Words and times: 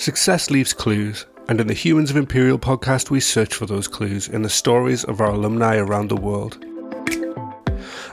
Success 0.00 0.50
leaves 0.50 0.72
clues, 0.72 1.26
and 1.46 1.60
in 1.60 1.66
the 1.66 1.74
Humans 1.74 2.10
of 2.10 2.16
Imperial 2.16 2.58
podcast, 2.58 3.10
we 3.10 3.20
search 3.20 3.52
for 3.52 3.66
those 3.66 3.86
clues 3.86 4.28
in 4.28 4.40
the 4.40 4.48
stories 4.48 5.04
of 5.04 5.20
our 5.20 5.28
alumni 5.28 5.76
around 5.76 6.08
the 6.08 6.16
world. 6.16 6.56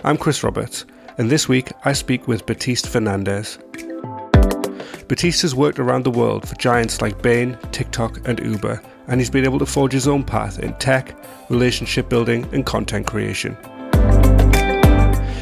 I'm 0.03 0.17
Chris 0.17 0.43
Roberts, 0.43 0.83
and 1.17 1.29
this 1.29 1.47
week 1.47 1.71
I 1.85 1.93
speak 1.93 2.27
with 2.27 2.45
Baptiste 2.45 2.89
Fernandez. 2.89 3.57
Baptiste 5.07 5.43
has 5.43 5.55
worked 5.55 5.79
around 5.79 6.03
the 6.03 6.11
world 6.11 6.45
for 6.45 6.55
giants 6.55 7.01
like 7.01 7.21
Bain, 7.21 7.57
TikTok, 7.71 8.27
and 8.27 8.41
Uber, 8.41 8.81
and 9.07 9.21
he's 9.21 9.29
been 9.29 9.45
able 9.45 9.59
to 9.59 9.65
forge 9.65 9.93
his 9.93 10.09
own 10.09 10.25
path 10.25 10.59
in 10.59 10.73
tech, 10.79 11.17
relationship 11.49 12.09
building, 12.09 12.49
and 12.51 12.65
content 12.65 13.07
creation. 13.07 13.55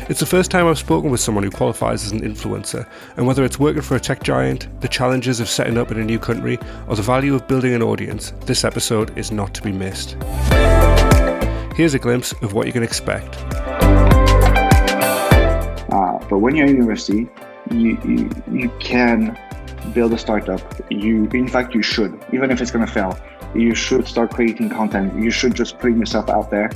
It's 0.08 0.20
the 0.20 0.26
first 0.28 0.52
time 0.52 0.68
I've 0.68 0.78
spoken 0.78 1.10
with 1.10 1.20
someone 1.20 1.44
who 1.44 1.50
qualifies 1.50 2.06
as 2.06 2.12
an 2.12 2.22
influencer, 2.22 2.88
and 3.18 3.26
whether 3.26 3.44
it's 3.44 3.58
working 3.58 3.82
for 3.82 3.96
a 3.96 4.00
tech 4.00 4.22
giant, 4.22 4.68
the 4.82 4.88
challenges 4.88 5.40
of 5.40 5.50
setting 5.50 5.80
up 5.80 5.90
in 5.92 6.00
a 6.00 6.04
new 6.06 6.20
country, 6.20 6.60
or 6.88 6.96
the 6.96 7.02
value 7.02 7.34
of 7.34 7.48
building 7.48 7.74
an 7.74 7.82
audience, 7.82 8.32
this 8.42 8.64
episode 8.64 9.18
is 9.18 9.32
not 9.32 9.56
to 9.56 9.64
be 9.64 9.72
missed. 9.72 10.16
Here's 11.76 11.96
a 11.96 12.00
glimpse 12.00 12.34
of 12.44 12.54
what 12.54 12.68
you 12.68 12.74
can 12.74 12.84
expect. 12.84 13.36
Uh, 15.92 16.20
but 16.30 16.38
when 16.38 16.56
you're 16.56 16.68
in 16.68 16.76
university, 16.76 17.28
you, 17.72 17.98
you, 18.06 18.30
you 18.52 18.70
can 18.80 19.36
build 19.92 20.14
a 20.14 20.20
startup. 20.20 20.62
You, 20.92 21.26
in 21.34 21.48
fact, 21.48 21.74
you 21.74 21.82
should, 21.82 22.24
even 22.32 22.52
if 22.52 22.62
it's 22.62 22.70
going 22.70 22.86
to 22.86 22.92
fail. 22.92 23.18
You 23.56 23.74
should 23.74 24.08
start 24.08 24.36
creating 24.36 24.70
content. 24.70 25.16
You 25.20 25.32
should 25.32 25.56
just 25.56 25.80
put 25.80 25.94
yourself 25.94 26.30
out 26.30 26.52
there. 26.52 26.70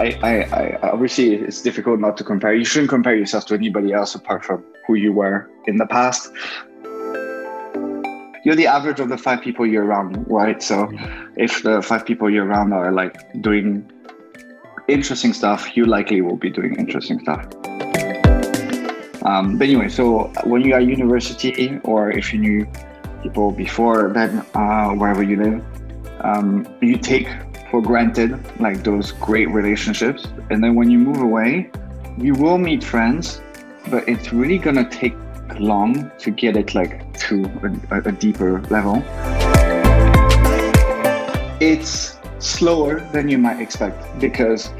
I, 0.00 0.16
I, 0.22 0.32
I, 0.42 0.90
obviously 0.90 1.34
it's 1.34 1.60
difficult 1.60 1.98
not 1.98 2.16
to 2.18 2.24
compare. 2.24 2.54
You 2.54 2.64
shouldn't 2.64 2.88
compare 2.88 3.16
yourself 3.16 3.46
to 3.46 3.54
anybody 3.54 3.92
else 3.92 4.14
apart 4.14 4.44
from 4.44 4.64
who 4.86 4.94
you 4.94 5.12
were 5.12 5.50
in 5.66 5.76
the 5.76 5.86
past. 5.86 6.30
You're 8.44 8.54
the 8.54 8.68
average 8.68 9.00
of 9.00 9.08
the 9.08 9.18
five 9.18 9.42
people 9.42 9.66
you're 9.66 9.84
around, 9.84 10.24
right? 10.28 10.62
So 10.62 10.88
if 11.36 11.64
the 11.64 11.82
five 11.82 12.06
people 12.06 12.30
you're 12.30 12.46
around 12.46 12.72
are 12.72 12.92
like 12.92 13.16
doing 13.42 13.90
interesting 14.86 15.32
stuff, 15.32 15.76
you 15.76 15.84
likely 15.84 16.20
will 16.20 16.36
be 16.36 16.50
doing 16.50 16.76
interesting 16.76 17.18
stuff. 17.18 17.44
Um, 19.24 19.58
but 19.58 19.66
anyway, 19.66 19.88
so 19.88 20.32
when 20.44 20.62
you 20.62 20.74
are 20.74 20.80
university 20.80 21.78
or 21.82 22.10
if 22.10 22.32
you 22.32 22.38
knew 22.38 22.66
people 23.24 23.50
before 23.50 24.12
then, 24.14 24.46
uh, 24.54 24.90
wherever 24.90 25.24
you 25.24 25.36
live, 25.42 25.64
um, 26.20 26.66
you 26.80 26.96
take 26.96 27.28
for 27.70 27.82
granted, 27.82 28.38
like 28.60 28.82
those 28.82 29.12
great 29.12 29.50
relationships. 29.50 30.26
And 30.50 30.62
then 30.62 30.74
when 30.74 30.90
you 30.90 30.98
move 30.98 31.20
away, 31.20 31.70
you 32.16 32.34
will 32.34 32.58
meet 32.58 32.82
friends, 32.82 33.40
but 33.90 34.08
it's 34.08 34.32
really 34.32 34.58
gonna 34.58 34.88
take 34.88 35.14
long 35.58 36.10
to 36.18 36.30
get 36.30 36.56
it 36.56 36.74
like 36.74 37.18
to 37.18 37.44
a, 37.90 38.00
a 38.00 38.12
deeper 38.12 38.60
level. 38.70 39.02
It's 41.60 42.18
slower 42.38 43.00
than 43.12 43.28
you 43.28 43.38
might 43.38 43.60
expect 43.60 44.18
because 44.20 44.70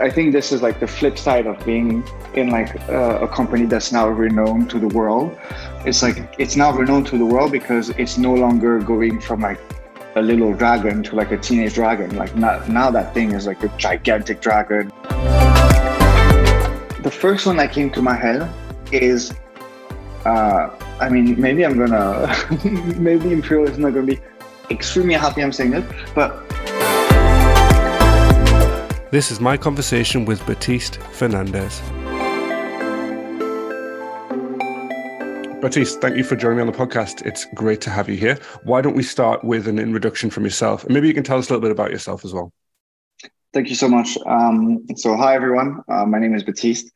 I 0.00 0.10
think 0.10 0.32
this 0.32 0.52
is 0.52 0.62
like 0.62 0.80
the 0.80 0.86
flip 0.86 1.18
side 1.18 1.46
of 1.46 1.64
being 1.64 2.04
in 2.34 2.50
like 2.50 2.74
a 2.88 3.28
company 3.28 3.66
that's 3.66 3.92
now 3.92 4.08
renowned 4.08 4.70
to 4.70 4.78
the 4.78 4.88
world. 4.88 5.38
It's 5.84 6.02
like 6.02 6.34
it's 6.38 6.56
now 6.56 6.72
renowned 6.72 7.06
to 7.08 7.18
the 7.18 7.26
world 7.26 7.52
because 7.52 7.90
it's 7.90 8.18
no 8.18 8.34
longer 8.34 8.78
going 8.80 9.20
from 9.20 9.40
like 9.40 9.60
a 10.16 10.22
little 10.22 10.54
dragon 10.54 11.02
to 11.02 11.16
like 11.16 11.32
a 11.32 11.36
teenage 11.36 11.74
dragon. 11.74 12.14
Like 12.16 12.34
now, 12.36 12.64
now 12.66 12.90
that 12.90 13.12
thing 13.14 13.32
is 13.32 13.46
like 13.46 13.62
a 13.64 13.68
gigantic 13.76 14.40
dragon. 14.40 14.92
The 17.02 17.10
first 17.12 17.46
one 17.46 17.56
that 17.56 17.72
came 17.72 17.90
to 17.92 18.02
my 18.02 18.14
head 18.14 18.48
is, 18.92 19.34
uh, 20.24 20.70
I 21.00 21.08
mean, 21.08 21.40
maybe 21.40 21.64
I'm 21.66 21.76
gonna, 21.76 22.34
maybe 22.96 23.32
Imperial 23.32 23.68
is 23.68 23.78
not 23.78 23.92
gonna 23.92 24.06
be 24.06 24.20
extremely 24.70 25.14
happy 25.14 25.42
I'm 25.42 25.52
saying 25.52 25.72
this, 25.72 25.84
but. 26.14 26.48
This 29.10 29.30
is 29.30 29.40
my 29.40 29.56
conversation 29.56 30.24
with 30.24 30.44
Baptiste 30.46 30.96
Fernandez. 31.12 31.82
Baptiste, 35.64 35.98
thank 36.02 36.18
you 36.18 36.24
for 36.24 36.36
joining 36.36 36.58
me 36.58 36.60
on 36.60 36.66
the 36.66 36.76
podcast. 36.76 37.24
It's 37.24 37.46
great 37.54 37.80
to 37.80 37.88
have 37.88 38.06
you 38.06 38.16
here. 38.16 38.38
Why 38.64 38.82
don't 38.82 38.94
we 38.94 39.02
start 39.02 39.42
with 39.42 39.66
an 39.66 39.78
introduction 39.78 40.28
from 40.28 40.44
yourself? 40.44 40.84
And 40.84 40.92
maybe 40.92 41.08
you 41.08 41.14
can 41.14 41.24
tell 41.24 41.38
us 41.38 41.48
a 41.48 41.54
little 41.54 41.62
bit 41.62 41.70
about 41.70 41.90
yourself 41.90 42.22
as 42.22 42.34
well. 42.34 42.52
Thank 43.54 43.70
you 43.70 43.74
so 43.74 43.88
much. 43.88 44.18
Um, 44.26 44.84
so, 44.94 45.16
hi, 45.16 45.34
everyone. 45.34 45.82
Uh, 45.88 46.04
my 46.04 46.18
name 46.18 46.34
is 46.34 46.42
Baptiste, 46.42 46.92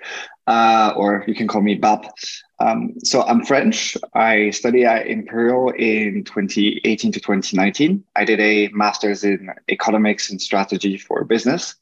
uh, 0.47 0.93
or 0.99 1.25
you 1.27 1.35
can 1.35 1.49
call 1.49 1.63
me 1.63 1.77
Bap. 1.77 2.13
Um, 2.59 2.93
so, 3.03 3.23
I'm 3.23 3.43
French. 3.43 3.97
I 4.13 4.51
studied 4.51 4.85
at 4.85 5.07
Imperial 5.07 5.71
in 5.71 6.25
2018 6.25 7.11
to 7.13 7.21
2019. 7.21 8.05
I 8.17 8.25
did 8.27 8.39
a 8.39 8.69
master's 8.75 9.25
in 9.25 9.49
economics 9.71 10.29
and 10.29 10.43
strategy 10.43 10.99
for 10.99 11.25
business. 11.25 11.75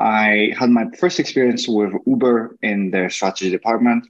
I 0.00 0.54
had 0.58 0.70
my 0.70 0.86
first 0.98 1.20
experience 1.20 1.68
with 1.68 1.92
Uber 2.04 2.58
in 2.62 2.90
their 2.90 3.10
strategy 3.10 3.48
department. 3.50 4.08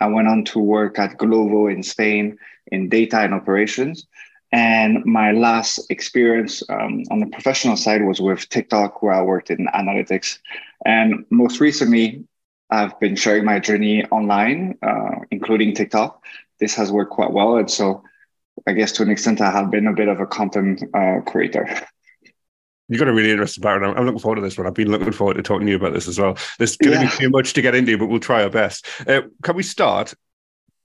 I 0.00 0.06
went 0.06 0.28
on 0.28 0.44
to 0.46 0.58
work 0.58 0.98
at 0.98 1.18
Glovo 1.18 1.72
in 1.72 1.82
Spain 1.82 2.38
in 2.72 2.88
data 2.88 3.20
and 3.20 3.34
operations. 3.34 4.06
And 4.52 5.04
my 5.04 5.32
last 5.32 5.90
experience 5.90 6.62
um, 6.68 7.02
on 7.10 7.20
the 7.20 7.26
professional 7.26 7.76
side 7.76 8.04
was 8.04 8.20
with 8.20 8.48
TikTok, 8.48 9.02
where 9.02 9.12
I 9.12 9.22
worked 9.22 9.50
in 9.50 9.66
analytics. 9.74 10.38
And 10.84 11.24
most 11.30 11.60
recently, 11.60 12.24
I've 12.70 12.98
been 13.00 13.16
sharing 13.16 13.44
my 13.44 13.58
journey 13.58 14.04
online, 14.06 14.78
uh, 14.82 15.20
including 15.30 15.74
TikTok. 15.74 16.22
This 16.60 16.74
has 16.74 16.92
worked 16.92 17.12
quite 17.12 17.32
well. 17.32 17.56
And 17.56 17.70
so 17.70 18.02
I 18.66 18.72
guess 18.72 18.92
to 18.92 19.02
an 19.02 19.10
extent, 19.10 19.40
I 19.40 19.50
have 19.50 19.70
been 19.70 19.86
a 19.86 19.92
bit 19.92 20.08
of 20.08 20.20
a 20.20 20.26
content 20.26 20.82
uh, 20.94 21.20
creator. 21.26 21.68
You've 22.88 23.00
got 23.00 23.08
a 23.08 23.12
really 23.12 23.30
interesting 23.30 23.62
background. 23.62 23.98
I'm 23.98 24.04
looking 24.04 24.20
forward 24.20 24.36
to 24.36 24.42
this 24.42 24.56
one. 24.56 24.66
I've 24.66 24.74
been 24.74 24.90
looking 24.90 25.12
forward 25.12 25.34
to 25.34 25.42
talking 25.42 25.66
to 25.66 25.70
you 25.70 25.76
about 25.76 25.92
this 25.92 26.06
as 26.06 26.20
well. 26.20 26.36
There's 26.58 26.76
going 26.76 26.92
yeah. 26.92 27.08
to 27.08 27.16
be 27.16 27.24
too 27.24 27.30
much 27.30 27.52
to 27.54 27.62
get 27.62 27.74
into, 27.74 27.98
but 27.98 28.06
we'll 28.06 28.20
try 28.20 28.42
our 28.44 28.50
best. 28.50 28.86
Uh, 29.08 29.22
can 29.42 29.56
we 29.56 29.62
start 29.62 30.14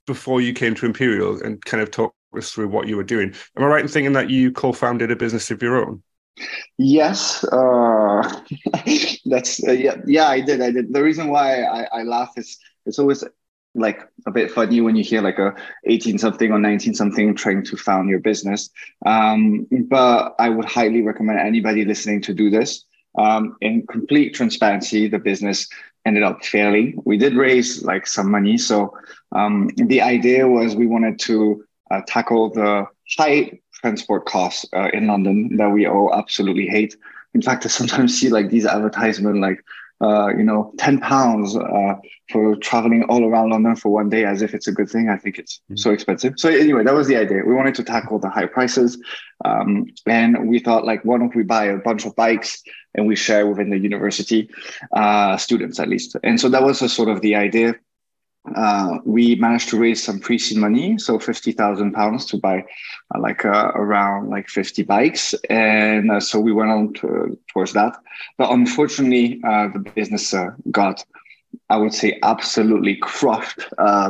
before 0.06 0.40
you 0.40 0.52
came 0.52 0.74
to 0.74 0.86
Imperial 0.86 1.40
and 1.42 1.64
kind 1.64 1.82
of 1.82 1.90
talk 1.90 2.14
us 2.36 2.50
through 2.50 2.68
what 2.68 2.88
you 2.88 2.96
were 2.96 3.04
doing? 3.04 3.34
Am 3.56 3.62
I 3.62 3.66
right 3.66 3.82
in 3.82 3.88
thinking 3.88 4.14
that 4.14 4.30
you 4.30 4.50
co-founded 4.50 5.10
a 5.12 5.16
business 5.16 5.50
of 5.50 5.62
your 5.62 5.76
own? 5.76 6.02
Yes, 6.78 7.44
uh, 7.44 8.40
that's 9.26 9.62
uh, 9.66 9.72
yeah, 9.72 9.96
yeah. 10.06 10.28
I 10.28 10.40
did. 10.40 10.60
I 10.62 10.70
did. 10.70 10.92
The 10.92 11.02
reason 11.02 11.28
why 11.28 11.62
I, 11.62 11.82
I 11.92 12.02
laugh 12.02 12.32
is 12.36 12.58
it's 12.86 12.98
always 12.98 13.22
like 13.74 14.00
a 14.26 14.30
bit 14.30 14.50
funny 14.50 14.80
when 14.80 14.96
you 14.96 15.04
hear 15.04 15.22
like 15.22 15.38
a 15.38 15.54
18 15.86 16.18
something 16.18 16.52
or 16.52 16.58
19 16.58 16.94
something 16.94 17.34
trying 17.34 17.64
to 17.64 17.76
found 17.76 18.08
your 18.08 18.20
business. 18.20 18.70
Um, 19.06 19.66
but 19.88 20.34
i 20.38 20.48
would 20.48 20.64
highly 20.64 21.02
recommend 21.02 21.38
anybody 21.38 21.84
listening 21.84 22.20
to 22.22 22.34
do 22.34 22.50
this. 22.50 22.84
Um, 23.18 23.56
in 23.60 23.86
complete 23.86 24.34
transparency 24.34 25.08
the 25.08 25.18
business 25.18 25.68
ended 26.04 26.22
up 26.22 26.44
failing. 26.44 27.00
We 27.04 27.16
did 27.16 27.34
raise 27.34 27.82
like 27.84 28.06
some 28.06 28.30
money. 28.30 28.58
So 28.58 28.96
um, 29.32 29.70
the 29.76 30.00
idea 30.00 30.48
was 30.48 30.74
we 30.74 30.86
wanted 30.86 31.18
to 31.20 31.64
uh, 31.90 32.00
tackle 32.06 32.50
the 32.50 32.86
high 33.16 33.60
transport 33.74 34.26
costs 34.26 34.64
uh, 34.74 34.88
in 34.92 35.06
london 35.08 35.56
that 35.56 35.70
we 35.70 35.86
all 35.86 36.14
absolutely 36.14 36.66
hate. 36.66 36.96
In 37.34 37.42
fact 37.42 37.64
i 37.64 37.68
sometimes 37.68 38.18
see 38.18 38.28
like 38.28 38.50
these 38.50 38.66
advertisements 38.66 39.38
like 39.40 39.64
uh, 40.02 40.28
you 40.36 40.42
know, 40.42 40.72
10 40.78 40.98
pounds 40.98 41.56
uh, 41.56 41.94
for 42.30 42.56
traveling 42.56 43.04
all 43.04 43.24
around 43.24 43.50
London 43.50 43.76
for 43.76 43.90
one 43.90 44.08
day 44.08 44.24
as 44.24 44.42
if 44.42 44.52
it's 44.52 44.66
a 44.66 44.72
good 44.72 44.90
thing. 44.90 45.08
I 45.08 45.16
think 45.16 45.38
it's 45.38 45.58
mm-hmm. 45.58 45.76
so 45.76 45.92
expensive. 45.92 46.34
So 46.36 46.48
anyway, 46.48 46.82
that 46.82 46.94
was 46.94 47.06
the 47.06 47.16
idea. 47.16 47.42
We 47.46 47.54
wanted 47.54 47.76
to 47.76 47.84
tackle 47.84 48.18
the 48.18 48.28
high 48.28 48.46
prices. 48.46 49.00
Um, 49.44 49.86
and 50.06 50.48
we 50.48 50.58
thought 50.58 50.84
like, 50.84 51.04
why 51.04 51.18
don't 51.18 51.34
we 51.34 51.44
buy 51.44 51.66
a 51.66 51.78
bunch 51.78 52.04
of 52.04 52.16
bikes 52.16 52.62
and 52.94 53.06
we 53.06 53.14
share 53.14 53.46
within 53.46 53.70
the 53.70 53.78
university 53.78 54.50
uh, 54.92 55.36
students 55.36 55.78
at 55.78 55.88
least. 55.88 56.16
And 56.24 56.40
so 56.40 56.48
that 56.48 56.62
was 56.64 56.82
a 56.82 56.88
sort 56.88 57.08
of 57.08 57.20
the 57.20 57.36
idea 57.36 57.76
uh, 58.56 58.98
we 59.04 59.36
managed 59.36 59.68
to 59.68 59.78
raise 59.78 60.02
some 60.02 60.18
pre-seed 60.18 60.58
money, 60.58 60.98
so 60.98 61.18
fifty 61.18 61.52
thousand 61.52 61.92
pounds 61.92 62.26
to 62.26 62.36
buy 62.38 62.64
uh, 63.14 63.20
like 63.20 63.44
uh, 63.44 63.70
around 63.74 64.30
like 64.30 64.48
fifty 64.48 64.82
bikes, 64.82 65.34
and 65.48 66.10
uh, 66.10 66.20
so 66.20 66.40
we 66.40 66.52
went 66.52 66.70
on 66.70 66.92
to, 66.94 67.38
towards 67.52 67.72
that. 67.72 67.96
But 68.38 68.50
unfortunately, 68.50 69.40
uh, 69.46 69.68
the 69.68 69.78
business 69.78 70.34
uh, 70.34 70.50
got, 70.70 71.04
I 71.70 71.76
would 71.76 71.94
say, 71.94 72.18
absolutely 72.22 72.96
crushed 72.96 73.60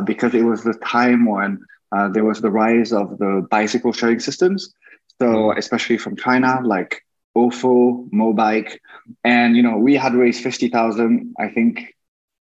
because 0.05 0.35
it 0.35 0.45
was 0.45 0.65
the 0.65 0.75
time 0.75 1.27
when 1.27 1.65
there 2.13 2.25
was 2.25 2.41
the 2.41 2.51
rise 2.51 2.93
of 2.93 3.19
the 3.19 3.47
bicycle 3.51 3.93
sharing 3.93 4.19
systems. 4.19 4.73
So 5.21 5.53
especially 5.57 5.99
from 5.99 6.17
China, 6.17 6.61
like 6.65 7.05
Ofo, 7.37 8.09
Mobike, 8.11 8.79
and 9.25 9.57
you 9.57 9.63
know 9.63 9.77
we 9.77 9.95
had 9.95 10.15
raised 10.15 10.43
fifty 10.43 10.69
thousand. 10.69 11.35
I 11.39 11.49
think 11.49 11.95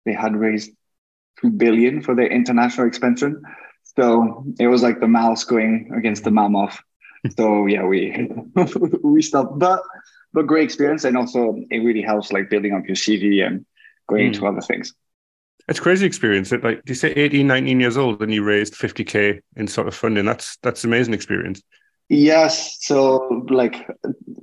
they 0.05 0.13
had 0.13 0.37
raised 0.37 0.73
two 1.41 1.51
billion 1.51 2.03
for 2.03 2.15
their 2.15 2.29
international 2.29 2.87
expansion. 2.87 3.43
So 3.97 4.45
it 4.59 4.67
was 4.67 4.83
like 4.83 5.01
the 5.01 5.09
mouse 5.09 5.45
going 5.45 5.91
against 5.97 6.25
the 6.25 6.31
mammoth. 6.31 6.79
so 7.37 7.67
yeah, 7.67 7.85
we 7.85 8.29
we 9.03 9.23
stopped, 9.23 9.59
but 9.59 9.83
but 10.33 10.47
great 10.47 10.65
experience, 10.65 11.05
and 11.05 11.17
also 11.17 11.57
it 11.71 11.79
really 11.79 12.03
helps 12.03 12.33
like 12.33 12.51
building 12.51 12.75
up 12.75 12.87
your 12.87 12.97
CV 12.97 13.47
and 13.47 13.65
going 14.09 14.25
mm. 14.25 14.27
into 14.29 14.47
other 14.47 14.61
things. 14.61 14.95
It's 15.69 15.81
crazy 15.81 16.07
experience. 16.07 16.53
It 16.53 16.63
like 16.63 16.85
do 16.85 16.91
you 16.91 16.95
say 16.95 17.13
18, 17.13 17.47
19 17.47 17.81
years 17.81 17.97
old 17.97 18.23
and 18.23 18.33
you 18.33 18.45
raised 18.45 18.75
50k 18.75 19.41
in 19.57 19.67
sort 19.67 19.89
of 19.89 19.95
funding? 19.95 20.25
That's 20.25 20.57
that's 20.63 20.85
amazing 20.85 21.15
experience. 21.15 21.63
Yes. 22.09 22.79
So 22.87 23.45
like 23.49 23.89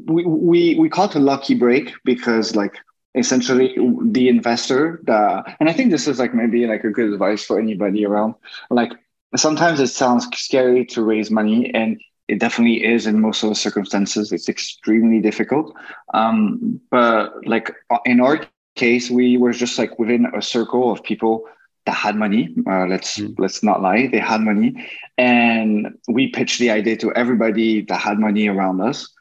we 0.06 0.26
we 0.26 0.76
we 0.76 0.90
call 0.90 1.06
it 1.06 1.16
a 1.16 1.20
lucky 1.20 1.56
break 1.56 1.94
because 2.04 2.56
like 2.56 2.74
essentially 3.16 3.76
the 4.02 4.28
investor 4.28 5.02
the 5.04 5.44
and 5.60 5.70
I 5.70 5.74
think 5.74 5.92
this 5.92 6.08
is 6.08 6.20
like 6.20 6.34
maybe 6.34 6.66
like 6.66 6.84
a 6.84 6.90
good 6.90 7.14
advice 7.14 7.46
for 7.46 7.60
anybody 7.60 8.06
around. 8.06 8.36
Like 8.70 8.92
sometimes 9.36 9.80
it 9.80 9.88
sounds 9.88 10.28
scary 10.36 10.86
to 10.88 11.04
raise 11.04 11.30
money 11.30 11.74
and 11.74 12.00
it 12.28 12.40
definitely 12.40 12.84
is 12.86 13.06
in 13.06 13.20
most 13.20 13.44
of 13.44 13.50
the 13.50 13.56
circumstances. 13.56 14.32
It's 14.32 14.50
extremely 14.50 15.20
difficult. 15.20 15.76
Um, 16.14 16.80
but 16.90 17.46
like 17.46 17.72
in 18.06 18.20
our 18.20 18.46
case 18.76 19.10
we 19.10 19.38
were 19.38 19.52
just 19.52 19.78
like 19.78 20.00
within 20.00 20.26
a 20.36 20.42
circle 20.42 20.92
of 20.92 21.04
people 21.04 21.46
that 21.86 21.94
had 21.94 22.16
money. 22.16 22.56
Uh, 22.68 22.86
let's 22.86 23.20
mm. 23.20 23.36
let's 23.38 23.62
not 23.62 23.82
lie 23.82 24.08
they 24.08 24.20
had 24.20 24.42
money. 24.42 24.90
And 25.18 25.98
we 26.08 26.30
pitched 26.30 26.60
the 26.60 26.72
idea 26.72 26.98
to 26.98 27.14
everybody 27.14 27.82
that 27.82 28.00
had 28.00 28.20
money 28.20 28.48
around 28.48 28.82
us 28.82 29.14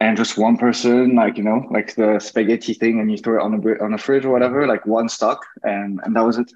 and 0.00 0.16
just 0.16 0.36
one 0.36 0.56
person 0.56 1.14
like 1.14 1.36
you 1.36 1.44
know 1.44 1.66
like 1.70 1.94
the 1.94 2.18
spaghetti 2.18 2.74
thing 2.74 3.00
and 3.00 3.10
you 3.10 3.18
throw 3.18 3.38
it 3.38 3.44
on 3.44 3.54
a 3.54 3.84
on 3.84 3.94
a 3.94 3.98
fridge 3.98 4.24
or 4.24 4.30
whatever 4.30 4.66
like 4.66 4.84
one 4.86 5.08
stock 5.08 5.44
and 5.62 6.00
and 6.04 6.16
that 6.16 6.24
was 6.24 6.38
it 6.38 6.50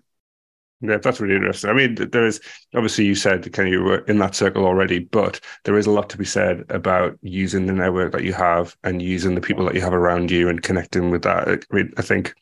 yeah, 0.81 0.99
that's 0.99 1.21
really 1.21 1.35
interesting. 1.35 1.71
I 1.71 1.73
mean, 1.73 1.97
there 1.97 2.25
is 2.25 2.41
obviously 2.75 3.05
you 3.05 3.17
said 3.17 3.45
of 3.47 3.67
you 3.67 3.83
were 3.83 3.99
in 4.07 4.19
that 4.19 4.37
circle 4.37 4.65
already, 4.65 5.01
but 5.01 5.41
there 5.65 5.77
is 5.77 5.87
a 5.87 5.91
lot 5.91 6.09
to 6.11 6.19
be 6.19 6.25
said 6.25 6.65
about 6.69 7.19
using 7.21 7.67
the 7.67 7.73
network 7.73 8.13
that 8.13 8.23
you 8.23 8.33
have 8.33 8.77
and 8.85 9.03
using 9.03 9.35
the 9.35 9.41
people 9.41 9.65
that 9.65 9.75
you 9.75 9.81
have 9.81 9.93
around 9.93 10.31
you 10.31 10.49
and 10.49 10.63
connecting 10.63 11.11
with 11.11 11.23
that. 11.23 11.49
I 11.49 11.75
mean, 11.75 11.93
I 11.97 12.03
think 12.03 12.33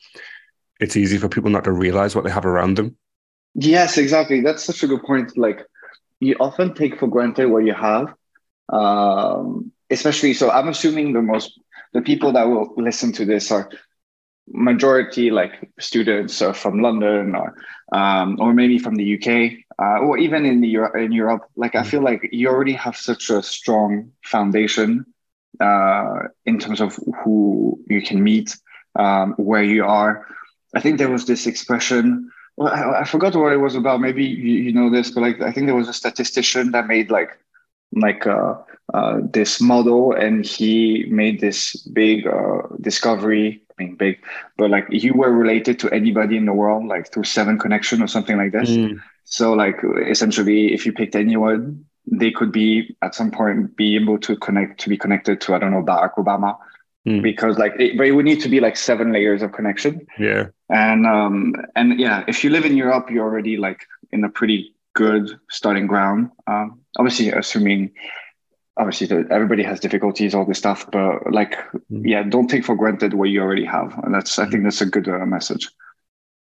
it's 0.79 0.95
easy 0.95 1.17
for 1.17 1.29
people 1.29 1.49
not 1.49 1.63
to 1.63 1.71
realize 1.71 2.15
what 2.15 2.25
they 2.25 2.31
have 2.31 2.45
around 2.45 2.77
them. 2.77 2.95
Yes, 3.55 3.97
exactly. 3.97 4.41
That's 4.41 4.63
such 4.63 4.83
a 4.83 4.87
good 4.87 5.01
point. 5.01 5.35
Like 5.35 5.65
you 6.19 6.35
often 6.39 6.75
take 6.75 6.99
for 6.99 7.07
granted 7.07 7.47
what 7.47 7.65
you 7.65 7.73
have, 7.73 8.13
um, 8.69 9.71
especially. 9.89 10.33
So 10.33 10.49
I'm 10.51 10.67
assuming 10.67 11.13
the 11.13 11.21
most 11.21 11.59
the 11.93 12.01
people 12.01 12.31
that 12.33 12.47
will 12.47 12.73
listen 12.77 13.11
to 13.13 13.25
this 13.25 13.51
are 13.51 13.69
majority 14.49 15.29
like 15.29 15.69
students 15.79 16.41
are 16.41 16.53
from 16.53 16.81
London 16.81 17.35
or 17.35 17.55
um, 17.91 18.37
or 18.39 18.53
maybe 18.53 18.79
from 18.79 18.95
the 18.95 19.15
UK 19.15 19.63
uh, 19.79 19.99
or 19.99 20.17
even 20.17 20.45
in 20.45 20.61
the 20.61 20.67
Euro- 20.69 21.03
in 21.03 21.11
Europe. 21.11 21.43
Like 21.55 21.75
I 21.75 21.83
feel 21.83 22.01
like 22.01 22.29
you 22.31 22.47
already 22.47 22.73
have 22.73 22.95
such 22.95 23.29
a 23.29 23.43
strong 23.43 24.11
foundation 24.23 25.05
uh, 25.59 26.19
in 26.45 26.59
terms 26.59 26.81
of 26.81 26.99
who 27.23 27.79
you 27.89 28.01
can 28.01 28.23
meet, 28.23 28.55
um, 28.95 29.33
where 29.37 29.63
you 29.63 29.85
are. 29.85 30.27
I 30.75 30.81
think 30.81 30.97
there 30.97 31.09
was 31.09 31.25
this 31.25 31.47
expression. 31.47 32.31
Well, 32.57 32.73
I, 32.73 33.01
I 33.01 33.03
forgot 33.03 33.35
what 33.35 33.53
it 33.53 33.57
was 33.57 33.75
about. 33.75 34.01
Maybe 34.01 34.25
you, 34.25 34.53
you, 34.63 34.73
know 34.73 34.89
this, 34.89 35.11
but 35.11 35.21
like 35.21 35.41
I 35.41 35.51
think 35.51 35.67
there 35.67 35.75
was 35.75 35.89
a 35.89 35.93
statistician 35.93 36.71
that 36.71 36.87
made 36.87 37.11
like 37.11 37.37
like 37.93 38.27
uh, 38.27 38.55
uh, 38.93 39.19
this 39.31 39.59
model, 39.59 40.13
and 40.13 40.45
he 40.45 41.05
made 41.09 41.39
this 41.39 41.75
big 41.75 42.25
uh, 42.25 42.61
discovery 42.81 43.61
mean, 43.77 43.95
big, 43.95 44.19
but 44.57 44.69
like 44.69 44.85
you 44.89 45.13
were 45.13 45.31
related 45.31 45.79
to 45.79 45.89
anybody 45.91 46.37
in 46.37 46.45
the 46.45 46.53
world, 46.53 46.85
like 46.85 47.11
through 47.11 47.23
Seven 47.23 47.59
Connection 47.59 48.01
or 48.01 48.07
something 48.07 48.37
like 48.37 48.51
this. 48.51 48.69
Mm. 48.69 48.99
So 49.25 49.53
like 49.53 49.79
essentially, 50.05 50.73
if 50.73 50.85
you 50.85 50.93
picked 50.93 51.15
anyone, 51.15 51.85
they 52.05 52.31
could 52.31 52.51
be 52.51 52.95
at 53.01 53.15
some 53.15 53.31
point 53.31 53.75
be 53.75 53.95
able 53.95 54.17
to 54.19 54.35
connect 54.37 54.79
to 54.81 54.89
be 54.89 54.97
connected 54.97 55.41
to 55.41 55.55
I 55.55 55.59
don't 55.59 55.71
know 55.71 55.83
Barack 55.83 56.15
Obama. 56.15 56.57
Mm. 57.07 57.21
Because 57.21 57.57
like, 57.57 57.73
it, 57.79 57.97
but 57.97 58.07
it 58.07 58.11
would 58.11 58.25
need 58.25 58.41
to 58.41 58.49
be 58.49 58.59
like 58.59 58.75
seven 58.75 59.13
layers 59.13 59.41
of 59.41 59.53
connection. 59.53 60.05
Yeah. 60.19 60.47
And 60.69 61.05
um 61.05 61.55
and 61.75 61.99
yeah, 61.99 62.23
if 62.27 62.43
you 62.43 62.49
live 62.49 62.65
in 62.65 62.75
Europe, 62.75 63.09
you're 63.09 63.23
already 63.25 63.57
like 63.57 63.85
in 64.11 64.23
a 64.23 64.29
pretty 64.29 64.73
good 64.93 65.39
starting 65.49 65.87
ground. 65.87 66.31
Um, 66.47 66.81
obviously, 66.97 67.29
assuming 67.29 67.91
obviously 68.77 69.07
everybody 69.31 69.63
has 69.63 69.79
difficulties 69.79 70.35
all 70.35 70.45
this 70.45 70.57
stuff 70.57 70.89
but 70.91 71.31
like 71.31 71.57
mm. 71.91 72.01
yeah 72.03 72.23
don't 72.23 72.47
take 72.47 72.63
for 72.63 72.75
granted 72.75 73.13
what 73.13 73.29
you 73.29 73.41
already 73.41 73.65
have 73.65 73.97
and 74.03 74.13
that's 74.13 74.39
i 74.39 74.45
think 74.45 74.63
that's 74.63 74.81
a 74.81 74.85
good 74.85 75.07
uh, 75.07 75.25
message. 75.25 75.69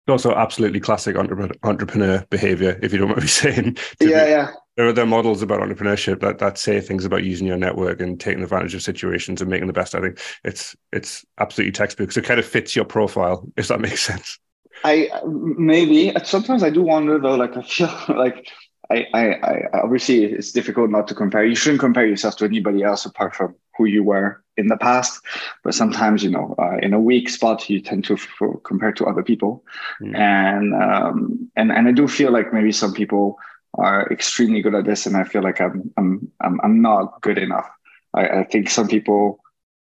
Also 0.07 0.35
absolutely 0.35 0.81
classic 0.81 1.17
entrepreneur 1.17 2.27
behavior 2.29 2.79
if 2.83 2.93
you 2.93 2.99
don't 2.99 3.09
mind 3.09 3.23
me 3.23 3.27
saying. 3.43 3.77
Yeah 4.01 4.27
yeah. 4.27 4.51
there 4.77 4.87
are 4.87 4.93
there 4.93 5.07
models 5.07 5.41
about 5.41 5.61
entrepreneurship 5.61 6.21
that 6.21 6.39
that 6.41 6.59
say 6.59 6.79
things 6.79 7.07
about 7.07 7.25
using 7.25 7.47
your 7.47 7.57
network 7.57 8.03
and 8.03 8.21
taking 8.21 8.43
advantage 8.43 8.75
of 8.75 8.83
situations 8.83 9.41
and 9.41 9.51
making 9.51 9.67
the 9.67 9.73
best. 9.73 9.95
I 9.95 10.03
think 10.03 10.21
it's 10.45 10.77
it's 10.93 11.25
absolutely 11.39 11.73
textbook 11.73 12.13
so 12.13 12.21
it 12.21 12.27
kind 12.27 12.39
of 12.39 12.45
fits 12.45 12.77
your 12.77 12.85
profile 12.85 13.49
if 13.57 13.69
that 13.69 13.81
makes 13.81 14.03
sense. 14.11 14.39
I 14.85 15.09
maybe 15.27 16.13
sometimes 16.25 16.63
i 16.63 16.69
do 16.69 16.83
wonder 16.83 17.19
though 17.19 17.37
like 17.37 17.57
i 17.57 17.63
feel 17.77 17.89
like 18.09 18.47
I, 18.91 19.07
I, 19.15 19.33
I 19.33 19.81
obviously 19.83 20.25
it's 20.25 20.53
difficult 20.53 20.91
not 20.91 21.09
to 21.09 21.15
compare. 21.15 21.45
You 21.45 21.55
shouldn't 21.55 21.81
compare 21.81 22.07
yourself 22.07 22.37
to 22.37 22.45
anybody 22.45 22.83
else 22.83 23.05
apart 23.07 23.35
from 23.35 23.55
who 23.77 23.87
you 23.87 24.03
were 24.03 24.43
in 24.57 24.69
the 24.69 24.77
past. 24.77 25.23
But 25.63 25.75
sometimes, 25.75 26.23
you 26.23 26.31
know, 26.31 26.55
uh, 26.59 26.77
in 26.83 26.93
a 26.93 27.01
weak 27.01 27.29
spot, 27.29 27.69
you 27.69 27.81
tend 27.81 28.05
to 28.05 28.15
f- 28.15 28.63
compare 28.65 28.93
to 28.93 29.07
other 29.07 29.23
people, 29.23 29.65
mm. 30.01 30.17
and 30.17 30.75
um, 30.75 31.51
and 31.57 31.73
and 31.73 31.89
I 31.89 31.93
do 31.93 32.07
feel 32.07 32.31
like 32.31 32.53
maybe 32.53 32.73
some 32.73 32.93
people 32.93 33.39
are 33.77 34.07
extremely 34.11 34.63
good 34.63 34.75
at 34.75 34.85
this, 34.85 35.07
and 35.07 35.17
I 35.17 35.25
feel 35.25 35.43
like 35.43 35.61
I'm 35.61 35.91
I'm 35.97 36.31
I'm, 36.41 36.61
I'm 36.63 36.83
not 36.83 37.21
good 37.23 37.39
enough. 37.39 37.69
I, 38.13 38.41
I 38.41 38.45
think 38.45 38.71
some 38.71 38.89
people. 38.89 39.41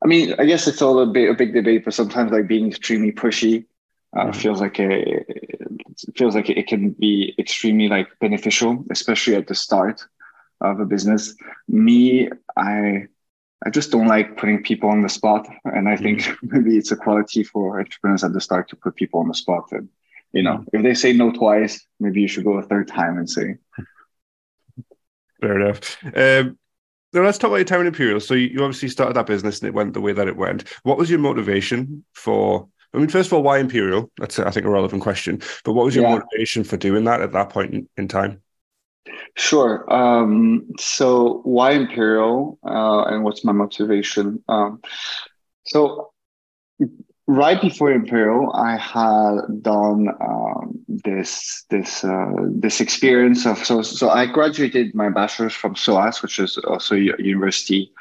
I 0.03 0.07
mean, 0.07 0.35
I 0.39 0.47
guess 0.47 0.67
it's 0.67 0.81
all 0.81 0.99
a 1.01 1.07
bit 1.07 1.31
a 1.31 1.35
big 1.35 1.53
debate, 1.53 1.85
but 1.85 1.95
sometimes 1.95 2.33
like 2.33 2.49
being 2.49 2.69
extremely 2.69 3.13
pushy 3.13 3.67
uh, 4.17 4.25
mm-hmm. 4.25 4.33
feels 4.33 4.61
like 4.61 4.79
a 4.81 5.25
feels 6.17 6.35
like 6.35 6.51
it 6.51 6.67
can 6.67 6.91
be 6.91 7.35
extremely 7.39 7.89
like 7.89 8.09
beneficial, 8.21 8.85
especially 8.91 9.35
at 9.35 9.47
the 9.47 9.55
start 9.55 10.05
of 10.61 10.81
a 10.81 10.85
business. 10.85 11.35
Me, 11.69 12.29
I 12.57 13.07
I 13.65 13.71
just 13.71 13.93
don't 13.93 14.09
like 14.09 14.37
putting 14.37 14.62
people 14.62 14.91
on 14.91 15.03
the 15.03 15.09
spot, 15.09 15.47
and 15.65 15.89
I 15.89 15.97
think 15.97 16.21
mm-hmm. 16.21 16.47
maybe 16.57 16.77
it's 16.77 16.91
a 16.91 16.97
quality 16.97 17.45
for 17.45 17.79
entrepreneurs 17.79 18.25
at 18.25 18.33
the 18.33 18.41
start 18.41 18.69
to 18.71 18.77
put 18.77 18.97
people 18.97 19.21
on 19.21 19.29
the 19.29 19.35
spot. 19.35 19.71
And 19.71 19.89
you 20.33 20.43
know, 20.43 20.59
mm-hmm. 20.59 20.77
if 20.77 20.83
they 20.83 20.95
say 20.95 21.13
no 21.13 21.31
twice, 21.31 21.87
maybe 22.01 22.21
you 22.21 22.29
should 22.29 22.45
go 22.45 22.55
a 22.55 22.63
third 22.63 22.89
time 22.89 23.17
and 23.19 23.29
say. 23.29 23.56
Fair 25.41 25.59
enough. 25.61 25.97
Um, 26.05 26.59
now 27.13 27.23
let's 27.23 27.39
talk 27.39 27.49
about 27.49 27.56
your 27.56 27.65
time 27.65 27.81
in 27.81 27.87
Imperial. 27.87 28.21
So 28.21 28.35
you, 28.35 28.49
you 28.49 28.63
obviously 28.63 28.89
started 28.89 29.15
that 29.15 29.27
business 29.27 29.61
and 29.61 29.69
it 29.69 29.75
went 29.75 29.95
the 29.95 30.01
way 30.01 30.13
that 30.13 30.29
it 30.29 30.37
went. 30.37 30.69
What 30.83 30.99
was 30.99 31.11
your 31.11 31.19
motivation 31.19 32.05
for 32.13 32.69
I 32.93 32.99
mean, 32.99 33.09
first 33.09 33.29
of 33.29 33.35
all, 33.35 33.43
why 33.43 33.59
Imperial? 33.59 34.11
That's, 34.19 34.39
I 34.39 34.51
think, 34.51 34.67
a 34.67 34.71
relevant 34.71 35.03
question. 35.03 35.41
But 35.65 35.75
what 35.75 35.85
was 35.85 35.95
your 35.95 36.05
yeah. 36.05 36.17
motivation 36.19 36.65
for 36.65 36.77
doing 36.77 37.05
that 37.05 37.21
at 37.21 37.33
that 37.33 37.51
point 37.51 37.73
in, 37.73 37.89
in 37.97 38.09
time? 38.09 38.43
Sure. 39.37 39.91
Um, 39.93 40.67
so, 40.79 41.41
why 41.44 41.73
Imperial 41.73 42.59
uh, 42.67 43.05
and 43.05 43.23
what's 43.23 43.44
my 43.44 43.53
motivation? 43.53 44.43
Um, 44.49 44.81
so, 45.65 46.13
right 47.27 47.61
before 47.61 47.93
Imperial, 47.93 48.53
I 48.53 48.77
had 48.77 49.63
done 49.63 50.09
um, 50.20 50.81
this 50.89 51.65
this 51.70 52.05
uh, 52.05 52.32
this 52.51 52.81
experience 52.81 53.47
of 53.47 53.59
so 53.65 53.82
so 53.82 54.11
I 54.11 54.27
graduated 54.27 54.94
my 54.94 55.09
bachelor's 55.09 55.55
from 55.55 55.77
SOAS, 55.77 56.23
which 56.23 56.39
is 56.41 56.59
also 56.59 56.97
a 56.97 56.99
university 57.19 57.93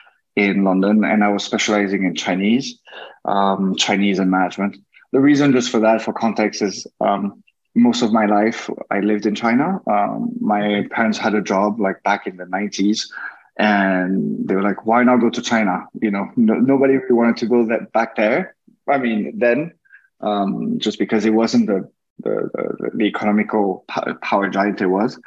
in 0.45 0.63
London, 0.63 1.03
and 1.03 1.23
I 1.23 1.29
was 1.29 1.43
specializing 1.43 2.03
in 2.05 2.15
Chinese, 2.15 2.79
um, 3.25 3.75
Chinese 3.75 4.19
and 4.19 4.31
management. 4.31 4.77
The 5.11 5.19
reason, 5.19 5.51
just 5.51 5.69
for 5.71 5.79
that, 5.79 6.01
for 6.01 6.13
context, 6.13 6.61
is 6.61 6.87
um, 7.01 7.43
most 7.75 8.01
of 8.01 8.13
my 8.13 8.25
life 8.25 8.69
I 8.89 8.99
lived 8.99 9.25
in 9.25 9.35
China. 9.35 9.79
Um, 9.87 10.31
my 10.39 10.85
parents 10.91 11.17
had 11.17 11.35
a 11.35 11.41
job 11.41 11.79
like 11.79 12.03
back 12.03 12.27
in 12.27 12.37
the 12.37 12.45
nineties, 12.45 13.11
and 13.57 14.47
they 14.47 14.55
were 14.55 14.63
like, 14.63 14.85
"Why 14.85 15.03
not 15.03 15.19
go 15.19 15.29
to 15.29 15.41
China?" 15.41 15.85
You 16.01 16.11
know, 16.11 16.31
no, 16.35 16.53
nobody 16.55 16.95
really 16.97 17.13
wanted 17.13 17.37
to 17.37 17.47
go 17.47 17.65
that 17.67 17.91
back 17.91 18.15
there. 18.15 18.55
I 18.87 18.97
mean, 18.97 19.39
then 19.39 19.73
um, 20.21 20.79
just 20.79 20.99
because 20.99 21.25
it 21.25 21.33
wasn't 21.33 21.67
the 21.67 21.89
the, 22.19 22.49
the, 22.53 22.91
the 22.95 23.05
economical 23.05 23.85
power 24.21 24.49
giant 24.49 24.81
it 24.81 24.87
was. 24.87 25.19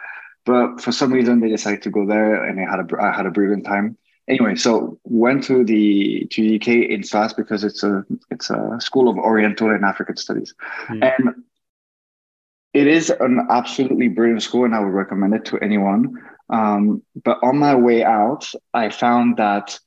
But 0.45 0.81
for 0.81 0.92
some 0.92 1.12
reason, 1.12 1.40
they 1.40 1.49
decided 1.49 1.83
to 1.83 1.90
go 1.90 2.07
there, 2.07 2.45
and 2.45 2.61
I 2.61 2.71
had 2.71 2.81
a 2.81 3.02
I 3.02 3.12
had 3.12 3.26
a 3.26 3.31
brilliant 3.31 3.64
time 3.64 3.97
anyway, 4.29 4.55
so 4.57 4.99
went 5.05 5.45
to 5.45 5.64
the 5.64 6.26
to 6.31 6.43
the 6.43 6.57
UK 6.57 6.91
in 6.91 7.02
SOAS 7.02 7.33
because 7.33 7.64
it's 7.64 7.83
a 7.83 8.05
it's 8.31 8.50
a 8.50 8.76
school 8.81 9.09
of 9.09 9.17
Oriental 9.17 9.71
and 9.71 9.85
African 9.85 10.17
studies, 10.17 10.55
mm. 10.88 11.02
and 11.02 11.45
it 12.73 12.87
is 12.87 13.11
an 13.11 13.47
absolutely 13.50 14.09
brilliant 14.09 14.43
school, 14.43 14.64
and 14.64 14.75
I 14.75 14.81
would 14.81 14.95
recommend 14.95 15.35
it 15.35 15.45
to 15.47 15.59
anyone. 15.59 16.14
Um, 16.49 17.02
but 17.25 17.38
on 17.43 17.59
my 17.59 17.75
way 17.75 18.02
out, 18.05 18.50
I 18.73 18.88
found 18.91 19.37
that 19.37 19.79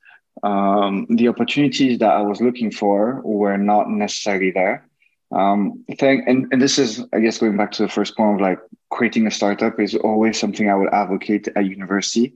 um, 0.42 1.06
the 1.10 1.28
opportunities 1.28 1.98
that 1.98 2.10
I 2.10 2.22
was 2.22 2.40
looking 2.40 2.70
for 2.70 3.20
were 3.22 3.56
not 3.56 3.88
necessarily 3.88 4.50
there. 4.50 4.88
Um, 5.32 5.84
thing, 5.98 6.24
and, 6.28 6.46
and 6.52 6.62
this 6.62 6.78
is, 6.78 7.04
I 7.12 7.18
guess, 7.18 7.38
going 7.38 7.56
back 7.56 7.72
to 7.72 7.82
the 7.82 7.88
first 7.88 8.16
point 8.16 8.36
of 8.36 8.40
like 8.40 8.60
creating 8.90 9.26
a 9.26 9.30
startup 9.30 9.80
is 9.80 9.94
always 9.96 10.38
something 10.38 10.70
I 10.70 10.74
would 10.74 10.92
advocate 10.92 11.48
at 11.56 11.64
university 11.64 12.34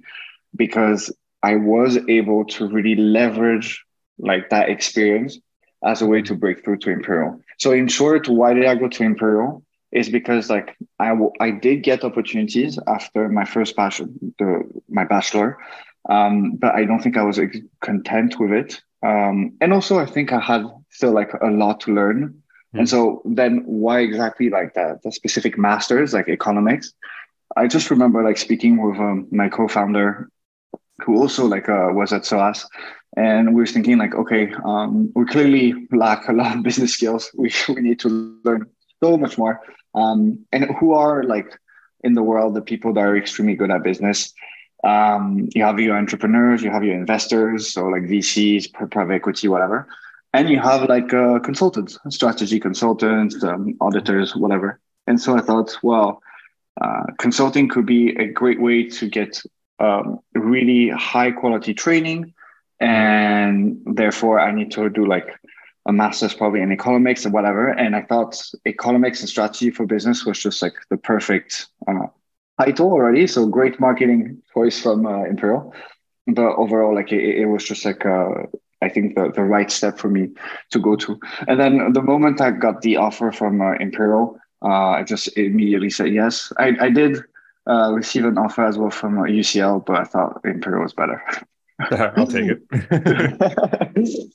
because 0.56 1.12
I 1.42 1.56
was 1.56 1.98
able 2.08 2.44
to 2.44 2.68
really 2.68 2.96
leverage 2.96 3.84
like 4.18 4.50
that 4.50 4.68
experience 4.68 5.38
as 5.84 6.02
a 6.02 6.06
way 6.06 6.22
to 6.22 6.34
break 6.34 6.62
through 6.62 6.78
to 6.78 6.90
Imperial. 6.90 7.40
So 7.58 7.72
in 7.72 7.88
short, 7.88 8.28
why 8.28 8.52
did 8.52 8.66
I 8.66 8.74
go 8.74 8.88
to 8.88 9.02
Imperial? 9.02 9.62
is 9.92 10.08
because 10.08 10.48
like 10.48 10.76
I, 10.98 11.08
w- 11.08 11.32
I 11.40 11.50
did 11.50 11.82
get 11.82 12.04
opportunities 12.04 12.78
after 12.86 13.28
my 13.28 13.44
first 13.44 13.76
passion, 13.76 14.34
the, 14.38 14.62
my 14.88 15.04
bachelor, 15.04 15.58
um, 16.08 16.56
but 16.56 16.74
I 16.74 16.84
don't 16.84 17.02
think 17.02 17.16
I 17.16 17.22
was 17.22 17.40
content 17.80 18.38
with 18.38 18.52
it. 18.52 18.80
Um, 19.02 19.56
and 19.60 19.72
also, 19.72 19.98
I 19.98 20.06
think 20.06 20.32
I 20.32 20.40
had 20.40 20.64
still 20.90 21.12
like 21.12 21.32
a 21.40 21.50
lot 21.50 21.80
to 21.80 21.94
learn. 21.94 22.28
Mm-hmm. 22.28 22.78
And 22.78 22.88
so 22.88 23.22
then, 23.24 23.62
why 23.66 24.00
exactly 24.00 24.50
like 24.50 24.74
that? 24.74 25.02
The 25.02 25.12
specific 25.12 25.58
masters, 25.58 26.12
like 26.12 26.28
economics. 26.28 26.92
I 27.56 27.66
just 27.66 27.90
remember 27.90 28.22
like 28.22 28.38
speaking 28.38 28.80
with 28.80 28.98
um, 29.00 29.26
my 29.32 29.48
co-founder, 29.48 30.30
who 31.02 31.16
also 31.16 31.46
like 31.46 31.68
uh, 31.68 31.88
was 31.92 32.12
at 32.12 32.24
SOAS, 32.24 32.66
and 33.16 33.54
we 33.54 33.60
were 33.62 33.66
thinking 33.66 33.98
like, 33.98 34.14
okay, 34.14 34.52
um, 34.64 35.10
we 35.14 35.24
clearly 35.26 35.86
lack 35.92 36.28
a 36.28 36.32
lot 36.32 36.56
of 36.56 36.62
business 36.62 36.94
skills. 36.94 37.30
We 37.34 37.52
we 37.68 37.80
need 37.80 38.00
to 38.00 38.08
learn 38.44 38.66
so 39.02 39.16
much 39.16 39.38
more. 39.38 39.60
Um, 39.94 40.46
and 40.52 40.64
who 40.78 40.92
are 40.92 41.24
like 41.24 41.58
in 42.04 42.14
the 42.14 42.22
world 42.22 42.54
the 42.54 42.62
people 42.62 42.92
that 42.94 43.00
are 43.00 43.16
extremely 43.16 43.54
good 43.54 43.70
at 43.70 43.82
business? 43.82 44.32
Um, 44.82 45.48
you 45.54 45.62
have 45.62 45.78
your 45.78 45.96
entrepreneurs, 45.96 46.62
you 46.62 46.70
have 46.70 46.84
your 46.84 46.94
investors, 46.94 47.72
so 47.72 47.86
like 47.86 48.04
VCs, 48.04 48.72
private 48.90 49.14
equity, 49.14 49.46
whatever, 49.46 49.86
and 50.32 50.48
you 50.48 50.58
have 50.58 50.88
like 50.88 51.12
uh, 51.12 51.38
consultants, 51.40 51.98
strategy 52.08 52.58
consultants, 52.58 53.42
um, 53.44 53.76
auditors, 53.80 54.34
whatever. 54.34 54.80
And 55.06 55.20
so 55.20 55.36
I 55.36 55.40
thought, 55.40 55.76
well, 55.82 56.22
uh, 56.80 57.04
consulting 57.18 57.68
could 57.68 57.84
be 57.84 58.10
a 58.16 58.26
great 58.28 58.60
way 58.60 58.84
to 58.84 59.08
get 59.08 59.42
um, 59.80 60.20
really 60.34 60.90
high 60.90 61.30
quality 61.30 61.74
training, 61.74 62.34
and 62.80 63.80
therefore 63.86 64.38
I 64.40 64.52
need 64.52 64.70
to 64.72 64.88
do 64.90 65.06
like 65.06 65.28
a 65.86 65.92
master's 65.92 66.34
probably 66.34 66.60
in 66.60 66.72
economics 66.72 67.24
or 67.26 67.30
whatever. 67.30 67.68
And 67.68 67.96
I 67.96 68.02
thought 68.02 68.40
economics 68.66 69.20
and 69.20 69.28
strategy 69.28 69.70
for 69.70 69.86
business 69.86 70.24
was 70.24 70.38
just 70.38 70.62
like 70.62 70.74
the 70.90 70.96
perfect 70.96 71.66
uh, 71.88 72.06
title 72.60 72.92
already. 72.92 73.26
So 73.26 73.46
great 73.46 73.80
marketing 73.80 74.42
choice 74.54 74.80
from 74.80 75.06
uh, 75.06 75.24
Imperial. 75.24 75.74
But 76.26 76.56
overall, 76.56 76.94
like 76.94 77.12
it, 77.12 77.38
it 77.42 77.46
was 77.46 77.64
just 77.64 77.84
like 77.84 78.04
uh, 78.04 78.46
I 78.82 78.88
think 78.88 79.14
the, 79.14 79.32
the 79.34 79.42
right 79.42 79.70
step 79.70 79.98
for 79.98 80.08
me 80.08 80.28
to 80.70 80.78
go 80.78 80.96
to. 80.96 81.18
And 81.48 81.58
then 81.58 81.92
the 81.92 82.02
moment 82.02 82.40
I 82.40 82.50
got 82.50 82.82
the 82.82 82.96
offer 82.96 83.32
from 83.32 83.60
uh, 83.60 83.72
Imperial, 83.74 84.38
uh, 84.62 84.90
I 85.00 85.02
just 85.02 85.36
immediately 85.36 85.90
said 85.90 86.12
yes. 86.12 86.52
I, 86.58 86.76
I 86.80 86.90
did 86.90 87.22
uh, 87.68 87.92
receive 87.92 88.24
an 88.24 88.38
offer 88.38 88.64
as 88.64 88.78
well 88.78 88.90
from 88.90 89.16
UCL, 89.16 89.84
but 89.86 89.96
I 89.96 90.04
thought 90.04 90.40
Imperial 90.44 90.82
was 90.82 90.94
better. 90.94 91.22
I'll 91.80 92.26
take 92.26 92.50
it. 92.50 94.32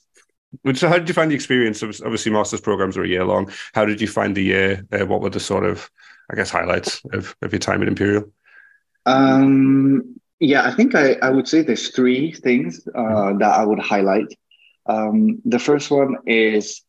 So, 0.74 0.88
how 0.88 0.98
did 0.98 1.06
you 1.06 1.14
find 1.14 1.30
the 1.30 1.34
experience? 1.34 1.82
Obviously, 1.82 2.32
master's 2.32 2.60
programs 2.60 2.96
are 2.96 3.02
a 3.02 3.08
year 3.08 3.24
long. 3.24 3.50
How 3.74 3.84
did 3.84 4.00
you 4.00 4.08
find 4.08 4.34
the 4.34 4.42
year? 4.42 4.86
Uh, 4.90 5.04
what 5.04 5.20
were 5.20 5.30
the 5.30 5.40
sort 5.40 5.64
of, 5.64 5.90
I 6.30 6.34
guess, 6.34 6.50
highlights 6.50 7.02
of, 7.12 7.36
of 7.42 7.52
your 7.52 7.58
time 7.58 7.82
at 7.82 7.88
Imperial? 7.88 8.32
Um, 9.04 10.18
yeah, 10.40 10.66
I 10.66 10.72
think 10.72 10.94
I, 10.94 11.14
I 11.22 11.30
would 11.30 11.46
say 11.46 11.62
there's 11.62 11.90
three 11.90 12.32
things 12.32 12.86
uh, 12.94 12.98
mm-hmm. 12.98 13.38
that 13.38 13.54
I 13.54 13.64
would 13.64 13.78
highlight. 13.78 14.26
Um, 14.86 15.40
the 15.44 15.58
first 15.58 15.90
one 15.90 16.16
is 16.26 16.82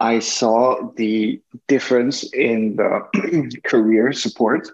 I 0.00 0.20
saw 0.20 0.90
the 0.96 1.40
difference 1.66 2.22
in 2.32 2.76
the 2.76 3.60
career 3.64 4.12
support 4.12 4.68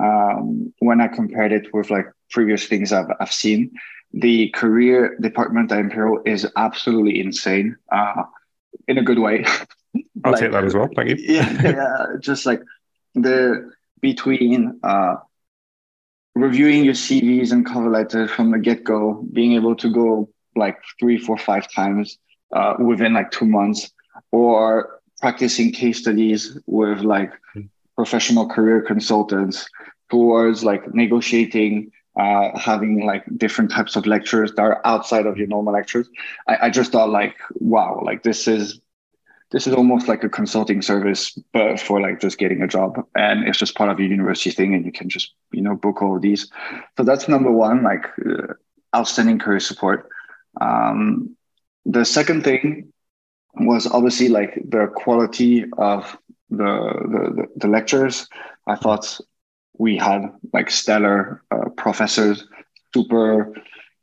um, 0.00 0.72
when 0.78 1.00
I 1.00 1.08
compared 1.08 1.52
it 1.52 1.72
with 1.72 1.90
like 1.90 2.06
previous 2.30 2.66
things 2.66 2.92
I've, 2.92 3.06
I've 3.20 3.32
seen 3.32 3.72
the 4.14 4.48
career 4.50 5.16
department 5.20 5.72
at 5.72 5.80
Imperial 5.80 6.22
is 6.24 6.46
absolutely 6.56 7.20
insane 7.20 7.76
uh, 7.90 8.22
in 8.86 8.96
a 8.96 9.02
good 9.02 9.18
way. 9.18 9.44
I'll 10.24 10.32
like, 10.32 10.40
take 10.40 10.52
that 10.52 10.64
as 10.64 10.74
well. 10.74 10.88
Thank 10.94 11.10
you. 11.10 11.16
yeah, 11.18 11.62
yeah, 11.62 12.06
just 12.20 12.46
like 12.46 12.62
the 13.14 13.70
between 14.00 14.78
uh, 14.84 15.16
reviewing 16.34 16.84
your 16.84 16.94
CVs 16.94 17.52
and 17.52 17.66
cover 17.66 17.90
letters 17.90 18.30
from 18.30 18.52
the 18.52 18.58
get 18.58 18.84
go, 18.84 19.24
being 19.32 19.52
able 19.52 19.74
to 19.76 19.90
go 19.90 20.28
like 20.56 20.78
three, 21.00 21.18
four, 21.18 21.36
five 21.36 21.70
times 21.72 22.18
uh, 22.54 22.74
within 22.78 23.14
like 23.14 23.32
two 23.32 23.46
months, 23.46 23.90
or 24.30 25.00
practicing 25.20 25.72
case 25.72 25.98
studies 25.98 26.56
with 26.66 27.00
like 27.00 27.32
hmm. 27.52 27.62
Professional 27.96 28.48
career 28.48 28.82
consultants 28.82 29.68
towards 30.10 30.64
like 30.64 30.94
negotiating 30.94 31.90
uh, 32.18 32.56
having 32.56 33.04
like 33.04 33.24
different 33.36 33.70
types 33.70 33.96
of 33.96 34.06
lectures 34.06 34.52
that 34.52 34.62
are 34.62 34.80
outside 34.84 35.26
of 35.26 35.36
your 35.36 35.48
normal 35.48 35.72
lectures. 35.72 36.08
I, 36.46 36.58
I 36.62 36.70
just 36.70 36.92
thought 36.92 37.10
like, 37.10 37.36
wow, 37.54 38.00
like 38.04 38.22
this 38.22 38.46
is 38.46 38.80
this 39.50 39.66
is 39.66 39.74
almost 39.74 40.08
like 40.08 40.24
a 40.24 40.28
consulting 40.28 40.82
service, 40.82 41.38
but 41.52 41.78
for 41.78 42.00
like 42.00 42.20
just 42.20 42.38
getting 42.38 42.62
a 42.62 42.66
job, 42.66 43.04
and 43.14 43.46
it's 43.46 43.58
just 43.58 43.76
part 43.76 43.90
of 43.90 44.00
your 44.00 44.08
university 44.08 44.50
thing, 44.50 44.74
and 44.74 44.84
you 44.84 44.92
can 44.92 45.08
just 45.08 45.34
you 45.52 45.60
know 45.60 45.74
book 45.74 46.02
all 46.02 46.16
of 46.16 46.22
these. 46.22 46.50
So 46.96 47.04
that's 47.04 47.28
number 47.28 47.50
one, 47.50 47.82
like 47.82 48.06
uh, 48.24 48.54
outstanding 48.94 49.38
career 49.38 49.60
support. 49.60 50.08
Um, 50.60 51.36
the 51.84 52.04
second 52.04 52.44
thing 52.44 52.92
was 53.54 53.86
obviously 53.86 54.28
like 54.28 54.54
the 54.68 54.90
quality 54.94 55.64
of 55.78 56.16
the 56.56 57.32
the, 57.36 57.46
the 57.56 57.68
lectures. 57.68 58.28
I 58.66 58.76
thought 58.76 59.20
we 59.78 59.96
had 59.96 60.32
like 60.52 60.70
stellar 60.70 61.42
uh, 61.50 61.68
professors, 61.76 62.46
super, 62.94 63.54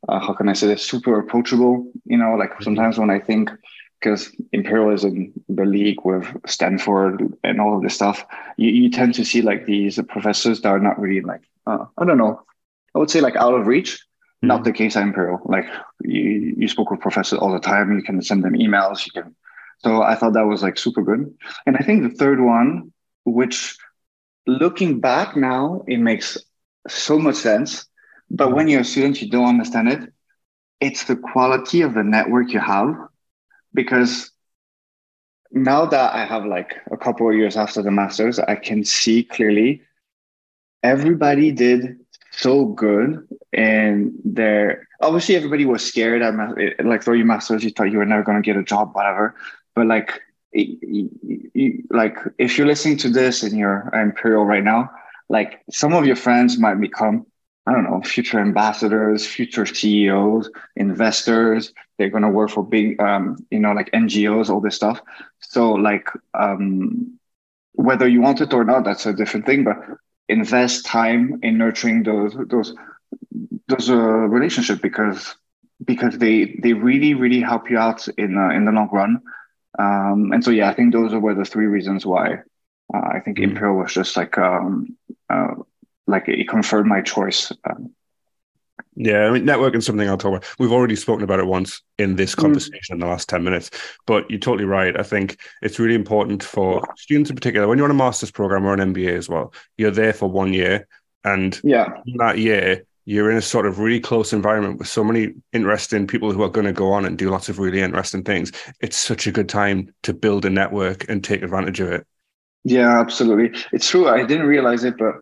uh, 0.08 0.20
how 0.20 0.34
can 0.34 0.48
I 0.48 0.52
say 0.52 0.66
this, 0.66 0.86
super 0.86 1.18
approachable. 1.18 1.90
You 2.04 2.18
know, 2.18 2.34
like 2.34 2.50
mm-hmm. 2.50 2.64
sometimes 2.64 2.98
when 2.98 3.10
I 3.10 3.18
think, 3.18 3.50
because 3.98 4.30
Imperial 4.52 4.92
is 4.92 5.04
in 5.04 5.32
the 5.48 5.64
league 5.64 6.04
with 6.04 6.26
Stanford 6.46 7.36
and 7.42 7.60
all 7.60 7.76
of 7.76 7.82
this 7.82 7.94
stuff, 7.94 8.24
you, 8.56 8.70
you 8.70 8.90
tend 8.90 9.14
to 9.14 9.24
see 9.24 9.42
like 9.42 9.64
these 9.64 9.98
professors 10.08 10.60
that 10.60 10.68
are 10.68 10.78
not 10.78 11.00
really 11.00 11.22
like, 11.22 11.42
uh, 11.66 11.86
I 11.96 12.04
don't 12.04 12.18
know, 12.18 12.42
I 12.94 12.98
would 12.98 13.10
say 13.10 13.20
like 13.20 13.36
out 13.36 13.54
of 13.54 13.66
reach. 13.66 13.94
Mm-hmm. 13.94 14.48
Not 14.48 14.64
the 14.64 14.72
case 14.72 14.96
at 14.96 15.04
Imperial. 15.04 15.40
Like 15.44 15.66
you, 16.02 16.54
you 16.58 16.68
spoke 16.68 16.90
with 16.90 17.00
professors 17.00 17.38
all 17.38 17.52
the 17.52 17.60
time. 17.60 17.96
You 17.96 18.02
can 18.02 18.20
send 18.20 18.44
them 18.44 18.54
emails. 18.54 19.06
You 19.06 19.22
can. 19.22 19.36
So 19.84 20.02
I 20.02 20.14
thought 20.14 20.34
that 20.34 20.46
was 20.46 20.62
like 20.62 20.78
super 20.78 21.02
good. 21.02 21.34
And 21.66 21.76
I 21.76 21.80
think 21.80 22.02
the 22.02 22.16
third 22.16 22.40
one, 22.40 22.92
which 23.24 23.76
looking 24.46 25.00
back 25.00 25.36
now, 25.36 25.84
it 25.86 25.98
makes 25.98 26.38
so 26.88 27.18
much 27.18 27.36
sense. 27.36 27.86
But 28.30 28.54
when 28.54 28.68
you're 28.68 28.80
a 28.80 28.84
student, 28.84 29.20
you 29.20 29.30
don't 29.30 29.48
understand 29.48 29.88
it. 29.88 30.12
It's 30.80 31.04
the 31.04 31.16
quality 31.16 31.82
of 31.82 31.94
the 31.94 32.02
network 32.02 32.52
you 32.52 32.60
have. 32.60 32.94
Because 33.74 34.30
now 35.50 35.86
that 35.86 36.14
I 36.14 36.24
have 36.24 36.46
like 36.46 36.74
a 36.90 36.96
couple 36.96 37.28
of 37.28 37.36
years 37.36 37.56
after 37.56 37.82
the 37.82 37.90
masters, 37.90 38.38
I 38.38 38.56
can 38.56 38.84
see 38.84 39.24
clearly 39.24 39.82
everybody 40.82 41.52
did 41.52 41.98
so 42.32 42.64
good 42.64 43.28
and 43.52 44.12
they're 44.24 44.88
obviously 45.00 45.36
everybody 45.36 45.66
was 45.66 45.84
scared 45.84 46.22
at 46.22 46.34
like 46.84 47.02
through 47.02 47.16
your 47.16 47.26
masters 47.26 47.62
you 47.62 47.70
thought 47.70 47.90
you 47.92 47.98
were 47.98 48.06
never 48.06 48.22
going 48.22 48.42
to 48.42 48.46
get 48.46 48.56
a 48.56 48.62
job 48.62 48.90
whatever 48.94 49.34
but 49.74 49.86
like 49.86 50.20
like 51.90 52.16
if 52.38 52.56
you're 52.56 52.66
listening 52.66 52.96
to 52.98 53.08
this 53.08 53.42
and 53.42 53.56
you're 53.56 53.90
imperial 53.92 54.44
right 54.44 54.64
now 54.64 54.90
like 55.28 55.60
some 55.70 55.92
of 55.92 56.04
your 56.06 56.16
friends 56.16 56.58
might 56.58 56.80
become 56.80 57.24
i 57.66 57.72
don't 57.72 57.84
know 57.84 58.00
future 58.02 58.38
ambassadors 58.38 59.26
future 59.26 59.66
ceos 59.66 60.50
investors. 60.76 61.72
They're 61.98 62.10
going 62.10 62.22
to 62.22 62.28
work 62.30 62.50
for 62.50 62.62
big 62.64 63.00
um, 63.00 63.36
you 63.50 63.60
know 63.60 63.72
like 63.72 63.90
ngos 63.92 64.48
all 64.50 64.60
this 64.60 64.74
stuff. 64.76 65.00
So 65.40 65.72
like 65.72 66.08
um, 66.34 67.18
whether 67.72 68.08
you 68.08 68.20
want 68.20 68.40
it 68.40 68.52
or 68.52 68.64
not 68.64 68.84
that's 68.84 69.06
a 69.06 69.12
different 69.12 69.46
thing. 69.46 69.64
But 69.64 69.76
invest 70.28 70.84
time 70.86 71.38
in 71.42 71.58
nurturing 71.58 72.02
those 72.02 72.34
those 72.48 72.74
those 73.68 73.90
uh, 73.90 73.94
relationships 73.96 74.80
because 74.80 75.34
because 75.84 76.18
they 76.18 76.56
they 76.62 76.72
really 76.72 77.14
really 77.14 77.40
help 77.40 77.70
you 77.70 77.78
out 77.78 78.06
in 78.18 78.36
uh, 78.36 78.50
in 78.50 78.64
the 78.64 78.72
long 78.72 78.88
run 78.92 79.20
um, 79.78 80.32
and 80.32 80.44
so, 80.44 80.50
yeah, 80.50 80.68
I 80.68 80.74
think 80.74 80.92
those 80.92 81.14
were 81.14 81.34
the 81.34 81.44
three 81.44 81.66
reasons 81.66 82.04
why 82.04 82.42
uh, 82.94 83.08
I 83.12 83.20
think 83.20 83.38
mm-hmm. 83.38 83.52
Imperial 83.52 83.78
was 83.78 83.92
just 83.92 84.16
like, 84.16 84.36
um, 84.38 84.96
uh, 85.30 85.54
like 86.06 86.28
it 86.28 86.48
confirmed 86.48 86.88
my 86.88 87.00
choice. 87.00 87.52
Um, 87.64 87.92
yeah, 88.94 89.26
I 89.26 89.30
mean, 89.30 89.44
networking 89.44 89.76
is 89.76 89.86
something 89.86 90.06
I'll 90.06 90.18
talk 90.18 90.36
about. 90.36 90.54
We've 90.58 90.72
already 90.72 90.96
spoken 90.96 91.24
about 91.24 91.38
it 91.38 91.46
once 91.46 91.80
in 91.98 92.16
this 92.16 92.34
mm. 92.34 92.40
conversation 92.40 92.80
mm. 92.90 92.94
in 92.94 92.98
the 93.00 93.06
last 93.06 93.28
10 93.28 93.42
minutes, 93.42 93.70
but 94.06 94.28
you're 94.30 94.38
totally 94.38 94.66
right. 94.66 94.98
I 94.98 95.02
think 95.02 95.38
it's 95.62 95.78
really 95.78 95.94
important 95.94 96.42
for 96.42 96.86
students 96.98 97.30
in 97.30 97.36
particular, 97.36 97.66
when 97.66 97.78
you're 97.78 97.86
on 97.86 97.90
a 97.90 97.94
master's 97.94 98.30
program 98.30 98.66
or 98.66 98.74
an 98.74 98.92
MBA 98.92 99.16
as 99.16 99.28
well, 99.28 99.54
you're 99.78 99.90
there 99.90 100.12
for 100.12 100.28
one 100.28 100.52
year. 100.52 100.86
And 101.24 101.58
yeah, 101.62 101.88
that 102.16 102.38
year, 102.38 102.84
you're 103.04 103.30
in 103.30 103.36
a 103.36 103.42
sort 103.42 103.66
of 103.66 103.78
really 103.78 104.00
close 104.00 104.32
environment 104.32 104.78
with 104.78 104.88
so 104.88 105.02
many 105.02 105.34
interesting 105.52 106.06
people 106.06 106.32
who 106.32 106.42
are 106.42 106.48
going 106.48 106.66
to 106.66 106.72
go 106.72 106.92
on 106.92 107.04
and 107.04 107.18
do 107.18 107.30
lots 107.30 107.48
of 107.48 107.58
really 107.58 107.80
interesting 107.80 108.22
things. 108.22 108.52
It's 108.80 108.96
such 108.96 109.26
a 109.26 109.32
good 109.32 109.48
time 109.48 109.92
to 110.04 110.14
build 110.14 110.44
a 110.44 110.50
network 110.50 111.08
and 111.08 111.22
take 111.22 111.42
advantage 111.42 111.80
of 111.80 111.90
it. 111.90 112.06
Yeah, 112.64 113.00
absolutely. 113.00 113.58
It's 113.72 113.88
true. 113.88 114.08
I 114.08 114.24
didn't 114.24 114.46
realize 114.46 114.84
it, 114.84 114.96
but 114.96 115.16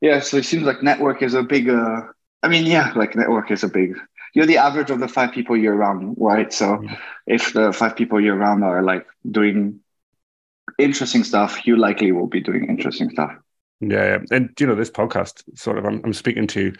yeah, 0.00 0.20
so 0.20 0.38
it 0.38 0.44
seems 0.44 0.62
like 0.62 0.82
network 0.82 1.22
is 1.22 1.34
a 1.34 1.42
big, 1.42 1.68
uh, 1.68 2.02
I 2.42 2.48
mean, 2.48 2.64
yeah, 2.64 2.92
like 2.96 3.14
network 3.14 3.50
is 3.50 3.62
a 3.62 3.68
big, 3.68 3.98
you're 4.34 4.46
the 4.46 4.56
average 4.56 4.90
of 4.90 5.00
the 5.00 5.08
five 5.08 5.32
people 5.32 5.56
you're 5.56 5.76
around, 5.76 6.14
right? 6.18 6.52
So 6.52 6.76
mm-hmm. 6.76 6.94
if 7.26 7.52
the 7.52 7.72
five 7.72 7.96
people 7.96 8.20
you're 8.20 8.36
around 8.36 8.62
are 8.62 8.82
like 8.82 9.06
doing 9.30 9.80
interesting 10.78 11.24
stuff, 11.24 11.66
you 11.66 11.76
likely 11.76 12.12
will 12.12 12.26
be 12.26 12.40
doing 12.40 12.68
interesting 12.68 13.10
stuff. 13.10 13.32
Yeah, 13.80 14.18
and 14.30 14.50
you 14.58 14.66
know 14.66 14.74
this 14.74 14.90
podcast 14.90 15.42
sort 15.56 15.78
of 15.78 15.84
I'm, 15.84 16.00
I'm 16.04 16.12
speaking 16.12 16.46
to 16.48 16.72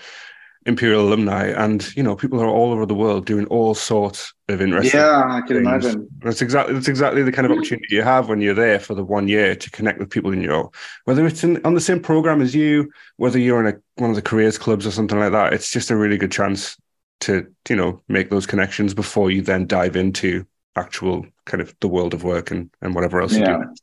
Imperial 0.68 1.08
alumni, 1.08 1.46
and 1.46 1.96
you 1.96 2.02
know 2.02 2.14
people 2.14 2.40
are 2.40 2.46
all 2.46 2.72
over 2.72 2.86
the 2.86 2.94
world 2.94 3.26
doing 3.26 3.46
all 3.46 3.74
sorts 3.74 4.34
of 4.48 4.60
interesting. 4.60 5.00
Yeah, 5.00 5.24
I 5.26 5.40
can 5.40 5.56
things. 5.56 5.66
imagine. 5.66 6.08
That's 6.18 6.42
exactly 6.42 6.74
that's 6.74 6.88
exactly 6.88 7.22
the 7.22 7.32
kind 7.32 7.46
of 7.46 7.52
opportunity 7.52 7.94
you 7.94 8.02
have 8.02 8.28
when 8.28 8.40
you're 8.40 8.54
there 8.54 8.78
for 8.78 8.94
the 8.94 9.02
one 9.02 9.28
year 9.28 9.56
to 9.56 9.70
connect 9.70 9.98
with 9.98 10.10
people 10.10 10.32
in 10.32 10.42
your 10.42 10.70
whether 11.04 11.26
it's 11.26 11.42
in, 11.42 11.64
on 11.64 11.74
the 11.74 11.80
same 11.80 12.00
program 12.00 12.40
as 12.40 12.54
you, 12.54 12.92
whether 13.16 13.38
you're 13.38 13.66
in 13.66 13.74
a, 13.74 14.00
one 14.00 14.10
of 14.10 14.16
the 14.16 14.22
careers 14.22 14.58
clubs 14.58 14.86
or 14.86 14.90
something 14.90 15.18
like 15.18 15.32
that. 15.32 15.54
It's 15.54 15.70
just 15.70 15.90
a 15.90 15.96
really 15.96 16.18
good 16.18 16.32
chance 16.32 16.76
to 17.20 17.52
you 17.68 17.76
know 17.76 18.02
make 18.08 18.30
those 18.30 18.46
connections 18.46 18.94
before 18.94 19.30
you 19.30 19.42
then 19.42 19.66
dive 19.66 19.96
into 19.96 20.46
actual 20.76 21.26
kind 21.46 21.60
of 21.60 21.74
the 21.80 21.88
world 21.88 22.14
of 22.14 22.24
work 22.24 22.50
and 22.50 22.70
and 22.82 22.94
whatever 22.94 23.20
else 23.20 23.32
yeah. 23.34 23.58
you 23.58 23.64
do. 23.64 23.74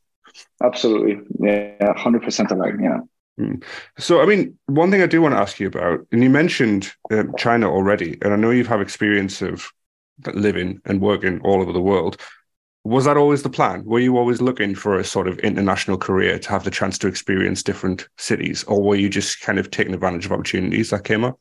Absolutely. 0.64 1.22
Yeah, 1.40 1.94
100% 1.94 2.52
alike. 2.52 2.74
Yeah. 2.82 3.00
Hmm. 3.38 3.56
So, 3.98 4.22
I 4.22 4.26
mean, 4.26 4.58
one 4.68 4.92
thing 4.92 5.02
I 5.02 5.08
do 5.08 5.22
want 5.22 5.34
to 5.34 5.42
ask 5.42 5.60
you 5.60 5.68
about, 5.68 6.06
and 6.12 6.24
you 6.24 6.30
mentioned 6.30 6.92
um, 7.12 7.34
China 7.38 7.70
already, 7.72 8.18
and 8.22 8.34
I 8.34 8.38
know 8.38 8.52
you've 8.52 8.68
had 8.68 8.80
experience 8.80 9.42
of 9.42 9.70
living 10.34 10.82
and 10.86 11.02
working 11.02 11.42
all 11.42 11.62
over 11.62 11.74
the 11.74 11.82
world. 11.82 12.18
Was 12.86 13.06
that 13.06 13.18
always 13.18 13.42
the 13.42 13.50
plan? 13.50 13.84
Were 13.84 14.00
you 14.00 14.18
always 14.18 14.42
looking 14.42 14.76
for 14.76 14.98
a 14.98 15.04
sort 15.04 15.28
of 15.28 15.40
international 15.40 15.98
career 15.98 16.38
to 16.38 16.50
have 16.50 16.64
the 16.64 16.72
chance 16.72 16.98
to 17.00 17.08
experience 17.08 17.64
different 17.64 18.08
cities, 18.18 18.64
or 18.66 18.82
were 18.82 18.96
you 18.96 19.10
just 19.10 19.42
kind 19.42 19.60
of 19.60 19.72
taking 19.72 19.94
advantage 19.94 20.26
of 20.26 20.32
opportunities 20.32 20.92
that 20.92 21.04
came 21.04 21.24
up? 21.24 21.40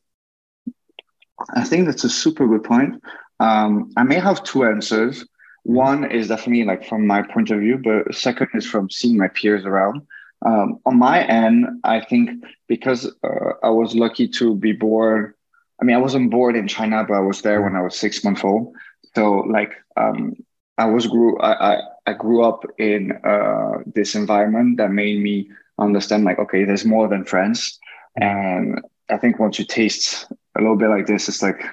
I 1.55 1.63
think 1.63 1.85
that's 1.85 2.03
a 2.03 2.09
super 2.09 2.47
good 2.47 2.63
point. 2.63 3.01
Um, 3.39 3.91
I 3.95 4.03
may 4.03 4.19
have 4.19 4.43
two 4.43 4.65
answers. 4.65 5.25
One 5.63 6.09
is 6.09 6.27
definitely 6.27 6.63
like 6.63 6.87
from 6.87 7.05
my 7.05 7.21
point 7.21 7.51
of 7.51 7.59
view, 7.59 7.77
but 7.77 8.13
second 8.15 8.49
is 8.53 8.65
from 8.65 8.89
seeing 8.89 9.17
my 9.17 9.27
peers 9.27 9.65
around. 9.65 10.01
Um, 10.45 10.79
on 10.85 10.97
my 10.97 11.23
end, 11.23 11.65
I 11.83 12.01
think 12.01 12.43
because 12.67 13.11
uh, 13.23 13.51
I 13.63 13.69
was 13.69 13.95
lucky 13.95 14.27
to 14.29 14.55
be 14.55 14.73
born. 14.73 15.33
I 15.81 15.85
mean, 15.85 15.95
I 15.95 15.99
wasn't 15.99 16.31
born 16.31 16.55
in 16.55 16.67
China, 16.67 17.03
but 17.07 17.15
I 17.15 17.19
was 17.19 17.41
there 17.41 17.61
when 17.61 17.75
I 17.75 17.81
was 17.81 17.97
six 17.97 18.23
months 18.23 18.43
old. 18.43 18.73
So, 19.15 19.39
like, 19.49 19.73
um, 19.97 20.35
I 20.77 20.85
was 20.85 21.07
grew. 21.07 21.37
I, 21.39 21.75
I, 21.75 21.81
I 22.07 22.13
grew 22.13 22.43
up 22.43 22.65
in 22.77 23.11
uh, 23.23 23.79
this 23.85 24.15
environment 24.15 24.77
that 24.77 24.91
made 24.91 25.21
me 25.21 25.49
understand, 25.79 26.23
like, 26.23 26.39
okay, 26.39 26.63
there's 26.63 26.85
more 26.85 27.07
than 27.07 27.25
friends. 27.25 27.79
And 28.17 28.81
I 29.09 29.17
think 29.17 29.39
once 29.39 29.59
you 29.59 29.65
taste 29.65 30.27
a 30.55 30.61
little 30.61 30.77
bit 30.77 30.89
like 30.89 31.07
this, 31.07 31.27
it's 31.27 31.41
like 31.41 31.65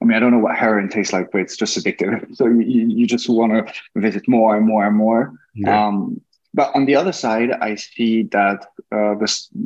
I 0.00 0.04
mean, 0.04 0.16
I 0.16 0.20
don't 0.20 0.30
know 0.30 0.38
what 0.38 0.56
heroin 0.56 0.88
tastes 0.88 1.12
like, 1.12 1.32
but 1.32 1.40
it's 1.40 1.56
just 1.56 1.76
addictive. 1.76 2.24
So 2.36 2.46
you, 2.46 2.86
you 2.88 3.06
just 3.06 3.28
want 3.28 3.52
to 3.52 3.72
visit 3.96 4.28
more 4.28 4.56
and 4.56 4.66
more 4.66 4.86
and 4.86 4.96
more. 4.96 5.32
Yeah. 5.54 5.86
Um, 5.86 6.20
but 6.58 6.74
on 6.74 6.86
the 6.86 6.96
other 6.96 7.12
side, 7.12 7.52
I 7.52 7.76
see 7.76 8.24
that 8.32 8.66
uh, 8.90 9.14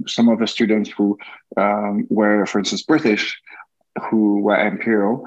some 0.06 0.28
of 0.28 0.38
the 0.40 0.46
students 0.46 0.90
who 0.90 1.18
um, 1.56 2.06
were, 2.10 2.44
for 2.44 2.58
instance, 2.58 2.82
British, 2.82 3.40
who 4.10 4.40
were 4.40 4.58
Imperial, 4.58 5.26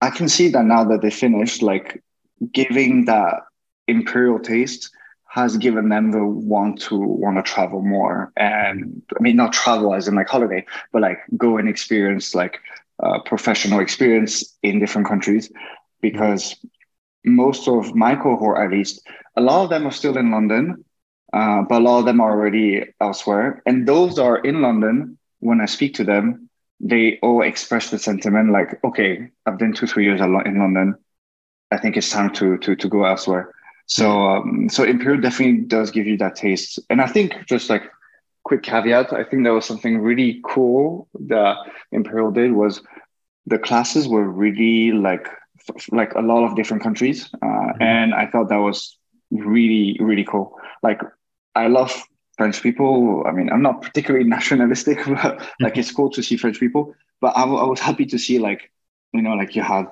I 0.00 0.10
can 0.10 0.28
see 0.28 0.46
that 0.50 0.64
now 0.64 0.84
that 0.84 1.02
they 1.02 1.10
finished, 1.10 1.60
like 1.60 2.04
giving 2.52 3.06
that 3.06 3.40
Imperial 3.88 4.38
taste 4.38 4.92
has 5.26 5.56
given 5.56 5.88
them 5.88 6.12
the 6.12 6.24
want 6.24 6.80
to 6.82 6.96
want 6.96 7.36
to 7.38 7.42
travel 7.42 7.82
more. 7.82 8.32
And 8.36 9.02
I 9.18 9.20
mean, 9.20 9.34
not 9.34 9.52
travel 9.52 9.92
as 9.92 10.06
in 10.06 10.14
like 10.14 10.28
holiday, 10.28 10.64
but 10.92 11.02
like 11.02 11.18
go 11.36 11.58
and 11.58 11.68
experience 11.68 12.32
like 12.32 12.60
uh, 13.02 13.18
professional 13.22 13.80
experience 13.80 14.56
in 14.62 14.78
different 14.78 15.08
countries 15.08 15.50
because 16.00 16.54
most 17.24 17.68
of 17.68 17.94
my 17.94 18.14
cohort, 18.14 18.58
at 18.58 18.70
least, 18.70 19.06
a 19.36 19.40
lot 19.40 19.64
of 19.64 19.70
them 19.70 19.86
are 19.86 19.92
still 19.92 20.16
in 20.16 20.30
London, 20.30 20.84
uh, 21.32 21.62
but 21.68 21.80
a 21.80 21.84
lot 21.84 22.00
of 22.00 22.04
them 22.06 22.20
are 22.20 22.30
already 22.32 22.84
elsewhere. 23.00 23.62
And 23.66 23.86
those 23.86 24.18
are 24.18 24.38
in 24.38 24.62
London, 24.62 25.18
when 25.40 25.60
I 25.60 25.66
speak 25.66 25.94
to 25.94 26.04
them, 26.04 26.48
they 26.80 27.18
all 27.22 27.42
express 27.42 27.90
the 27.90 27.98
sentiment 27.98 28.52
like, 28.52 28.82
okay, 28.84 29.28
I've 29.46 29.58
been 29.58 29.72
two, 29.72 29.86
three 29.86 30.04
years 30.04 30.20
in 30.20 30.58
London. 30.58 30.94
I 31.70 31.76
think 31.76 31.96
it's 31.96 32.10
time 32.10 32.32
to 32.34 32.58
to 32.58 32.74
to 32.74 32.88
go 32.88 33.04
elsewhere. 33.04 33.52
So 33.86 34.10
um, 34.10 34.68
so 34.68 34.84
Imperial 34.84 35.20
definitely 35.20 35.66
does 35.66 35.90
give 35.90 36.06
you 36.06 36.16
that 36.18 36.36
taste. 36.36 36.78
And 36.88 37.00
I 37.00 37.06
think 37.06 37.46
just 37.46 37.70
like 37.70 37.84
quick 38.44 38.62
caveat, 38.62 39.12
I 39.12 39.24
think 39.24 39.44
there 39.44 39.54
was 39.54 39.66
something 39.66 39.98
really 39.98 40.40
cool 40.44 41.08
that 41.26 41.56
Imperial 41.92 42.30
did 42.30 42.52
was 42.52 42.82
the 43.46 43.58
classes 43.58 44.08
were 44.08 44.28
really 44.28 44.92
like 44.92 45.28
like 45.90 46.14
a 46.14 46.20
lot 46.20 46.44
of 46.44 46.56
different 46.56 46.82
countries, 46.82 47.28
uh, 47.42 47.46
mm-hmm. 47.46 47.82
and 47.82 48.14
I 48.14 48.26
thought 48.26 48.48
that 48.48 48.56
was 48.56 48.98
really 49.30 49.96
really 50.00 50.24
cool. 50.24 50.58
Like 50.82 51.00
I 51.54 51.66
love 51.68 51.92
French 52.36 52.62
people. 52.62 53.24
I 53.26 53.32
mean, 53.32 53.50
I'm 53.50 53.62
not 53.62 53.82
particularly 53.82 54.26
nationalistic, 54.36 54.98
but 54.98 55.16
mm-hmm. 55.16 55.64
like 55.64 55.76
it's 55.76 55.92
cool 55.92 56.10
to 56.10 56.22
see 56.22 56.36
French 56.36 56.58
people. 56.58 56.94
But 57.20 57.36
I, 57.36 57.40
w- 57.40 57.60
I 57.60 57.64
was 57.64 57.80
happy 57.80 58.06
to 58.06 58.18
see 58.18 58.38
like 58.38 58.70
you 59.12 59.22
know 59.22 59.34
like 59.34 59.54
you 59.54 59.62
have 59.62 59.86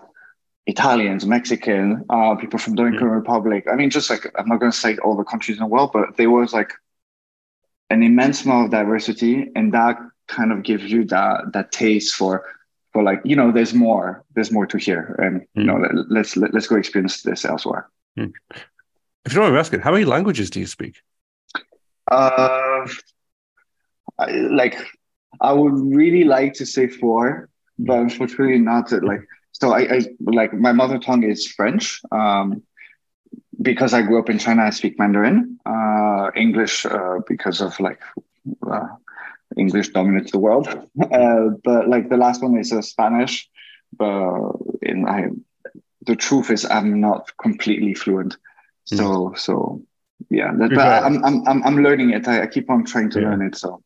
Italians, 0.67 1.25
Mexican, 1.25 2.05
uh, 2.11 2.35
people 2.37 2.59
from 2.59 2.75
Dominican 2.75 3.07
mm-hmm. 3.07 3.17
Republic. 3.17 3.67
I 3.71 3.75
mean, 3.77 3.91
just 3.91 4.11
like 4.11 4.31
I'm 4.39 4.49
not 4.49 4.61
going 4.61 4.73
to 4.73 4.79
say 4.79 4.97
all 4.99 5.17
the 5.17 5.25
countries 5.25 5.57
in 5.57 5.63
the 5.63 5.67
world, 5.67 5.91
but 5.93 6.17
there 6.17 6.31
was 6.31 6.53
like 6.53 6.73
an 7.91 8.03
immense 8.03 8.45
amount 8.45 8.67
of 8.67 8.71
diversity, 8.71 9.51
and 9.57 9.73
that 9.73 9.99
kind 10.27 10.53
of 10.53 10.63
gives 10.63 10.85
you 10.85 11.05
that 11.07 11.53
that 11.55 11.73
taste 11.73 12.15
for 12.15 12.45
like 13.03 13.21
you 13.25 13.37
know 13.37 13.53
there's 13.53 13.75
more 13.75 14.25
there's 14.35 14.51
more 14.51 14.67
to 14.67 14.79
hear, 14.79 15.17
and 15.19 15.47
you 15.55 15.65
know 15.65 15.77
hmm. 15.77 16.01
let, 16.09 16.21
us 16.21 16.37
let, 16.37 16.55
us 16.55 16.67
go 16.67 16.77
experience 16.77 17.23
this 17.23 17.45
elsewhere. 17.45 17.89
Mm. 18.19 18.33
If 19.25 19.33
you 19.33 19.37
don't 19.37 19.45
mind 19.45 19.55
me 19.55 19.61
asking, 19.61 19.81
how 19.81 19.93
many 19.93 20.05
languages 20.05 20.51
do 20.51 20.61
you 20.61 20.67
speak? 20.67 21.03
Uh, 22.11 22.87
I, 24.19 24.31
like 24.31 24.77
I 25.41 25.53
would 25.53 25.95
really 25.95 26.25
like 26.25 26.55
to 26.55 26.67
say 26.67 26.89
four, 26.89 27.49
but 27.79 27.99
unfortunately 27.99 28.59
not. 28.59 28.91
Like 28.91 29.21
so, 29.53 29.73
I, 29.73 29.81
I 29.97 30.01
like 30.21 30.53
my 30.55 30.73
mother 30.73 30.99
tongue 30.99 31.25
is 31.25 31.47
French. 31.47 32.01
Um, 32.11 32.63
because 33.61 33.93
I 33.93 34.03
grew 34.03 34.19
up 34.19 34.31
in 34.31 34.39
China, 34.39 34.63
I 34.63 34.71
speak 34.71 34.99
Mandarin, 34.99 35.59
uh, 35.67 36.31
English 36.37 36.87
uh, 36.87 37.19
because 37.27 37.61
of 37.61 37.79
like 37.81 38.01
uh, 38.71 38.87
English 39.59 39.89
dominates 39.91 40.33
the 40.33 40.39
world. 40.39 40.69
Uh, 41.11 41.51
but 41.65 41.89
like 41.89 42.09
the 42.09 42.17
last 42.17 42.43
one 42.43 42.57
is 42.59 42.73
uh, 42.73 42.83
Spanish, 42.83 43.49
but 43.97 44.53
in 44.83 45.07
I, 45.09 45.29
the 46.07 46.17
truth 46.17 46.51
is 46.51 46.65
I'm 46.65 47.01
not 47.01 47.31
completely 47.41 47.95
fluent. 47.95 48.37
So 48.85 48.97
mm. 48.97 49.39
so 49.39 49.83
yeah, 50.31 50.53
that, 50.59 50.71
but 50.71 51.03
I'm, 51.05 51.25
I'm 51.25 51.63
I'm 51.65 51.83
learning 51.83 52.11
it. 52.11 52.29
I, 52.29 52.43
I 52.43 52.47
keep 52.47 52.69
on 52.69 52.85
trying 52.85 53.11
to 53.11 53.21
yeah. 53.21 53.31
learn 53.31 53.43
it. 53.43 53.57
So 53.57 53.83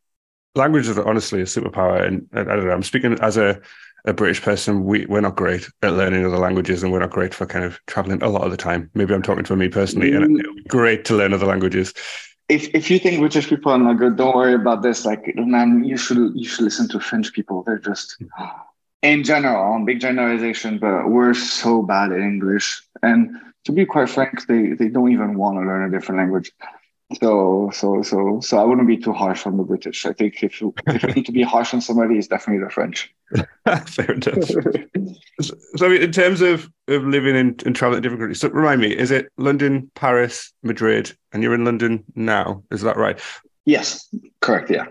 language 0.55 0.89
is 0.89 0.99
honestly 0.99 1.43
a 1.43 1.45
superpower, 1.45 2.07
and 2.07 2.27
I 2.33 2.43
don't 2.43 2.67
know. 2.67 2.73
I'm 2.73 2.83
speaking 2.83 3.19
as 3.21 3.37
a 3.37 3.61
a 4.05 4.13
British 4.13 4.43
person, 4.43 4.85
we, 4.85 5.07
we're 5.07 5.21
not 5.21 5.37
great 5.37 5.69
at 5.83 5.93
learning 5.93 6.27
other 6.27 6.39
languages 6.39 6.83
and 6.83 6.93
we're 6.93 6.99
not 6.99 7.11
great 7.11 7.33
for 7.33 7.47
kind 7.47 7.65
of 7.65 7.79
traveling 7.87 8.23
a 8.23 8.29
lot 8.29 8.43
of 8.43 8.51
the 8.51 8.57
time. 8.57 8.91
Maybe 8.95 9.15
I'm 9.15 9.23
talking 9.23 9.45
for 9.45 9.57
me 9.57 9.69
personally, 9.69 10.11
mm. 10.11 10.25
and 10.25 10.41
it's 10.41 10.67
great 10.69 11.05
to 11.07 11.17
learn 11.17 11.33
other 11.33 11.47
languages. 11.47 11.95
If, 12.49 12.75
if 12.75 12.91
you 12.91 12.99
think 12.99 13.21
British 13.21 13.49
people 13.49 13.73
are 13.73 13.79
not 13.79 13.95
good, 13.95 14.17
don't 14.17 14.35
worry 14.35 14.55
about 14.55 14.83
this. 14.83 15.07
Like, 15.07 15.35
man, 15.37 15.85
you 15.85 15.97
should 15.97 16.33
you 16.35 16.47
should 16.47 16.65
listen 16.65 16.89
to 16.89 17.01
French 17.01 17.33
people. 17.33 17.63
They're 17.63 17.79
just, 17.79 18.17
in 19.03 19.25
general, 19.25 19.85
big 19.85 20.01
generalization, 20.01 20.79
but 20.79 21.09
we're 21.09 21.35
so 21.35 21.83
bad 21.83 22.13
at 22.13 22.21
English. 22.21 22.83
And 23.03 23.37
to 23.65 23.73
be 23.73 23.87
quite 23.87 24.11
frank, 24.11 24.47
they, 24.47 24.73
they 24.73 24.89
don't 24.89 25.13
even 25.13 25.39
want 25.39 25.57
to 25.57 25.61
learn 25.61 25.89
a 25.89 25.91
different 25.91 26.19
language. 26.19 26.53
So 27.21 27.71
so 27.73 28.03
so 28.03 28.41
so 28.41 28.59
I 28.59 28.65
wouldn't 28.65 28.87
be 28.87 28.97
too 28.97 29.13
harsh 29.13 29.47
on 29.47 29.57
the 29.57 29.65
British. 29.65 30.07
I 30.07 30.13
think 30.13 30.43
if 30.43 30.61
you 30.61 30.75
if 30.87 31.03
you 31.03 31.09
need 31.11 31.27
to 31.27 31.33
be 31.33 31.43
harsh 31.43 31.75
on 31.75 31.81
somebody, 31.81 32.19
it's 32.19 32.29
definitely 32.29 32.65
the 32.65 32.71
French. 32.71 33.13
Fair 33.87 34.13
enough. 34.13 34.51
so, 35.77 35.91
in 35.91 36.13
terms 36.13 36.43
of, 36.43 36.71
of 36.89 37.05
living 37.05 37.37
and, 37.37 37.63
and 37.65 37.75
traveling 37.75 38.03
to 38.03 38.03
different 38.03 38.21
countries, 38.21 38.41
so 38.41 38.51
remind 38.51 38.81
me, 38.81 38.95
is 38.95 39.11
it 39.11 39.33
London, 39.39 39.91
Paris, 39.95 40.53
Madrid, 40.63 41.17
and 41.33 41.43
you're 41.43 41.55
in 41.55 41.65
London 41.65 42.05
now? 42.15 42.63
Is 42.71 42.83
that 42.83 42.97
right? 42.97 43.19
Yes, 43.65 44.09
correct. 44.41 44.71
Yeah. 44.71 44.87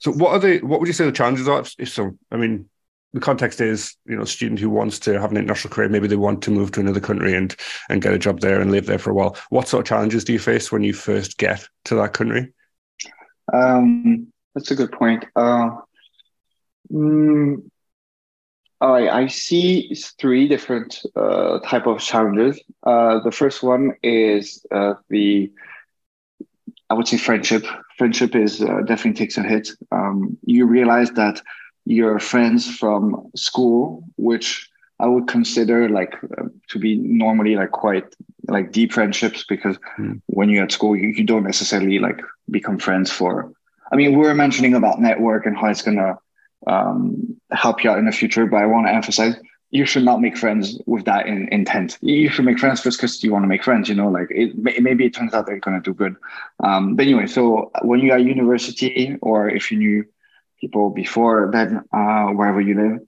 So 0.00 0.12
what 0.12 0.32
are 0.32 0.38
the 0.38 0.60
what 0.62 0.80
would 0.80 0.86
you 0.86 0.92
say 0.92 1.04
the 1.04 1.12
challenges 1.12 1.48
are? 1.48 1.64
If 1.78 1.88
so, 1.88 2.16
I 2.30 2.36
mean, 2.36 2.68
the 3.12 3.20
context 3.20 3.60
is, 3.60 3.94
you 4.06 4.16
know, 4.16 4.22
a 4.22 4.26
student 4.26 4.58
who 4.58 4.70
wants 4.70 4.98
to 5.00 5.20
have 5.20 5.30
an 5.30 5.36
international 5.36 5.72
career, 5.72 5.88
maybe 5.88 6.08
they 6.08 6.16
want 6.16 6.42
to 6.42 6.50
move 6.50 6.72
to 6.72 6.80
another 6.80 7.00
country 7.00 7.34
and 7.34 7.54
and 7.90 8.02
get 8.02 8.14
a 8.14 8.18
job 8.18 8.40
there 8.40 8.60
and 8.60 8.70
live 8.70 8.86
there 8.86 8.98
for 8.98 9.10
a 9.10 9.14
while. 9.14 9.36
What 9.50 9.68
sort 9.68 9.82
of 9.82 9.88
challenges 9.88 10.24
do 10.24 10.32
you 10.32 10.38
face 10.38 10.72
when 10.72 10.82
you 10.82 10.94
first 10.94 11.38
get 11.38 11.66
to 11.86 11.94
that 11.96 12.14
country? 12.14 12.52
Um, 13.52 14.32
that's 14.54 14.70
a 14.70 14.76
good 14.76 14.92
point. 14.92 15.26
Uh, 15.36 15.70
mm, 16.90 17.62
right, 18.80 19.08
I 19.08 19.26
see 19.26 19.94
three 20.18 20.48
different 20.48 21.00
uh, 21.14 21.58
type 21.60 21.86
of 21.86 22.00
challenges. 22.00 22.60
Uh, 22.82 23.20
the 23.20 23.32
first 23.32 23.62
one 23.62 23.94
is 24.02 24.64
uh, 24.70 24.94
the, 25.10 25.52
I 26.88 26.94
would 26.94 27.08
say 27.08 27.18
friendship. 27.18 27.64
Friendship 27.98 28.34
is 28.34 28.62
uh, 28.62 28.80
definitely 28.86 29.14
takes 29.14 29.36
a 29.36 29.42
hit. 29.42 29.68
Um, 29.90 30.38
you 30.44 30.66
realize 30.66 31.10
that 31.12 31.42
your 31.84 32.18
friends 32.18 32.68
from 32.76 33.30
school, 33.34 34.04
which 34.16 34.68
I 35.00 35.06
would 35.06 35.26
consider 35.26 35.88
like 35.88 36.14
uh, 36.38 36.44
to 36.68 36.78
be 36.78 36.96
normally 36.96 37.56
like 37.56 37.72
quite 37.72 38.04
like 38.48 38.72
deep 38.72 38.92
friendships 38.92 39.44
because 39.48 39.76
Mm. 39.98 40.20
when 40.26 40.48
you're 40.48 40.64
at 40.64 40.72
school, 40.72 40.96
you, 40.96 41.08
you 41.08 41.24
don't 41.24 41.44
necessarily 41.44 41.98
like 41.98 42.20
become 42.50 42.78
friends 42.78 43.10
for. 43.10 43.52
I 43.92 43.96
mean, 43.96 44.12
we 44.12 44.26
were 44.26 44.34
mentioning 44.34 44.74
about 44.74 45.00
network 45.00 45.44
and 45.46 45.56
how 45.56 45.66
it's 45.68 45.82
gonna 45.82 46.18
um, 46.66 47.36
help 47.50 47.82
you 47.84 47.90
out 47.90 47.98
in 47.98 48.06
the 48.06 48.12
future, 48.12 48.46
but 48.46 48.58
I 48.58 48.66
want 48.66 48.86
to 48.86 48.92
emphasize 48.92 49.34
you 49.70 49.86
should 49.86 50.04
not 50.04 50.20
make 50.20 50.36
friends 50.36 50.78
with 50.86 51.04
that 51.06 51.26
in, 51.26 51.48
intent. 51.50 51.98
You 52.02 52.28
should 52.28 52.44
make 52.44 52.58
friends 52.58 52.82
just 52.82 52.98
because 52.98 53.22
you 53.24 53.32
want 53.32 53.42
to 53.44 53.48
make 53.48 53.64
friends. 53.64 53.88
You 53.88 53.94
know, 53.94 54.08
like 54.08 54.28
it, 54.30 54.56
may- 54.56 54.78
maybe 54.78 55.06
it 55.06 55.14
turns 55.14 55.32
out 55.34 55.46
they're 55.46 55.58
gonna 55.58 55.80
do 55.80 55.94
good. 55.94 56.14
Um, 56.62 56.94
but 56.94 57.04
anyway, 57.06 57.26
so 57.26 57.70
when 57.82 58.00
you're 58.00 58.16
at 58.16 58.24
university, 58.24 59.16
or 59.22 59.48
if 59.48 59.70
you 59.72 59.78
knew 59.78 60.04
people 60.62 60.90
before 60.90 61.50
then, 61.52 61.82
uh, 61.94 62.28
wherever 62.28 62.62
you 62.62 62.76
live, 62.76 63.00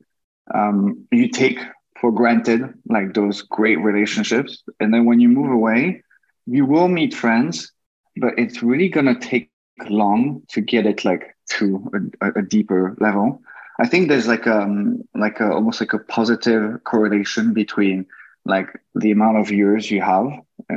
um, 0.55 1.07
you 1.13 1.29
take 1.31 1.59
for 2.01 2.13
granted 2.13 2.63
like 2.89 3.15
those 3.15 3.43
great 3.43 3.81
relationships, 3.81 4.65
and 4.81 4.95
then 4.95 5.07
when 5.07 5.21
you 5.21 5.29
move 5.29 5.53
away, 5.53 6.03
you 6.47 6.67
will 6.67 6.89
meet 6.89 7.15
friends, 7.15 7.73
but 8.17 8.35
it's 8.39 8.63
really 8.63 8.89
gonna 8.91 9.19
take 9.21 9.51
long 9.55 10.11
to 10.21 10.61
get 10.61 10.87
it 10.87 11.05
like 11.05 11.25
to 11.25 11.91
a, 12.21 12.29
a- 12.39 12.43
deeper 12.43 12.75
level. 13.01 13.41
I 13.81 13.87
think 13.87 14.09
there's 14.09 14.29
like 14.29 14.47
um 14.47 15.03
like 15.15 15.41
a, 15.41 15.51
almost 15.53 15.81
like 15.81 15.93
a 15.95 15.99
positive 15.99 16.83
correlation 16.85 17.53
between 17.55 18.07
like 18.45 18.69
the 18.95 19.11
amount 19.13 19.39
of 19.39 19.51
years 19.51 19.91
you 19.91 20.01
have 20.03 20.27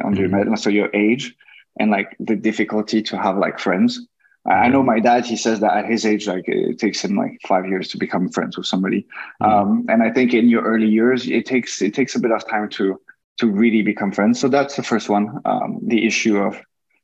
under 0.03 0.21
your 0.21 0.29
Mhm. 0.29 0.31
med- 0.31 0.59
so 0.59 0.69
your 0.69 0.89
age 0.93 1.35
and 1.79 1.91
like 1.91 2.15
the 2.19 2.35
difficulty 2.35 3.01
to 3.03 3.17
have 3.17 3.37
like 3.37 3.59
friends. 3.59 4.07
I 4.47 4.69
know 4.69 4.81
my 4.81 4.99
dad. 4.99 5.25
He 5.25 5.35
says 5.35 5.59
that 5.59 5.75
at 5.77 5.85
his 5.85 6.05
age, 6.05 6.27
like 6.27 6.45
it 6.47 6.79
takes 6.79 7.03
him 7.03 7.15
like 7.15 7.37
five 7.45 7.65
years 7.67 7.89
to 7.89 7.97
become 7.97 8.29
friends 8.29 8.57
with 8.57 8.65
somebody. 8.65 9.05
Um, 9.41 9.85
and 9.89 10.01
I 10.01 10.09
think 10.11 10.33
in 10.33 10.47
your 10.49 10.63
early 10.63 10.87
years, 10.87 11.27
it 11.27 11.45
takes 11.45 11.81
it 11.81 11.93
takes 11.93 12.15
a 12.15 12.19
bit 12.19 12.31
of 12.31 12.47
time 12.47 12.69
to 12.69 12.99
to 13.39 13.47
really 13.47 13.81
become 13.81 14.11
friends. 14.11 14.39
So 14.39 14.47
that's 14.47 14.75
the 14.75 14.83
first 14.83 15.09
one. 15.09 15.41
Um, 15.45 15.79
the 15.83 16.05
issue 16.07 16.37
of, 16.37 16.57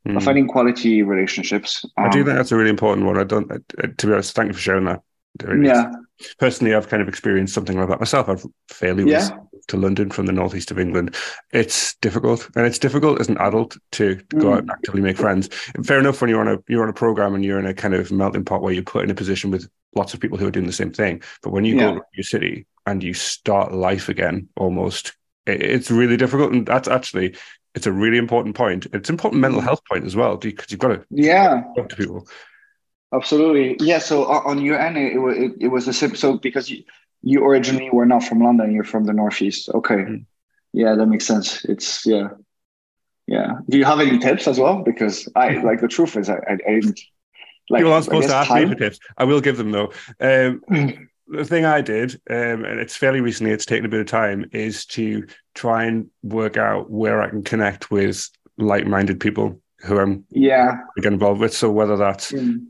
Mm. 0.06 0.18
of 0.18 0.22
finding 0.24 0.46
quality 0.46 1.02
relationships. 1.02 1.82
I 1.96 2.10
do 2.10 2.18
Um, 2.20 2.24
think 2.26 2.36
that's 2.36 2.52
a 2.52 2.56
really 2.56 2.68
important 2.68 3.06
one. 3.06 3.16
I 3.16 3.24
don't, 3.24 3.48
to 3.48 4.06
be 4.06 4.12
honest, 4.12 4.34
thank 4.34 4.48
you 4.48 4.52
for 4.52 4.60
sharing 4.60 4.84
that. 4.84 5.00
Really- 5.42 5.68
Yeah, 5.68 5.90
Personally, 6.38 6.74
I've 6.74 6.88
kind 6.88 7.02
of 7.02 7.08
experienced 7.08 7.54
something 7.54 7.78
like 7.78 7.88
that 7.88 8.00
myself. 8.00 8.28
I've 8.28 8.44
fairly 8.68 9.10
Yeah. 9.10 9.30
to 9.68 9.76
London 9.76 10.10
from 10.10 10.26
the 10.26 10.32
northeast 10.32 10.70
of 10.70 10.78
England. 10.78 11.14
It's 11.52 11.96
difficult, 11.96 12.48
and 12.54 12.66
it's 12.66 12.78
difficult 12.78 13.20
as 13.20 13.28
an 13.28 13.38
adult 13.38 13.76
to 13.92 14.16
go 14.36 14.52
out 14.52 14.58
and 14.60 14.70
actively 14.70 15.00
make 15.00 15.16
friends. 15.16 15.48
And 15.74 15.86
fair 15.86 15.98
enough 15.98 16.20
when 16.20 16.30
you're 16.30 16.40
on 16.40 16.48
a 16.48 16.58
you're 16.68 16.82
on 16.82 16.88
a 16.88 16.92
program 16.94 17.34
and 17.34 17.44
you're 17.44 17.58
in 17.58 17.66
a 17.66 17.74
kind 17.74 17.94
of 17.94 18.12
melting 18.12 18.44
pot 18.44 18.62
where 18.62 18.72
you're 18.72 18.82
put 18.84 19.04
in 19.04 19.10
a 19.10 19.14
position 19.14 19.50
with 19.50 19.68
lots 19.96 20.12
of 20.14 20.20
people 20.20 20.38
who 20.38 20.46
are 20.46 20.50
doing 20.52 20.66
the 20.66 20.72
same 20.72 20.92
thing. 20.92 21.22
But 21.42 21.50
when 21.50 21.64
you 21.64 21.76
Yeah. 21.76 21.92
go 21.92 21.94
to 21.98 22.04
your 22.14 22.24
city 22.24 22.66
and 22.86 23.02
you 23.02 23.14
start 23.14 23.72
life 23.72 24.08
again, 24.08 24.48
almost, 24.56 25.14
it, 25.46 25.62
it's 25.62 25.90
really 25.90 26.16
difficult. 26.16 26.52
And 26.52 26.66
that's 26.66 26.88
actually 26.88 27.34
it's 27.74 27.86
a 27.88 27.92
really 27.92 28.18
important 28.18 28.54
point. 28.54 28.86
It's 28.92 29.08
an 29.08 29.14
important 29.14 29.40
mental 29.40 29.60
Mm. 29.60 29.64
health 29.64 29.80
point 29.90 30.04
as 30.04 30.14
well 30.14 30.36
because 30.36 30.70
you've 30.70 30.78
got 30.78 30.88
to 30.88 31.04
yeah. 31.10 31.62
talk 31.76 31.88
to 31.88 31.96
people. 31.96 32.28
Absolutely. 33.14 33.76
Yeah. 33.80 33.98
So 33.98 34.26
on 34.26 34.58
on 34.58 34.64
your 34.64 34.78
end, 34.78 34.96
it, 34.96 35.16
it, 35.16 35.52
it 35.60 35.68
was 35.68 35.86
a 35.88 35.92
sim- 35.92 36.16
so 36.16 36.38
because 36.38 36.70
you, 36.70 36.84
you 37.22 37.44
originally 37.44 37.90
were 37.90 38.06
not 38.06 38.24
from 38.24 38.40
London, 38.40 38.72
you're 38.72 38.84
from 38.84 39.04
the 39.04 39.12
Northeast. 39.12 39.68
Okay. 39.68 39.94
Mm. 39.96 40.24
Yeah, 40.72 40.94
that 40.96 41.06
makes 41.06 41.26
sense. 41.26 41.64
It's 41.64 42.04
yeah. 42.04 42.28
Yeah. 43.26 43.52
Do 43.68 43.78
you 43.78 43.84
have 43.84 44.00
any 44.00 44.18
tips 44.18 44.46
as 44.48 44.58
well? 44.58 44.82
Because 44.82 45.28
I 45.34 45.58
like 45.68 45.80
the 45.80 45.88
truth 45.88 46.16
is 46.16 46.28
I, 46.28 46.34
I, 46.34 46.52
I 46.68 46.72
didn't 46.80 47.00
like 47.70 47.80
People 47.80 47.92
aren't 47.92 48.04
supposed 48.04 48.28
to 48.28 48.34
ask 48.34 48.52
me 48.52 48.66
for 48.66 48.74
tips. 48.74 48.98
I 49.16 49.24
will 49.24 49.40
give 49.40 49.56
them 49.56 49.70
though. 49.70 49.92
Um, 50.20 50.60
the 51.28 51.44
thing 51.44 51.64
I 51.64 51.80
did, 51.80 52.20
um, 52.28 52.64
and 52.64 52.78
it's 52.78 52.96
fairly 52.96 53.20
recently, 53.22 53.52
it's 53.52 53.64
taken 53.64 53.86
a 53.86 53.88
bit 53.88 54.00
of 54.00 54.06
time, 54.06 54.44
is 54.52 54.84
to 54.86 55.26
try 55.54 55.84
and 55.84 56.10
work 56.22 56.58
out 56.58 56.90
where 56.90 57.22
I 57.22 57.30
can 57.30 57.42
connect 57.42 57.90
with 57.90 58.28
like-minded 58.58 59.18
people 59.18 59.60
who 59.78 59.98
I'm 59.98 60.24
Yeah. 60.30 60.76
get 60.96 61.12
involved 61.12 61.40
with. 61.40 61.54
So 61.54 61.70
whether 61.70 61.96
that's, 61.96 62.32
Mm. 62.32 62.66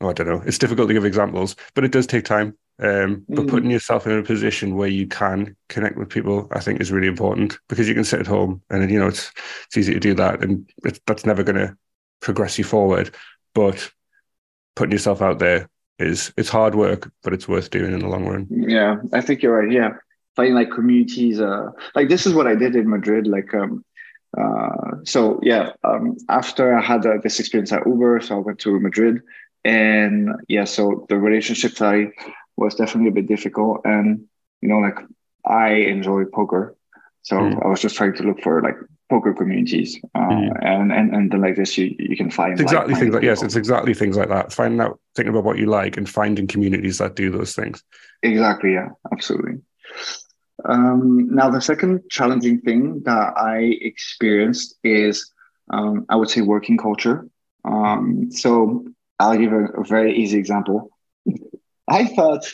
Oh, 0.00 0.10
I 0.10 0.12
don't 0.12 0.28
know, 0.28 0.42
it's 0.46 0.58
difficult 0.58 0.88
to 0.88 0.94
give 0.94 1.04
examples, 1.04 1.56
but 1.74 1.84
it 1.84 1.92
does 1.92 2.06
take 2.06 2.24
time. 2.24 2.56
Um, 2.80 3.24
but 3.28 3.46
Mm. 3.46 3.48
putting 3.48 3.70
yourself 3.72 4.06
in 4.06 4.12
a 4.16 4.22
position 4.22 4.76
where 4.76 4.88
you 4.88 5.08
can 5.08 5.56
connect 5.68 5.96
with 5.96 6.08
people, 6.10 6.46
I 6.52 6.60
think, 6.60 6.80
is 6.80 6.92
really 6.92 7.08
important 7.08 7.58
because 7.68 7.88
you 7.88 7.94
can 7.94 8.04
sit 8.04 8.20
at 8.20 8.26
home 8.28 8.62
and 8.70 8.88
you 8.88 9.00
know 9.00 9.08
it's 9.08 9.32
it's 9.66 9.76
easy 9.76 9.94
to 9.94 10.00
do 10.00 10.14
that, 10.14 10.44
and 10.44 10.70
it's, 10.84 11.00
that's 11.06 11.26
never 11.26 11.42
going 11.42 11.56
to 11.58 11.76
progress 12.20 12.56
you 12.56 12.62
forward. 12.64 13.12
But 13.52 13.90
putting 14.76 14.92
yourself 14.92 15.20
out 15.22 15.40
there 15.40 15.68
is 15.98 16.32
it's 16.36 16.48
hard 16.48 16.76
work, 16.76 17.10
but 17.24 17.32
it's 17.32 17.48
worth 17.48 17.70
doing 17.70 17.92
in 17.92 17.98
the 17.98 18.06
long 18.08 18.26
run. 18.26 18.46
Yeah, 18.48 18.98
I 19.12 19.22
think 19.22 19.42
you're 19.42 19.58
right. 19.60 19.72
Yeah, 19.72 19.94
finding 20.36 20.54
like 20.54 20.70
communities. 20.70 21.40
Uh, 21.40 21.70
like 21.96 22.08
this 22.08 22.26
is 22.26 22.32
what 22.34 22.46
I 22.46 22.54
did 22.54 22.76
in 22.76 22.88
Madrid. 22.88 23.26
Like, 23.26 23.52
um, 23.54 23.84
uh, 24.38 24.98
so 25.04 25.40
yeah. 25.42 25.72
Um, 25.82 26.16
after 26.28 26.78
I 26.78 26.80
had 26.80 27.04
uh, 27.04 27.18
this 27.24 27.40
experience 27.40 27.72
at 27.72 27.84
Uber, 27.86 28.20
so 28.20 28.36
I 28.36 28.38
went 28.38 28.60
to 28.60 28.78
Madrid, 28.78 29.20
and 29.64 30.30
yeah, 30.48 30.64
so 30.64 31.06
the 31.08 31.16
relationship 31.18 31.72
side 31.72 32.10
was 32.56 32.74
definitely 32.74 33.08
a 33.10 33.14
bit 33.14 33.28
difficult, 33.28 33.80
and 33.84 34.24
you 34.60 34.68
know, 34.68 34.78
like 34.78 34.98
I 35.46 35.70
enjoy 35.94 36.24
poker, 36.26 36.76
so 37.22 37.36
Mm. 37.36 37.64
I 37.64 37.68
was 37.68 37.80
just 37.80 37.96
trying 37.96 38.14
to 38.14 38.22
look 38.22 38.40
for 38.42 38.62
like 38.62 38.76
poker 39.10 39.32
communities, 39.32 39.98
uh, 40.14 40.18
Mm. 40.20 40.58
and 40.62 40.92
and 40.92 41.14
and 41.14 41.30
then 41.30 41.40
like 41.40 41.56
this, 41.56 41.78
you 41.78 41.94
you 41.98 42.16
can 42.16 42.30
find 42.30 42.52
It's 42.52 42.62
exactly 42.62 42.94
things 42.94 43.14
like 43.14 43.22
yes, 43.22 43.42
it's 43.42 43.56
exactly 43.56 43.94
things 43.94 44.16
like 44.16 44.28
that. 44.28 44.52
Finding 44.52 44.80
out, 44.80 44.98
thinking 45.14 45.30
about 45.32 45.44
what 45.44 45.58
you 45.58 45.66
like, 45.66 45.96
and 45.96 46.08
finding 46.08 46.46
communities 46.46 46.98
that 46.98 47.16
do 47.16 47.30
those 47.30 47.54
things. 47.54 47.82
Exactly. 48.22 48.72
Yeah, 48.72 48.88
absolutely. 49.12 49.60
Um, 50.64 51.28
now, 51.34 51.50
the 51.50 51.60
second 51.60 52.02
challenging 52.10 52.60
thing 52.60 53.02
that 53.04 53.34
I 53.36 53.78
experienced 53.80 54.76
is, 54.82 55.32
um, 55.72 56.04
I 56.08 56.16
would 56.16 56.28
say, 56.30 56.40
working 56.40 56.76
culture. 56.76 57.26
Um, 57.64 58.30
so 58.30 58.84
I'll 59.18 59.36
give 59.36 59.52
a, 59.52 59.66
a 59.66 59.84
very 59.84 60.16
easy 60.16 60.38
example. 60.38 60.90
I 61.88 62.06
thought 62.06 62.44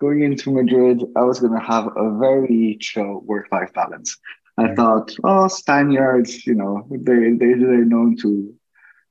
going 0.00 0.22
into 0.22 0.52
Madrid, 0.52 1.02
I 1.16 1.22
was 1.22 1.40
going 1.40 1.58
to 1.58 1.66
have 1.66 1.86
a 1.96 2.18
very 2.18 2.76
chill 2.80 3.20
work-life 3.20 3.72
balance. 3.72 4.18
I 4.56 4.74
thought, 4.74 5.12
oh, 5.24 5.48
Spaniards, 5.48 6.46
you 6.46 6.54
know, 6.54 6.86
they 6.90 7.32
they 7.32 7.54
they're 7.54 7.84
known 7.84 8.16
to 8.18 8.54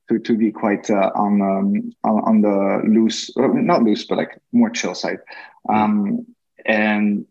to 0.10 0.20
to 0.20 0.38
be 0.38 0.52
quite 0.52 0.90
uh, 0.90 1.12
on 1.16 1.42
um 1.42 1.92
on, 2.04 2.24
on 2.24 2.42
the 2.42 2.82
loose, 2.88 3.30
uh, 3.36 3.48
not 3.48 3.84
loose, 3.84 4.06
but 4.06 4.18
like 4.18 4.40
more 4.54 4.70
chill 4.70 4.96
side. 4.96 5.20
Um, 5.68 6.26
and 6.66 7.26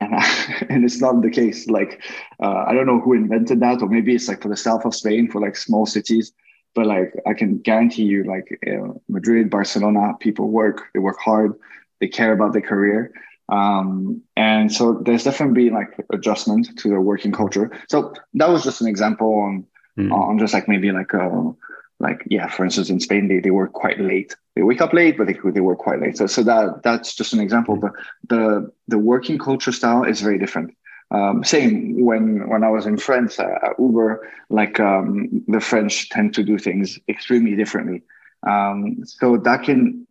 and 0.00 0.14
and 0.70 0.84
it's 0.84 1.00
not 1.00 1.22
the 1.22 1.30
case. 1.30 1.68
Like 1.68 2.02
uh, 2.42 2.64
I 2.66 2.72
don't 2.72 2.86
know 2.86 3.00
who 3.00 3.14
invented 3.14 3.60
that, 3.60 3.80
or 3.82 3.88
maybe 3.88 4.14
it's 4.14 4.28
like 4.28 4.42
for 4.42 4.48
the 4.48 4.56
south 4.56 4.84
of 4.84 4.94
Spain 4.94 5.30
for 5.30 5.40
like 5.40 5.56
small 5.56 5.86
cities. 5.86 6.32
But 6.76 6.86
like 6.86 7.14
I 7.26 7.34
can 7.34 7.58
guarantee 7.58 8.04
you, 8.04 8.24
like 8.24 8.60
uh, 8.68 8.94
Madrid, 9.08 9.50
Barcelona, 9.50 10.14
people 10.20 10.50
work. 10.50 10.84
They 10.94 11.00
work 11.00 11.18
hard. 11.20 11.54
They 12.00 12.08
care 12.08 12.32
about 12.32 12.52
their 12.52 12.62
career. 12.62 13.12
Um, 13.48 14.22
and 14.36 14.72
so 14.72 14.94
there's 15.04 15.24
definitely 15.24 15.64
been 15.64 15.74
like 15.74 15.92
adjustment 16.12 16.68
to 16.78 16.88
their 16.90 17.00
working 17.00 17.32
culture. 17.32 17.72
So 17.88 18.14
that 18.34 18.50
was 18.50 18.64
just 18.64 18.82
an 18.82 18.88
example 18.88 19.34
on 19.40 19.66
Mm. 19.98 20.12
on 20.12 20.38
just 20.38 20.54
like 20.54 20.68
maybe 20.68 20.92
like 20.92 21.14
uh 21.14 21.52
like 22.00 22.22
yeah 22.28 22.48
for 22.48 22.64
instance 22.64 22.90
in 22.90 23.00
spain 23.00 23.28
they, 23.28 23.40
they 23.40 23.50
work 23.50 23.72
quite 23.72 23.98
late 23.98 24.36
they 24.54 24.62
wake 24.62 24.82
up 24.82 24.92
late 24.92 25.16
but 25.16 25.26
they 25.26 25.38
they 25.54 25.60
work 25.60 25.78
quite 25.78 26.00
late 26.00 26.16
so 26.18 26.26
so 26.26 26.42
that 26.42 26.82
that's 26.82 27.14
just 27.14 27.32
an 27.32 27.40
example 27.40 27.76
but 27.76 27.92
the 28.28 28.70
the 28.88 28.98
working 28.98 29.38
culture 29.38 29.72
style 29.72 30.04
is 30.04 30.20
very 30.20 30.38
different 30.38 30.76
um 31.10 31.44
same 31.44 32.04
when 32.04 32.48
when 32.48 32.62
i 32.64 32.68
was 32.70 32.86
in 32.86 32.96
france 32.96 33.38
uh, 33.38 33.58
at 33.62 33.78
uber 33.78 34.28
like 34.50 34.78
um 34.80 35.28
the 35.48 35.60
french 35.60 36.08
tend 36.10 36.34
to 36.34 36.42
do 36.42 36.58
things 36.58 36.98
extremely 37.08 37.54
differently. 37.56 38.02
Um 38.46 38.98
so 39.04 39.36
that 39.38 39.62
can 39.64 40.06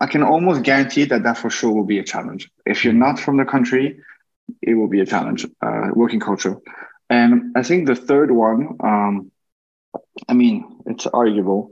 i 0.00 0.06
can 0.06 0.22
almost 0.22 0.62
guarantee 0.62 1.04
that 1.06 1.22
that 1.24 1.38
for 1.38 1.50
sure 1.50 1.72
will 1.72 1.84
be 1.84 1.98
a 1.98 2.04
challenge. 2.04 2.50
If 2.66 2.84
you're 2.84 2.92
not 3.06 3.18
from 3.18 3.36
the 3.36 3.44
country 3.44 3.98
it 4.62 4.74
will 4.74 4.88
be 4.88 5.00
a 5.00 5.06
challenge 5.06 5.46
uh 5.62 5.88
working 5.94 6.20
culture. 6.20 6.56
And 7.10 7.52
I 7.56 7.62
think 7.62 7.86
the 7.86 7.94
third 7.94 8.30
one, 8.30 8.76
um, 8.82 9.30
I 10.28 10.34
mean, 10.34 10.80
it's 10.86 11.06
arguable, 11.06 11.70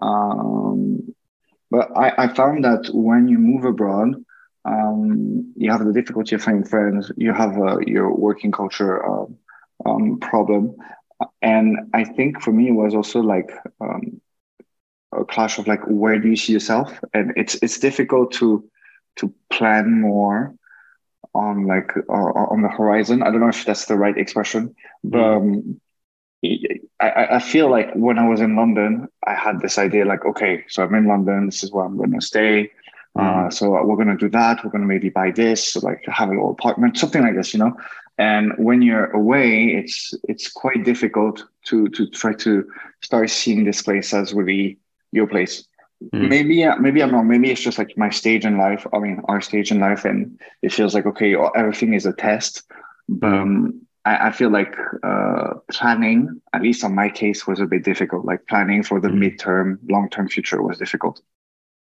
um, 0.00 1.14
but 1.70 1.88
I, 1.96 2.12
I 2.24 2.28
found 2.28 2.64
that 2.64 2.90
when 2.92 3.28
you 3.28 3.38
move 3.38 3.64
abroad, 3.64 4.14
um, 4.68 5.52
you 5.56 5.70
have 5.70 5.84
the 5.84 5.92
difficulty 5.92 6.34
of 6.34 6.42
finding 6.42 6.64
friends. 6.64 7.10
You 7.16 7.32
have 7.32 7.58
uh, 7.58 7.78
your 7.80 8.14
working 8.14 8.52
culture 8.52 8.94
uh, 9.04 9.26
um, 9.86 10.18
problem, 10.20 10.76
and 11.42 11.90
I 11.94 12.04
think 12.04 12.42
for 12.42 12.52
me 12.52 12.68
it 12.68 12.72
was 12.72 12.94
also 12.94 13.20
like 13.20 13.50
um, 13.80 14.20
a 15.12 15.24
clash 15.24 15.58
of 15.58 15.66
like 15.66 15.80
where 15.86 16.18
do 16.18 16.28
you 16.28 16.36
see 16.36 16.52
yourself, 16.52 17.00
and 17.14 17.32
it's 17.36 17.54
it's 17.62 17.78
difficult 17.78 18.32
to 18.34 18.64
to 19.16 19.32
plan 19.50 20.00
more 20.00 20.54
on 21.34 21.66
like 21.66 21.92
uh, 22.08 22.32
on 22.52 22.62
the 22.62 22.68
horizon. 22.68 23.22
I 23.22 23.30
don't 23.30 23.40
know 23.40 23.48
if 23.48 23.64
that's 23.64 23.86
the 23.86 23.96
right 23.96 24.16
expression, 24.16 24.74
but 25.04 25.20
um, 25.20 25.80
I, 27.00 27.26
I 27.32 27.38
feel 27.40 27.70
like 27.70 27.92
when 27.94 28.18
I 28.18 28.28
was 28.28 28.40
in 28.40 28.56
London, 28.56 29.08
I 29.26 29.34
had 29.34 29.60
this 29.60 29.78
idea 29.78 30.04
like, 30.04 30.24
okay, 30.24 30.64
so 30.68 30.82
I'm 30.82 30.94
in 30.94 31.06
London. 31.06 31.46
This 31.46 31.62
is 31.64 31.72
where 31.72 31.84
I'm 31.84 31.96
going 31.96 32.12
to 32.12 32.20
stay. 32.24 32.70
Uh, 33.18 33.50
so 33.50 33.70
we're 33.84 33.96
going 33.96 34.08
to 34.08 34.16
do 34.16 34.28
that. 34.30 34.64
We're 34.64 34.70
going 34.70 34.82
to 34.82 34.86
maybe 34.86 35.08
buy 35.08 35.30
this, 35.32 35.76
like 35.76 36.04
have 36.06 36.28
a 36.28 36.32
little 36.32 36.50
apartment, 36.50 36.96
something 36.96 37.22
like 37.22 37.34
this, 37.34 37.52
you 37.52 37.60
know. 37.60 37.76
and 38.18 38.52
when 38.58 38.82
you're 38.82 39.10
away 39.12 39.68
it's 39.68 40.12
it's 40.24 40.50
quite 40.50 40.84
difficult 40.84 41.44
to 41.64 41.88
to 41.88 42.08
try 42.10 42.32
to 42.34 42.68
start 43.00 43.30
seeing 43.30 43.64
this 43.64 43.80
place 43.80 44.12
as 44.12 44.34
really 44.34 44.78
your 45.12 45.26
place 45.26 45.66
mm. 46.12 46.28
maybe 46.28 46.66
maybe 46.80 47.02
i'm 47.02 47.14
wrong 47.14 47.28
maybe 47.28 47.50
it's 47.50 47.60
just 47.60 47.78
like 47.78 47.96
my 47.96 48.10
stage 48.10 48.44
in 48.44 48.58
life 48.58 48.86
i 48.92 48.98
mean 48.98 49.22
our 49.28 49.40
stage 49.40 49.70
in 49.70 49.78
life 49.78 50.04
and 50.04 50.38
it 50.62 50.72
feels 50.72 50.94
like 50.94 51.06
okay 51.06 51.34
everything 51.54 51.94
is 51.94 52.06
a 52.06 52.12
test 52.12 52.62
but 53.08 53.32
um, 53.32 53.80
I, 54.04 54.28
I, 54.28 54.32
feel 54.32 54.50
like 54.50 54.74
uh, 55.02 55.54
planning 55.70 56.42
at 56.52 56.60
least 56.60 56.84
on 56.84 56.94
my 56.94 57.08
case 57.08 57.46
was 57.46 57.58
a 57.58 57.66
bit 57.66 57.84
difficult 57.84 58.26
like 58.26 58.46
planning 58.48 58.82
for 58.82 59.00
the 59.00 59.08
mm. 59.08 59.18
midterm 59.22 59.78
long-term 59.88 60.28
future 60.28 60.60
was 60.62 60.78
difficult 60.78 61.22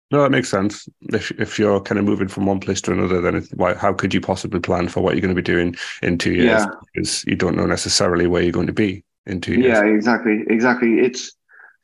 no, 0.09 0.21
that 0.21 0.31
makes 0.31 0.49
sense. 0.49 0.87
If 1.01 1.31
if 1.31 1.59
you're 1.59 1.81
kind 1.81 1.99
of 1.99 2.05
moving 2.05 2.29
from 2.29 2.45
one 2.45 2.59
place 2.59 2.81
to 2.81 2.93
another, 2.93 3.19
then 3.19 3.45
why, 3.55 3.73
how 3.73 3.93
could 3.93 4.13
you 4.13 4.21
possibly 4.21 4.59
plan 4.59 4.87
for 4.87 5.01
what 5.01 5.13
you're 5.13 5.21
going 5.21 5.35
to 5.35 5.41
be 5.41 5.53
doing 5.53 5.75
in 6.01 6.17
two 6.17 6.33
years? 6.33 6.61
Yeah. 6.61 6.67
Because 6.93 7.25
you 7.25 7.35
don't 7.35 7.57
know 7.57 7.65
necessarily 7.65 8.25
where 8.27 8.41
you're 8.41 8.51
going 8.53 8.67
to 8.67 8.73
be 8.73 9.03
in 9.25 9.41
two 9.41 9.55
years. 9.55 9.77
Yeah, 9.77 9.83
exactly, 9.83 10.43
exactly. 10.47 10.99
It's 10.99 11.33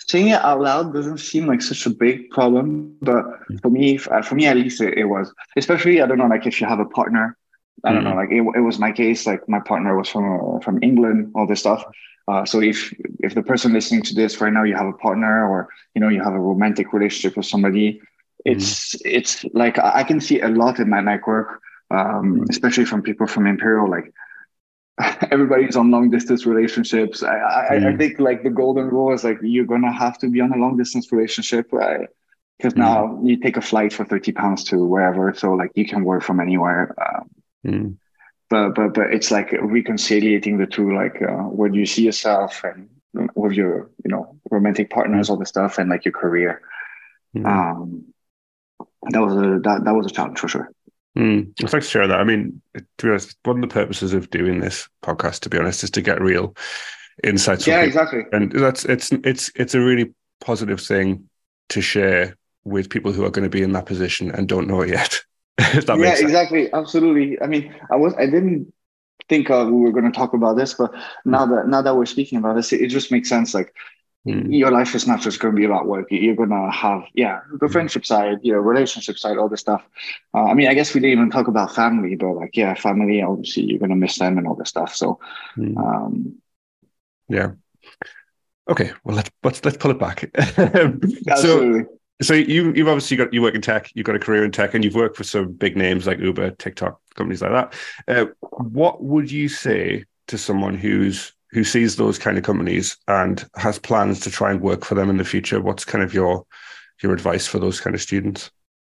saying 0.07 0.29
it 0.29 0.41
out 0.41 0.61
loud 0.61 0.93
doesn't 0.93 1.17
seem 1.17 1.47
like 1.47 1.61
such 1.61 1.85
a 1.85 1.89
big 1.89 2.29
problem, 2.29 2.95
but 3.01 3.25
mm. 3.49 3.61
for 3.61 3.69
me, 3.69 3.99
uh, 4.11 4.21
for 4.21 4.35
me 4.35 4.45
at 4.47 4.55
least, 4.55 4.79
it, 4.81 4.97
it 4.97 5.05
was. 5.05 5.33
Especially, 5.57 6.01
I 6.01 6.05
don't 6.05 6.17
know, 6.17 6.27
like 6.27 6.47
if 6.47 6.61
you 6.61 6.67
have 6.67 6.79
a 6.79 6.85
partner. 6.85 7.37
I 7.83 7.91
don't 7.91 8.03
mm-hmm. 8.03 8.09
know, 8.11 8.15
like 8.15 8.31
it, 8.31 8.57
it 8.59 8.61
was 8.61 8.79
my 8.79 8.93
case. 8.93 9.27
Like 9.27 9.49
my 9.49 9.59
partner 9.59 9.97
was 9.97 10.07
from 10.07 10.55
uh, 10.55 10.59
from 10.59 10.81
England, 10.81 11.33
all 11.35 11.45
this 11.45 11.59
stuff. 11.59 11.83
Uh, 12.29 12.45
so 12.45 12.61
if 12.61 12.93
if 13.19 13.35
the 13.35 13.43
person 13.43 13.73
listening 13.73 14.01
to 14.03 14.13
this 14.13 14.39
right 14.39 14.53
now, 14.53 14.63
you 14.63 14.75
have 14.75 14.87
a 14.87 14.93
partner 14.93 15.49
or 15.49 15.67
you 15.93 15.99
know 15.99 16.07
you 16.07 16.23
have 16.23 16.33
a 16.33 16.39
romantic 16.39 16.93
relationship 16.93 17.35
with 17.35 17.45
somebody, 17.45 17.99
it's 18.45 18.95
mm-hmm. 18.95 19.09
it's 19.17 19.45
like 19.53 19.79
I 19.79 20.03
can 20.03 20.19
see 20.19 20.41
a 20.41 20.49
lot 20.49 20.79
in 20.79 20.89
my 20.89 21.01
network, 21.01 21.61
um, 21.91 21.99
mm-hmm. 21.99 22.43
especially 22.49 22.85
from 22.85 23.01
people 23.01 23.27
from 23.27 23.47
Imperial. 23.47 23.89
Like 23.89 24.13
everybody's 25.31 25.75
on 25.75 25.91
long 25.91 26.09
distance 26.09 26.45
relationships. 26.45 27.23
I, 27.23 27.35
I, 27.35 27.67
mm-hmm. 27.71 27.87
I, 27.87 27.97
think 27.97 28.19
like 28.19 28.43
the 28.43 28.49
golden 28.49 28.87
rule 28.87 29.13
is 29.13 29.23
like 29.23 29.37
you're 29.41 29.65
gonna 29.65 29.91
have 29.91 30.17
to 30.19 30.29
be 30.29 30.41
on 30.41 30.51
a 30.51 30.57
long 30.57 30.77
distance 30.77 31.11
relationship, 31.11 31.69
right? 31.71 32.07
Because 32.57 32.75
now 32.75 33.19
you 33.23 33.37
take 33.37 33.57
a 33.57 33.61
flight 33.61 33.91
for 33.91 34.05
thirty 34.05 34.31
pounds 34.31 34.63
to 34.65 34.77
wherever, 34.77 35.33
so 35.33 35.53
like 35.53 35.71
you 35.75 35.85
can 35.85 36.03
work 36.03 36.23
from 36.23 36.39
anywhere. 36.39 36.95
Um, 37.03 37.29
but 38.49 38.75
but 38.75 38.93
but 38.93 39.13
it's 39.13 39.31
like 39.31 39.51
reconciliating 39.53 40.57
the 40.57 40.67
two, 40.67 40.95
like 40.95 41.21
uh, 41.21 41.43
where 41.43 41.69
do 41.69 41.79
you 41.79 41.85
see 41.85 42.03
yourself 42.03 42.63
and 42.63 42.89
with 43.35 43.53
your 43.53 43.89
you 44.05 44.11
know 44.11 44.37
romantic 44.51 44.89
partners, 44.89 45.29
all 45.29 45.37
the 45.37 45.45
stuff, 45.45 45.77
and 45.77 45.89
like 45.89 46.05
your 46.05 46.11
career. 46.11 46.61
Um, 47.45 48.12
that 49.09 49.21
was 49.21 49.33
a 49.33 49.59
that, 49.63 49.81
that 49.83 49.93
was 49.93 50.07
a 50.07 50.09
challenge 50.09 50.39
for 50.39 50.47
sure. 50.47 50.71
Mm, 51.17 51.53
I'd 51.63 51.73
like 51.73 51.83
to 51.83 51.87
share 51.87 52.07
that. 52.07 52.19
I 52.19 52.23
mean, 52.23 52.61
to 52.75 53.05
be 53.05 53.09
honest, 53.09 53.37
one 53.43 53.57
of 53.57 53.61
the 53.61 53.73
purposes 53.73 54.13
of 54.13 54.29
doing 54.31 54.59
this 54.59 54.87
podcast, 55.03 55.41
to 55.41 55.49
be 55.49 55.59
honest, 55.59 55.83
is 55.83 55.91
to 55.91 56.01
get 56.01 56.21
real 56.21 56.55
insights. 57.23 57.67
Yeah, 57.67 57.81
exactly. 57.81 58.23
And 58.31 58.51
that's 58.51 58.85
it's 58.85 59.11
it's 59.23 59.51
it's 59.55 59.75
a 59.75 59.79
really 59.79 60.13
positive 60.41 60.81
thing 60.81 61.29
to 61.69 61.81
share 61.81 62.35
with 62.63 62.89
people 62.89 63.11
who 63.11 63.25
are 63.25 63.29
going 63.29 63.43
to 63.43 63.49
be 63.49 63.61
in 63.61 63.73
that 63.73 63.85
position 63.85 64.31
and 64.31 64.47
don't 64.47 64.67
know 64.67 64.81
it 64.81 64.89
yet. 64.89 65.21
if 65.59 65.85
that 65.85 65.99
yeah, 65.99 66.15
exactly, 66.17 66.71
absolutely. 66.73 67.39
I 67.41 67.45
mean, 67.45 67.75
I 67.91 67.95
was 67.95 68.15
I 68.15 68.25
didn't 68.25 68.73
think 69.29 69.49
uh, 69.49 69.65
we 69.67 69.81
were 69.81 69.91
going 69.91 70.05
to 70.05 70.11
talk 70.11 70.33
about 70.33 70.57
this, 70.57 70.73
but 70.73 70.91
now 71.25 71.45
that 71.45 71.67
now 71.67 71.81
that 71.83 71.95
we're 71.95 72.07
speaking 72.07 72.39
about 72.39 72.55
this, 72.55 72.73
it, 72.73 72.81
it 72.81 72.87
just 72.87 73.11
makes 73.11 73.29
sense. 73.29 73.53
Like 73.53 73.75
Mm. 74.27 74.57
Your 74.57 74.71
life 74.71 74.95
is 74.95 75.05
not 75.05 75.19
just 75.19 75.39
going 75.39 75.53
to 75.53 75.59
be 75.59 75.65
about 75.65 75.85
work. 75.85 76.07
You're 76.09 76.35
going 76.35 76.49
to 76.49 76.71
have, 76.71 77.03
yeah, 77.13 77.41
the 77.59 77.65
mm. 77.65 77.71
friendship 77.71 78.05
side, 78.05 78.39
your 78.41 78.61
relationship 78.61 79.17
side, 79.17 79.37
all 79.37 79.49
this 79.49 79.59
stuff. 79.59 79.83
Uh, 80.33 80.45
I 80.45 80.53
mean, 80.53 80.69
I 80.69 80.73
guess 80.73 80.93
we 80.93 81.01
didn't 81.01 81.17
even 81.17 81.29
talk 81.29 81.47
about 81.47 81.75
family, 81.75 82.15
but 82.15 82.31
like, 82.31 82.55
yeah, 82.55 82.73
family, 82.73 83.21
obviously, 83.21 83.63
you're 83.63 83.79
going 83.79 83.89
to 83.89 83.95
miss 83.97 84.17
them 84.17 84.37
and 84.37 84.47
all 84.47 84.55
this 84.55 84.69
stuff. 84.69 84.95
So, 84.95 85.19
mm. 85.57 85.77
um, 85.77 86.35
yeah. 87.27 87.51
Okay, 88.69 88.91
well 89.03 89.17
let's 89.17 89.29
let's 89.43 89.63
let's 89.65 89.77
pull 89.77 89.91
it 89.91 89.99
back. 89.99 90.31
Absolutely. 90.37 91.81
So, 91.81 91.85
so 92.21 92.33
you 92.33 92.71
you've 92.73 92.87
obviously 92.87 93.17
got 93.17 93.33
you 93.33 93.41
work 93.41 93.55
in 93.55 93.61
tech, 93.61 93.91
you've 93.93 94.05
got 94.05 94.15
a 94.15 94.19
career 94.19 94.45
in 94.45 94.51
tech, 94.51 94.73
and 94.73 94.85
you've 94.85 94.95
worked 94.95 95.17
for 95.17 95.25
some 95.25 95.51
big 95.51 95.75
names 95.75 96.07
like 96.07 96.19
Uber, 96.19 96.51
TikTok, 96.51 97.01
companies 97.15 97.41
like 97.41 97.51
that. 97.51 97.73
Uh, 98.07 98.25
what 98.41 99.03
would 99.03 99.29
you 99.29 99.49
say 99.49 100.05
to 100.27 100.37
someone 100.37 100.75
who's 100.75 101.33
who 101.53 101.63
sees 101.63 101.95
those 101.95 102.17
kind 102.17 102.37
of 102.37 102.43
companies 102.43 102.97
and 103.07 103.45
has 103.55 103.79
plans 103.79 104.19
to 104.21 104.31
try 104.31 104.51
and 104.51 104.61
work 104.61 104.83
for 104.83 104.95
them 104.95 105.09
in 105.09 105.17
the 105.17 105.25
future? 105.25 105.61
What's 105.61 105.85
kind 105.85 106.03
of 106.03 106.13
your 106.13 106.45
your 107.01 107.13
advice 107.13 107.47
for 107.47 107.59
those 107.59 107.79
kind 107.79 107.95
of 107.95 108.01
students? 108.01 108.51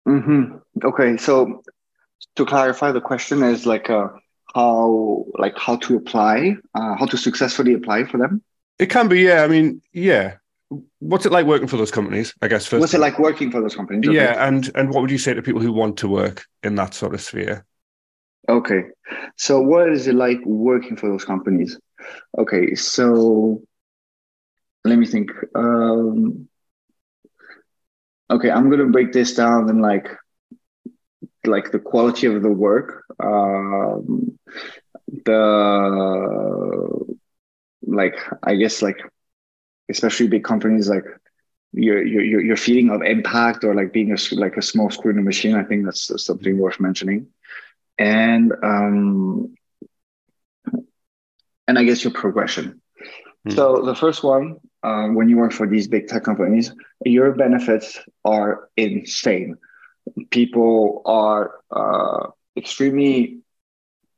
Mm-hmm. 0.08 0.58
Okay, 0.84 1.18
so 1.18 1.64
to 2.36 2.46
clarify, 2.46 2.92
the 2.92 3.02
question 3.02 3.44
is 3.44 3.66
like 3.66 3.90
uh, 3.90 4.08
how 4.54 5.26
like 5.38 5.58
how 5.58 5.78
to 5.78 5.98
apply, 5.98 6.56
uh, 6.76 6.96
how 6.96 7.06
to 7.06 7.18
successfully 7.18 7.74
apply 7.74 8.06
for 8.06 8.18
them. 8.18 8.44
It 8.80 8.90
can 8.90 9.08
be, 9.08 9.22
yeah. 9.22 9.44
I 9.44 9.48
mean, 9.48 9.82
yeah. 9.92 10.36
What's 11.00 11.26
it 11.26 11.32
like 11.32 11.46
working 11.46 11.68
for 11.68 11.78
those 11.78 11.92
companies? 11.92 12.34
I 12.42 12.48
guess 12.48 12.66
first. 12.66 12.82
What's 12.82 12.94
it 12.94 13.00
like 13.00 13.20
working 13.20 13.52
for 13.52 13.62
those 13.62 13.76
companies? 13.76 14.08
Okay. 14.08 14.16
Yeah, 14.16 14.48
and 14.48 14.72
and 14.76 14.90
what 14.90 15.02
would 15.02 15.12
you 15.12 15.18
say 15.18 15.34
to 15.34 15.42
people 15.42 15.62
who 15.62 15.72
want 15.72 15.98
to 15.98 16.08
work 16.08 16.46
in 16.64 16.76
that 16.76 16.94
sort 16.94 17.14
of 17.14 17.22
sphere? 17.22 17.66
Okay, 18.50 18.84
so 19.38 19.62
what 19.62 19.90
is 19.90 20.08
it 20.08 20.16
like 20.16 20.44
working 20.46 20.98
for 20.98 21.08
those 21.08 21.24
companies? 21.24 21.80
Okay, 22.38 22.76
so 22.76 23.62
let 24.86 24.98
me 24.98 25.06
think. 25.06 25.32
Um, 25.56 26.48
okay, 28.30 28.50
I'm 28.52 28.70
gonna 28.70 28.86
break 28.88 29.12
this 29.12 29.34
down 29.36 29.70
in 29.70 29.80
like 29.80 30.08
like 31.46 31.72
the 31.72 31.80
quality 31.80 32.28
of 32.28 32.42
the 32.42 32.50
work, 32.50 33.04
um, 33.24 34.38
the 35.26 37.16
like 37.86 38.18
I 38.44 38.56
guess 38.56 38.82
like 38.82 39.00
especially 39.90 40.28
big 40.28 40.44
companies 40.44 40.90
like 40.90 41.06
your 41.74 42.04
your 42.06 42.42
your 42.42 42.58
feeling 42.58 42.90
of 42.90 43.02
impact 43.04 43.64
or 43.64 43.76
like 43.76 43.94
being 43.94 44.12
a 44.14 44.18
like 44.36 44.58
a 44.58 44.62
small 44.62 44.90
screw 44.90 45.12
in 45.12 45.20
a 45.20 45.24
machine. 45.24 45.56
I 45.56 45.64
think 45.64 45.86
that's 45.86 46.12
something 46.26 46.58
worth 46.58 46.80
mentioning, 46.80 47.28
and 48.00 48.54
um, 48.64 49.54
and 51.68 51.78
I 51.80 51.84
guess 51.84 52.04
your 52.04 52.14
progression. 52.14 52.82
Mm. 53.48 53.56
So 53.56 53.82
the 53.82 53.96
first 53.96 54.24
one, 54.24 54.58
uh, 54.84 55.08
when 55.08 55.30
you 55.30 55.38
work 55.38 55.54
for 55.54 55.68
these 55.68 55.88
big 55.88 56.08
tech 56.08 56.24
companies, 56.24 56.74
your 57.06 57.32
benefits 57.34 58.00
are 58.26 58.70
insane. 58.78 59.56
People 60.32 61.02
are 61.06 61.60
uh, 61.72 62.28
extremely 62.58 63.40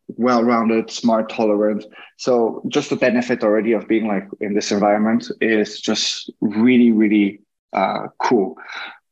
well-rounded, 0.08 0.91
smart, 0.91 1.29
tolerant. 1.29 1.86
So 2.17 2.63
just 2.67 2.89
the 2.89 2.95
benefit 2.95 3.43
already 3.43 3.73
of 3.73 3.88
being 3.88 4.08
like 4.08 4.27
in 4.39 4.53
this 4.53 4.71
environment 4.71 5.31
is 5.41 5.81
just 5.81 6.31
really, 6.41 6.91
really 6.91 7.41
uh, 7.73 8.08
cool. 8.19 8.58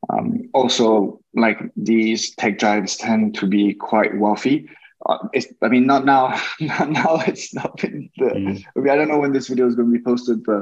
Um, 0.09 0.49
also, 0.53 1.19
like 1.33 1.59
these 1.75 2.35
tech 2.35 2.59
giants 2.59 2.97
tend 2.97 3.35
to 3.35 3.47
be 3.47 3.73
quite 3.73 4.17
wealthy 4.17 4.69
uh, 5.05 5.17
I 5.61 5.67
mean, 5.67 5.85
not 5.85 6.05
now. 6.05 6.39
Not 6.59 6.89
now. 6.89 7.21
It's 7.27 7.53
not 7.53 7.77
been 7.77 8.09
the. 8.17 8.25
Mm. 8.25 8.65
I, 8.75 8.79
mean, 8.79 8.89
I 8.89 8.95
don't 8.95 9.09
know 9.09 9.19
when 9.19 9.33
this 9.33 9.47
video 9.47 9.67
is 9.67 9.75
going 9.75 9.91
to 9.91 9.97
be 9.97 10.03
posted, 10.03 10.43
but 10.43 10.61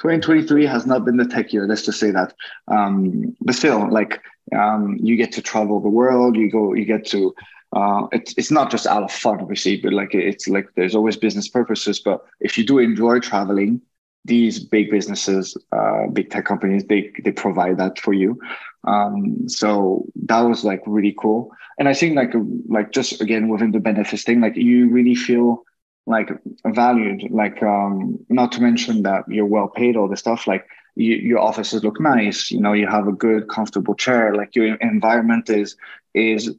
2023 0.00 0.66
has 0.66 0.86
not 0.86 1.04
been 1.04 1.16
the 1.16 1.26
tech 1.26 1.52
year. 1.52 1.66
Let's 1.66 1.84
just 1.84 1.98
say 1.98 2.10
that. 2.10 2.34
Um, 2.68 3.36
but 3.40 3.54
still, 3.54 3.90
like 3.90 4.20
um, 4.56 4.96
you 5.02 5.16
get 5.16 5.32
to 5.32 5.42
travel 5.42 5.80
the 5.80 5.88
world. 5.88 6.36
You 6.36 6.50
go. 6.50 6.74
You 6.74 6.84
get 6.84 7.06
to. 7.08 7.34
Uh, 7.72 8.06
it's 8.12 8.34
it's 8.36 8.50
not 8.50 8.70
just 8.70 8.86
out 8.86 9.02
of 9.02 9.12
fun, 9.12 9.40
obviously, 9.40 9.76
but 9.76 9.92
like 9.92 10.14
it's 10.14 10.48
like 10.48 10.68
there's 10.76 10.94
always 10.94 11.16
business 11.16 11.48
purposes. 11.48 12.00
But 12.00 12.24
if 12.40 12.56
you 12.56 12.64
do 12.64 12.78
enjoy 12.78 13.20
traveling, 13.20 13.80
these 14.24 14.58
big 14.58 14.90
businesses, 14.90 15.56
uh, 15.72 16.06
big 16.12 16.30
tech 16.30 16.44
companies, 16.44 16.84
they 16.84 17.12
they 17.24 17.32
provide 17.32 17.78
that 17.78 17.98
for 17.98 18.12
you. 18.12 18.38
Um, 18.84 19.48
so 19.48 20.06
that 20.24 20.40
was 20.40 20.64
like 20.64 20.82
really 20.86 21.14
cool. 21.18 21.52
And 21.78 21.88
I 21.88 21.94
think 21.94 22.16
like 22.16 22.32
like 22.68 22.92
just 22.92 23.20
again 23.20 23.48
within 23.48 23.72
the 23.72 23.80
benefits 23.80 24.24
thing, 24.24 24.40
like 24.40 24.56
you 24.56 24.88
really 24.90 25.14
feel 25.14 25.64
like 26.06 26.30
valued. 26.66 27.30
Like 27.30 27.62
um, 27.62 28.18
not 28.28 28.52
to 28.52 28.62
mention 28.62 29.02
that 29.02 29.24
you're 29.28 29.46
well 29.46 29.68
paid, 29.68 29.96
all 29.96 30.08
the 30.08 30.16
stuff. 30.16 30.46
Like 30.46 30.66
you, 30.96 31.16
your 31.16 31.38
offices 31.38 31.84
look 31.84 32.00
nice. 32.00 32.50
You 32.50 32.60
know, 32.60 32.72
you 32.72 32.86
have 32.86 33.08
a 33.08 33.12
good, 33.12 33.48
comfortable 33.48 33.94
chair. 33.94 34.34
Like 34.34 34.54
your 34.54 34.74
environment 34.76 35.48
is 35.50 35.76
is 36.14 36.54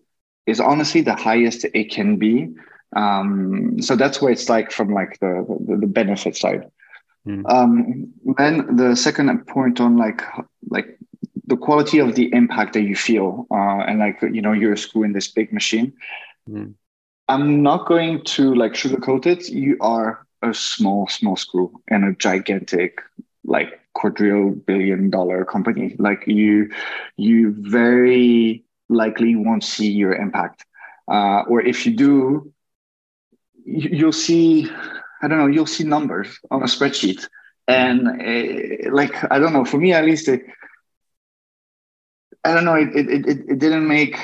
is 0.47 0.60
honestly 0.60 1.02
the 1.02 1.15
highest 1.15 1.65
it 1.74 1.91
can 1.91 2.17
be. 2.17 2.50
Um, 2.95 3.82
so 3.82 3.95
that's 3.95 4.21
where 4.21 4.32
it's 4.32 4.50
like 4.50 4.71
from 4.71 4.93
like 4.93 5.19
the 5.19 5.45
the, 5.67 5.78
the 5.78 5.88
benefit 5.88 6.36
side. 6.36 6.69
Mm. 7.28 7.50
Um, 7.50 8.14
then 8.38 8.76
the 8.76 8.96
second 8.96 9.46
point 9.48 9.80
on 9.80 9.98
like 9.98 10.24
like 10.70 10.98
the 11.46 11.58
quality 11.58 12.00
of 12.00 12.16
the 12.16 12.34
impact 12.34 12.74
that 12.74 12.82
you 12.82 12.96
feel, 12.96 13.46
uh, 13.52 13.84
and 13.88 14.00
like 14.00 14.22
you 14.22 14.42
know 14.42 14.54
you're 14.54 14.74
a 14.74 14.78
screw 14.78 15.04
in 15.04 15.14
this 15.14 15.28
big 15.28 15.54
machine. 15.54 15.94
Mm. 16.50 16.74
I'm 17.28 17.64
not 17.64 17.88
going 17.88 18.24
to 18.36 18.54
like 18.56 18.74
sugarcoat 18.74 19.26
it. 19.26 19.50
You 19.50 19.78
are 19.82 20.26
a 20.42 20.54
small 20.54 21.08
small 21.08 21.36
screw 21.36 21.72
in 21.90 22.04
a 22.04 22.16
gigantic 22.16 23.00
like 23.44 23.80
quadrillion 23.94 24.56
billion 24.66 25.10
dollar 25.10 25.46
company. 25.46 25.96
Like 26.00 26.24
you, 26.28 26.72
you 27.18 27.56
very 27.58 28.64
likely 28.90 29.36
won't 29.36 29.64
see 29.64 29.92
your 29.92 30.14
impact, 30.14 30.66
uh, 31.08 31.44
or 31.48 31.62
if 31.62 31.86
you 31.86 31.96
do, 31.96 32.54
you'll 33.66 34.12
see, 34.12 34.70
I 35.22 35.28
don't 35.28 35.38
know, 35.38 35.48
you'll 35.48 35.66
see 35.68 35.84
numbers 35.84 36.40
on 36.50 36.62
a 36.62 36.66
spreadsheet. 36.66 37.28
And 37.68 38.08
uh, 38.08 38.92
like, 38.92 39.14
I 39.32 39.40
don't 39.40 39.54
know, 39.54 39.66
for 39.66 39.78
me 39.78 39.94
at 39.94 40.06
least, 40.06 40.28
it, 40.28 40.42
I 42.44 42.54
don't 42.54 42.66
know, 42.66 42.76
it, 42.76 42.90
it, 42.96 43.10
it, 43.10 43.40
it 43.50 43.60
didn't 43.60 43.88
make, 43.88 44.18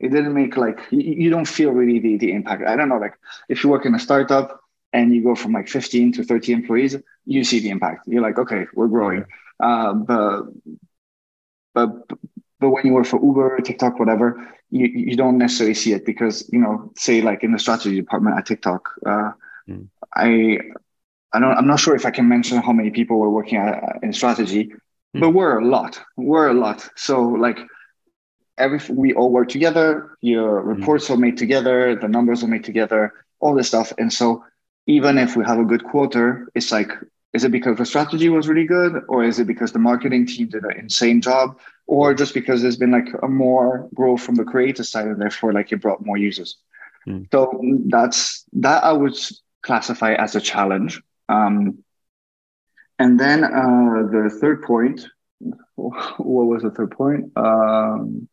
it 0.00 0.08
didn't 0.08 0.32
make 0.34 0.56
like, 0.56 0.80
you, 0.90 1.00
you 1.00 1.30
don't 1.30 1.46
feel 1.46 1.70
really 1.70 1.98
the, 2.00 2.16
the 2.16 2.32
impact. 2.32 2.62
I 2.66 2.76
don't 2.76 2.88
know, 2.88 2.96
like 2.96 3.14
if 3.48 3.62
you 3.62 3.70
work 3.70 3.84
in 3.84 3.94
a 3.94 3.98
startup 3.98 4.60
and 4.92 5.14
you 5.14 5.22
go 5.22 5.34
from 5.34 5.52
like 5.52 5.68
15 5.68 6.12
to 6.12 6.24
30 6.24 6.52
employees, 6.52 6.96
you 7.26 7.44
see 7.44 7.60
the 7.60 7.68
impact. 7.70 8.06
You're 8.06 8.22
like, 8.22 8.38
okay, 8.38 8.66
we're 8.74 8.88
growing. 8.88 9.24
Uh, 9.60 9.92
but, 9.92 10.44
but, 11.74 11.90
but 12.58 12.70
when 12.70 12.86
you 12.86 12.94
work 12.94 13.06
for 13.06 13.22
Uber, 13.22 13.60
TikTok, 13.60 13.98
whatever, 13.98 14.48
you, 14.70 14.86
you 14.86 15.16
don't 15.16 15.38
necessarily 15.38 15.74
see 15.74 15.92
it 15.92 16.06
because, 16.06 16.48
you 16.52 16.58
know, 16.58 16.90
say 16.96 17.20
like 17.20 17.44
in 17.44 17.52
the 17.52 17.58
strategy 17.58 17.96
department 17.96 18.36
at 18.38 18.46
TikTok, 18.46 18.88
uh, 19.06 19.32
mm. 19.68 19.88
I, 20.14 20.58
I 21.32 21.40
don't, 21.40 21.56
I'm 21.56 21.66
not 21.66 21.80
sure 21.80 21.94
if 21.94 22.06
I 22.06 22.10
can 22.10 22.28
mention 22.28 22.58
how 22.58 22.72
many 22.72 22.90
people 22.90 23.18
were 23.18 23.30
working 23.30 23.58
at, 23.58 23.98
in 24.02 24.12
strategy, 24.12 24.72
mm. 25.14 25.20
but 25.20 25.30
we're 25.30 25.58
a 25.58 25.64
lot, 25.64 26.00
we're 26.16 26.48
a 26.48 26.54
lot. 26.54 26.88
So 26.96 27.22
like 27.22 27.58
every, 28.56 28.80
we 28.90 29.12
all 29.14 29.30
work 29.30 29.48
together, 29.48 30.16
your 30.20 30.62
hmm. 30.62 30.68
reports 30.68 31.08
mm. 31.08 31.14
are 31.14 31.18
made 31.18 31.36
together, 31.36 31.94
the 31.96 32.08
numbers 32.08 32.42
are 32.42 32.48
made 32.48 32.64
together, 32.64 33.12
all 33.40 33.54
this 33.54 33.68
stuff. 33.68 33.92
And 33.98 34.12
so 34.12 34.44
even 34.86 35.18
if 35.18 35.36
we 35.36 35.44
have 35.44 35.58
a 35.58 35.64
good 35.64 35.84
quarter, 35.84 36.48
it's 36.54 36.72
like 36.72 36.90
is 37.34 37.44
it 37.44 37.52
because 37.52 37.76
the 37.76 37.84
strategy 37.84 38.28
was 38.30 38.48
really 38.48 38.64
good, 38.66 39.02
or 39.08 39.22
is 39.22 39.38
it 39.38 39.46
because 39.46 39.72
the 39.72 39.78
marketing 39.78 40.26
team 40.26 40.48
did 40.48 40.64
an 40.64 40.78
insane 40.78 41.20
job, 41.20 41.58
or 41.86 42.14
just 42.14 42.32
because 42.32 42.62
there's 42.62 42.78
been 42.78 42.90
like 42.90 43.08
a 43.22 43.28
more 43.28 43.88
growth 43.94 44.22
from 44.22 44.34
the 44.34 44.44
creator 44.44 44.82
side, 44.82 45.06
and 45.06 45.20
therefore 45.20 45.52
like 45.52 45.70
it 45.70 45.82
brought 45.82 46.04
more 46.04 46.16
users? 46.16 46.56
Mm. 47.06 47.28
So 47.30 47.60
that's 47.86 48.44
that 48.54 48.82
I 48.82 48.92
would 48.92 49.16
classify 49.62 50.14
as 50.14 50.34
a 50.34 50.40
challenge. 50.40 51.02
Um, 51.28 51.84
and 52.98 53.18
then 53.18 53.44
uh, 53.44 54.08
the 54.10 54.36
third 54.40 54.62
point, 54.62 55.06
what 55.76 56.46
was 56.46 56.62
the 56.62 56.70
third 56.70 56.90
point? 56.90 57.32
Um, 57.36 58.28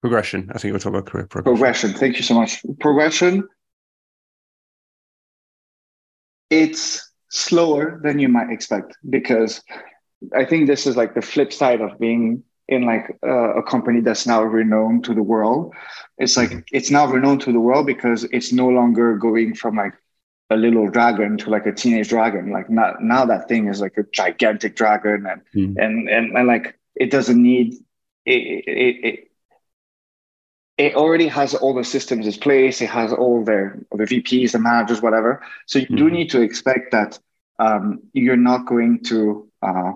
progression. 0.00 0.50
I 0.54 0.58
think 0.58 0.72
we're 0.72 0.78
talking 0.78 0.98
about 0.98 1.10
career 1.10 1.26
progression. 1.26 1.56
Progression. 1.56 1.92
Thank 1.94 2.16
you 2.16 2.22
so 2.22 2.34
much. 2.34 2.64
Progression. 2.78 3.48
It's 6.50 7.10
slower 7.30 8.00
than 8.02 8.18
you 8.18 8.28
might 8.28 8.50
expect 8.50 8.96
because 9.08 9.62
I 10.34 10.44
think 10.44 10.66
this 10.66 10.86
is 10.86 10.96
like 10.96 11.14
the 11.14 11.22
flip 11.22 11.52
side 11.52 11.80
of 11.80 11.98
being 11.98 12.42
in 12.68 12.86
like 12.86 13.18
uh, 13.26 13.54
a 13.54 13.62
company 13.62 14.00
that's 14.00 14.26
now 14.26 14.42
renowned 14.42 15.04
to 15.04 15.14
the 15.14 15.22
world. 15.22 15.74
It's 16.18 16.36
like 16.36 16.50
mm-hmm. 16.50 16.60
it's 16.72 16.90
now 16.90 17.06
renowned 17.06 17.40
to 17.42 17.52
the 17.52 17.60
world 17.60 17.86
because 17.86 18.24
it's 18.24 18.52
no 18.52 18.68
longer 18.68 19.16
going 19.16 19.54
from 19.54 19.76
like 19.76 19.94
a 20.50 20.56
little 20.56 20.88
dragon 20.88 21.38
to 21.38 21.50
like 21.50 21.66
a 21.66 21.72
teenage 21.72 22.08
dragon. 22.08 22.50
Like 22.50 22.68
now, 22.68 22.94
now 23.00 23.24
that 23.24 23.48
thing 23.48 23.68
is 23.68 23.80
like 23.80 23.96
a 23.96 24.04
gigantic 24.12 24.76
dragon, 24.76 25.26
and 25.26 25.42
mm. 25.54 25.82
and, 25.82 26.08
and 26.08 26.36
and 26.36 26.46
like 26.46 26.78
it 26.96 27.10
doesn't 27.10 27.40
need 27.40 27.74
it, 28.26 28.64
it, 28.66 29.04
it 29.04 29.30
it 30.76 30.94
already 30.94 31.28
has 31.28 31.54
all 31.54 31.74
the 31.74 31.84
systems 31.84 32.26
in 32.26 32.32
place. 32.40 32.80
It 32.80 32.88
has 32.88 33.12
all 33.12 33.44
their 33.44 33.80
the 33.92 34.04
VPs, 34.04 34.52
the 34.52 34.58
managers, 34.58 35.02
whatever. 35.02 35.42
So 35.66 35.78
you 35.78 35.86
mm-hmm. 35.86 35.96
do 35.96 36.10
need 36.10 36.30
to 36.30 36.40
expect 36.40 36.92
that 36.92 37.18
um, 37.58 38.00
you're 38.12 38.36
not 38.36 38.66
going 38.66 39.04
to 39.04 39.48
uh, 39.62 39.92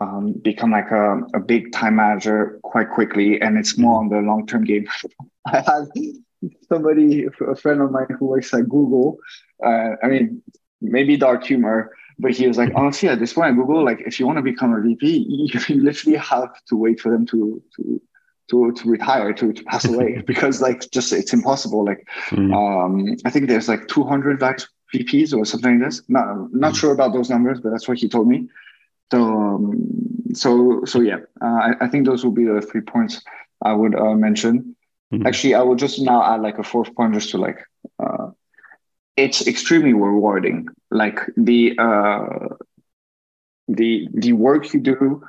um, 0.00 0.32
become 0.32 0.70
like 0.70 0.90
a, 0.90 1.20
a, 1.34 1.40
big 1.40 1.70
time 1.72 1.96
manager 1.96 2.58
quite 2.62 2.90
quickly, 2.90 3.40
and 3.42 3.58
it's 3.58 3.76
more 3.76 4.00
mm-hmm. 4.00 4.14
on 4.14 4.24
the 4.24 4.26
long 4.26 4.46
term 4.46 4.64
game. 4.64 4.86
I 5.46 5.60
had 5.60 5.88
somebody, 6.68 7.26
a 7.26 7.54
friend 7.54 7.82
of 7.82 7.90
mine 7.90 8.06
who 8.18 8.26
works 8.26 8.54
at 8.54 8.68
Google. 8.68 9.18
Uh, 9.64 9.96
I 10.02 10.08
mean, 10.08 10.42
maybe 10.80 11.16
dark 11.16 11.44
humor, 11.44 11.92
but 12.18 12.32
he 12.32 12.46
was 12.46 12.58
like, 12.58 12.72
honestly, 12.74 13.08
at 13.08 13.18
this 13.18 13.32
point 13.32 13.56
Google, 13.56 13.84
like 13.84 14.00
if 14.00 14.18
you 14.18 14.26
want 14.26 14.38
to 14.38 14.42
become 14.42 14.74
a 14.74 14.80
VP, 14.80 15.06
you 15.68 15.82
literally 15.82 16.18
have 16.18 16.52
to 16.68 16.76
wait 16.76 17.00
for 17.00 17.10
them 17.10 17.26
to 17.26 17.62
to 17.76 18.00
to, 18.50 18.72
to 18.72 18.88
retire 18.88 19.32
to, 19.32 19.52
to 19.52 19.64
pass 19.64 19.84
away 19.86 20.22
because 20.26 20.60
like 20.60 20.88
just 20.90 21.12
it's 21.12 21.32
impossible 21.32 21.84
like 21.84 22.06
mm. 22.30 22.52
um 22.52 23.16
i 23.24 23.30
think 23.30 23.48
there's 23.48 23.68
like 23.68 23.88
200 23.88 24.38
vice 24.38 24.68
vps 24.94 25.34
or 25.34 25.44
something 25.44 25.78
like 25.78 25.88
this 25.88 26.02
not 26.08 26.52
not 26.52 26.72
mm. 26.72 26.76
sure 26.76 26.92
about 26.92 27.12
those 27.12 27.30
numbers 27.30 27.60
but 27.60 27.70
that's 27.70 27.88
what 27.88 27.98
he 27.98 28.08
told 28.08 28.28
me 28.28 28.48
so 29.10 29.22
um, 29.22 29.86
so 30.34 30.84
so 30.84 31.00
yeah 31.00 31.18
uh, 31.40 31.60
I, 31.66 31.72
I 31.82 31.88
think 31.88 32.04
those 32.04 32.24
will 32.24 32.32
be 32.32 32.44
the 32.44 32.60
three 32.60 32.82
points 32.82 33.22
i 33.62 33.72
would 33.72 33.94
uh, 33.94 34.14
mention 34.14 34.76
mm. 35.12 35.26
actually 35.26 35.54
i 35.54 35.62
will 35.62 35.76
just 35.76 36.00
now 36.00 36.22
add 36.22 36.42
like 36.42 36.58
a 36.58 36.64
fourth 36.64 36.94
point 36.94 37.14
just 37.14 37.30
to 37.30 37.38
like 37.38 37.60
uh, 38.02 38.28
it's 39.16 39.46
extremely 39.46 39.92
rewarding 39.92 40.68
like 40.90 41.20
the 41.36 41.74
uh 41.78 42.48
the 43.68 44.08
the 44.14 44.32
work 44.32 44.72
you 44.72 44.80
do 44.80 45.22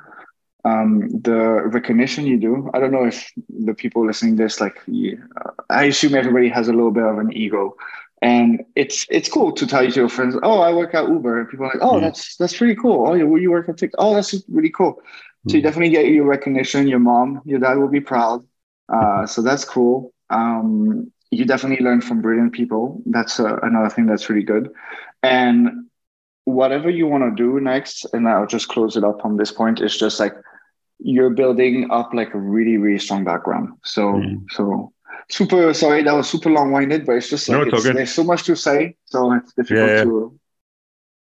um, 0.64 1.08
the 1.20 1.62
recognition 1.66 2.26
you 2.26 2.38
do. 2.38 2.70
I 2.72 2.80
don't 2.80 2.90
know 2.90 3.04
if 3.04 3.30
the 3.48 3.74
people 3.74 4.06
listening 4.06 4.36
this 4.36 4.60
like. 4.60 4.78
Uh, 4.88 5.50
I 5.68 5.84
assume 5.84 6.14
everybody 6.14 6.48
has 6.48 6.68
a 6.68 6.72
little 6.72 6.90
bit 6.90 7.04
of 7.04 7.18
an 7.18 7.36
ego, 7.36 7.76
and 8.22 8.64
it's 8.74 9.06
it's 9.10 9.28
cool 9.28 9.52
to 9.52 9.66
tell 9.66 9.84
your 9.84 10.08
friends, 10.08 10.36
"Oh, 10.42 10.60
I 10.60 10.72
work 10.72 10.94
at 10.94 11.08
Uber." 11.08 11.40
And 11.40 11.48
people 11.48 11.66
are 11.66 11.68
like, 11.68 11.82
"Oh, 11.82 11.96
mm. 11.96 12.00
that's 12.00 12.36
that's 12.36 12.56
pretty 12.56 12.76
cool." 12.76 13.06
Oh, 13.06 13.14
you 13.14 13.36
you 13.36 13.50
work 13.50 13.68
at 13.68 13.76
TikTok. 13.76 14.00
Oh, 14.02 14.14
that's 14.14 14.34
really 14.48 14.70
cool. 14.70 14.94
Mm. 14.94 15.50
So 15.50 15.56
you 15.56 15.60
mm. 15.60 15.64
definitely 15.64 15.90
get 15.90 16.06
your 16.06 16.24
recognition. 16.24 16.88
Your 16.88 17.00
mom, 17.00 17.42
your 17.44 17.58
dad 17.58 17.76
will 17.76 17.88
be 17.88 18.00
proud. 18.00 18.42
Uh, 18.88 19.26
so 19.26 19.42
that's 19.42 19.64
cool. 19.64 20.12
Um, 20.30 21.12
you 21.30 21.44
definitely 21.44 21.84
learn 21.84 22.00
from 22.00 22.22
brilliant 22.22 22.52
people. 22.52 23.02
That's 23.06 23.40
uh, 23.40 23.58
another 23.62 23.90
thing 23.90 24.06
that's 24.06 24.28
really 24.28 24.44
good. 24.44 24.70
And 25.22 25.86
whatever 26.44 26.90
you 26.90 27.06
want 27.06 27.24
to 27.24 27.42
do 27.42 27.60
next, 27.60 28.06
and 28.12 28.28
I'll 28.28 28.46
just 28.46 28.68
close 28.68 28.96
it 28.96 29.04
up 29.04 29.24
on 29.24 29.36
this 29.36 29.50
point, 29.50 29.80
is 29.80 29.96
just 29.96 30.20
like 30.20 30.34
you're 30.98 31.30
building 31.30 31.90
up 31.90 32.14
like 32.14 32.32
a 32.34 32.38
really 32.38 32.76
really 32.76 32.98
strong 32.98 33.24
background 33.24 33.68
so 33.84 34.14
mm. 34.14 34.42
so 34.50 34.92
super 35.28 35.74
sorry 35.74 36.02
that 36.02 36.14
was 36.14 36.28
super 36.28 36.50
long-winded 36.50 37.04
but 37.04 37.16
it's 37.16 37.28
just 37.28 37.48
like 37.48 37.66
no, 37.66 37.76
it's, 37.76 37.84
there's 37.84 38.14
so 38.14 38.22
much 38.22 38.44
to 38.44 38.54
say 38.54 38.96
so 39.04 39.32
it's 39.32 39.52
difficult 39.54 39.88
yeah, 39.88 39.96
yeah. 39.96 40.04
to 40.04 40.38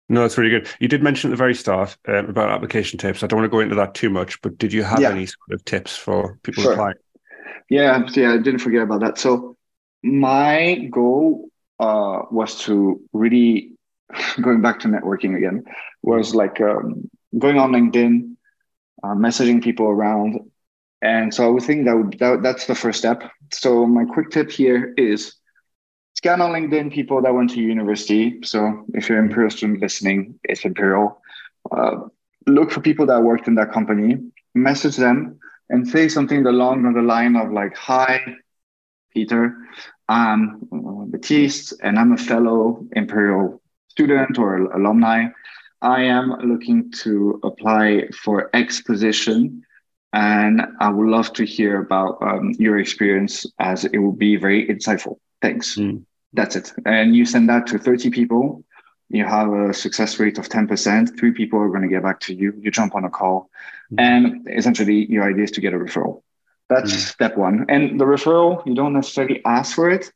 no, 0.08 0.20
that's 0.20 0.36
really 0.36 0.50
good. 0.50 0.68
You 0.80 0.88
did 0.88 1.02
mention 1.02 1.30
at 1.30 1.32
the 1.32 1.36
very 1.38 1.54
start 1.54 1.96
um, 2.08 2.28
about 2.28 2.50
application 2.50 2.98
tips. 2.98 3.22
I 3.22 3.26
don't 3.26 3.38
want 3.38 3.50
to 3.50 3.56
go 3.56 3.60
into 3.60 3.74
that 3.76 3.94
too 3.94 4.10
much, 4.10 4.40
but 4.42 4.58
did 4.58 4.70
you 4.70 4.82
have 4.82 5.00
yeah. 5.00 5.10
any 5.10 5.24
sort 5.24 5.52
of 5.52 5.64
tips 5.64 5.96
for 5.96 6.38
people 6.42 6.62
sure. 6.62 6.72
applying? 6.72 6.96
Yeah, 7.70 8.06
yeah, 8.12 8.34
I 8.34 8.36
didn't 8.36 8.58
forget 8.58 8.82
about 8.82 9.00
that. 9.00 9.16
So 9.16 9.53
my 10.04 10.86
goal 10.90 11.48
uh, 11.80 12.22
was 12.30 12.60
to 12.60 13.00
really 13.12 13.72
going 14.40 14.60
back 14.60 14.78
to 14.80 14.88
networking 14.88 15.36
again 15.36 15.64
was 16.02 16.34
like 16.34 16.60
um, 16.60 17.10
going 17.38 17.58
on 17.58 17.72
LinkedIn, 17.72 18.36
uh, 19.02 19.14
messaging 19.14 19.62
people 19.62 19.86
around. 19.86 20.40
And 21.00 21.32
so 21.32 21.44
I 21.44 21.48
would 21.48 21.62
think 21.62 21.86
that, 21.86 21.96
would, 21.96 22.18
that 22.18 22.42
that's 22.42 22.66
the 22.66 22.74
first 22.74 22.98
step. 22.98 23.22
So 23.52 23.86
my 23.86 24.04
quick 24.04 24.30
tip 24.30 24.50
here 24.50 24.92
is 24.96 25.34
scan 26.14 26.40
on 26.40 26.52
LinkedIn 26.52 26.92
people 26.92 27.22
that 27.22 27.34
went 27.34 27.50
to 27.50 27.60
university. 27.60 28.40
So 28.42 28.84
if 28.92 29.08
you're 29.08 29.18
Imperial 29.18 29.50
student 29.50 29.80
listening, 29.80 30.38
it's 30.44 30.64
Imperial. 30.64 31.20
Uh, 31.70 32.08
look 32.46 32.70
for 32.70 32.80
people 32.80 33.06
that 33.06 33.22
worked 33.22 33.48
in 33.48 33.54
that 33.54 33.72
company, 33.72 34.18
message 34.54 34.96
them, 34.96 35.38
and 35.70 35.88
say 35.88 36.08
something 36.08 36.44
along 36.44 36.92
the 36.92 37.02
line 37.02 37.36
of 37.36 37.50
like, 37.50 37.74
"Hi, 37.76 38.36
Peter, 39.14 39.56
I'm 40.08 40.68
Baptiste, 41.10 41.74
and 41.82 41.98
I'm 41.98 42.12
a 42.12 42.16
fellow 42.16 42.86
Imperial 42.92 43.62
student 43.88 44.38
or 44.38 44.56
alumni. 44.72 45.28
I 45.80 46.02
am 46.02 46.30
looking 46.42 46.90
to 47.02 47.40
apply 47.42 48.08
for 48.22 48.50
X 48.54 48.82
position, 48.82 49.64
and 50.12 50.62
I 50.80 50.90
would 50.90 51.08
love 51.08 51.32
to 51.34 51.44
hear 51.44 51.80
about 51.80 52.18
um, 52.22 52.52
your 52.58 52.78
experience 52.78 53.46
as 53.58 53.84
it 53.84 53.98
will 53.98 54.12
be 54.12 54.36
very 54.36 54.66
insightful. 54.66 55.18
Thanks. 55.40 55.76
Mm. 55.76 56.04
That's 56.32 56.56
it. 56.56 56.72
And 56.84 57.14
you 57.14 57.24
send 57.24 57.48
that 57.48 57.66
to 57.68 57.78
30 57.78 58.10
people. 58.10 58.64
You 59.08 59.24
have 59.24 59.52
a 59.52 59.72
success 59.72 60.18
rate 60.18 60.38
of 60.38 60.48
10%. 60.48 61.18
Three 61.18 61.32
people 61.32 61.60
are 61.60 61.68
going 61.68 61.82
to 61.82 61.88
get 61.88 62.02
back 62.02 62.20
to 62.20 62.34
you. 62.34 62.52
You 62.58 62.70
jump 62.70 62.94
on 62.94 63.04
a 63.04 63.10
call. 63.10 63.50
Mm. 63.92 64.00
And 64.00 64.48
essentially, 64.50 65.06
your 65.06 65.28
idea 65.28 65.44
is 65.44 65.50
to 65.52 65.60
get 65.60 65.74
a 65.74 65.78
referral. 65.78 66.22
That's 66.68 66.92
mm. 66.92 66.96
step 66.96 67.36
one. 67.36 67.66
And 67.68 68.00
the 68.00 68.04
referral, 68.04 68.64
you 68.66 68.74
don't 68.74 68.94
necessarily 68.94 69.42
ask 69.44 69.74
for 69.74 69.90
it 69.90 70.10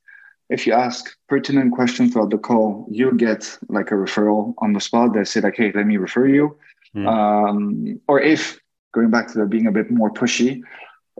if 0.50 0.66
you 0.66 0.72
ask 0.72 1.14
pertinent 1.28 1.72
questions 1.72 2.12
throughout 2.12 2.30
the 2.30 2.38
call, 2.38 2.86
you 2.90 3.12
get 3.12 3.58
like 3.68 3.90
a 3.90 3.94
referral 3.94 4.54
on 4.58 4.72
the 4.72 4.80
spot 4.80 5.12
that 5.14 5.28
say 5.28 5.40
like, 5.40 5.56
"Hey, 5.56 5.72
let 5.74 5.86
me 5.86 5.96
refer 5.96 6.26
you." 6.26 6.56
Mm. 6.94 7.06
Um, 7.06 8.00
or 8.08 8.20
if 8.20 8.58
going 8.92 9.10
back 9.10 9.28
to 9.28 9.38
the 9.38 9.46
being 9.46 9.66
a 9.66 9.72
bit 9.72 9.90
more 9.90 10.10
pushy, 10.10 10.62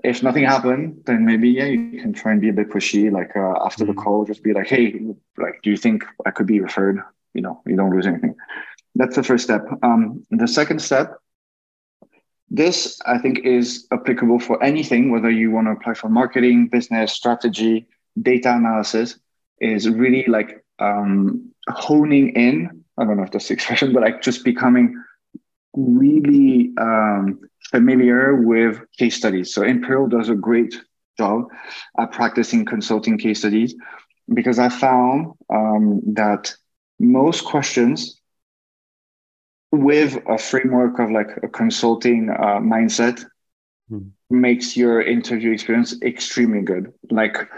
if 0.03 0.23
nothing 0.23 0.45
happened, 0.45 1.03
then 1.05 1.27
maybe 1.27 1.51
yeah, 1.51 1.67
you 1.67 2.01
can 2.01 2.13
try 2.13 2.33
and 2.33 2.41
be 2.41 2.49
a 2.49 2.55
bit 2.55 2.71
pushy. 2.71 3.13
Like 3.13 3.37
uh, 3.37 3.65
after 3.65 3.85
mm. 3.85 3.89
the 3.89 3.93
hmm. 3.93 4.01
call, 4.01 4.25
just 4.25 4.43
be 4.43 4.55
like, 4.55 4.69
"Hey, 4.69 4.99
like, 5.37 5.61
do 5.63 5.71
you 5.71 5.77
think 5.77 6.05
I 6.25 6.31
could 6.31 6.47
be 6.47 6.61
referred?" 6.61 7.03
You 7.35 7.43
know, 7.43 7.61
you 7.67 7.77
don't 7.77 7.95
lose 7.95 8.07
anything. 8.07 8.35
That's 8.95 9.17
the 9.17 9.23
first 9.23 9.45
step. 9.45 9.67
Um, 9.83 10.27
the 10.31 10.49
second 10.49 10.81
step 10.81 11.19
this 12.51 12.99
i 13.07 13.19
think 13.19 13.41
is 13.41 13.87
applicable 13.93 14.39
for 14.39 14.63
anything 14.63 15.11
whether 15.11 15.31
you 15.31 15.51
want 15.51 15.67
to 15.67 15.73
apply 15.73 15.95
for 15.95 16.09
marketing 16.09 16.67
business 16.69 17.13
strategy 17.13 17.87
data 18.23 18.55
analysis 18.55 19.19
is 19.61 19.89
really 19.89 20.25
like 20.27 20.65
um, 20.79 21.53
honing 21.69 22.31
in. 22.31 22.85
I 22.97 23.05
don't 23.05 23.17
know 23.17 23.25
if 23.25 23.31
that's 23.31 23.49
the 23.49 23.55
expression, 23.55 23.93
but 23.93 24.03
like 24.03 24.23
just 24.23 24.45
becoming 24.45 25.03
really 25.75 26.73
um, 26.81 27.41
familiar 27.71 28.37
with 28.37 28.81
case 28.97 29.17
studies. 29.17 29.53
So 29.53 29.63
Imperial 29.63 30.09
does 30.09 30.29
a 30.29 30.35
great 30.35 30.75
job 31.19 31.45
at 31.99 32.13
practicing 32.13 32.65
consulting 32.65 33.19
case 33.19 33.41
studies 33.41 33.75
because 34.33 34.59
I 34.59 34.69
found 34.69 35.33
um, 35.53 36.01
that 36.15 36.55
most 37.01 37.45
questions 37.45 38.18
with 39.71 40.19
a 40.29 40.39
framework 40.39 40.99
of 40.99 41.11
like 41.11 41.29
a 41.43 41.49
consulting 41.49 42.31
uh, 42.31 42.59
mindset 42.59 43.25
hmm. 43.89 44.09
makes 44.31 44.77
your 44.77 45.03
interview 45.03 45.53
experience 45.53 46.01
extremely 46.03 46.63
good. 46.63 46.93
Like 47.11 47.49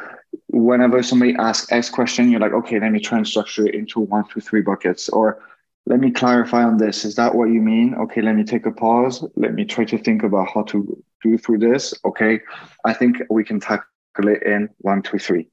whenever 0.48 1.02
somebody 1.02 1.34
asks 1.38 1.70
X 1.70 1.88
question, 1.88 2.30
you're 2.30 2.40
like, 2.40 2.52
okay, 2.52 2.80
let 2.80 2.92
me 2.92 3.00
try 3.00 3.18
and 3.18 3.26
structure 3.26 3.66
it 3.66 3.74
into 3.74 4.00
one, 4.00 4.24
two, 4.28 4.40
three 4.40 4.62
buckets. 4.62 5.08
Or 5.08 5.42
let 5.86 6.00
me 6.00 6.10
clarify 6.10 6.62
on 6.62 6.78
this. 6.78 7.04
Is 7.04 7.14
that 7.16 7.34
what 7.34 7.46
you 7.46 7.60
mean? 7.60 7.94
Okay, 7.94 8.20
let 8.20 8.34
me 8.34 8.44
take 8.44 8.66
a 8.66 8.72
pause. 8.72 9.24
Let 9.36 9.54
me 9.54 9.64
try 9.64 9.84
to 9.84 9.98
think 9.98 10.22
about 10.22 10.48
how 10.52 10.62
to 10.64 11.02
do 11.22 11.38
through 11.38 11.58
this. 11.58 11.94
Okay, 12.04 12.40
I 12.84 12.92
think 12.92 13.18
we 13.30 13.44
can 13.44 13.60
tackle 13.60 13.84
it 14.28 14.42
in 14.42 14.68
one, 14.78 15.02
two, 15.02 15.18
three. 15.18 15.48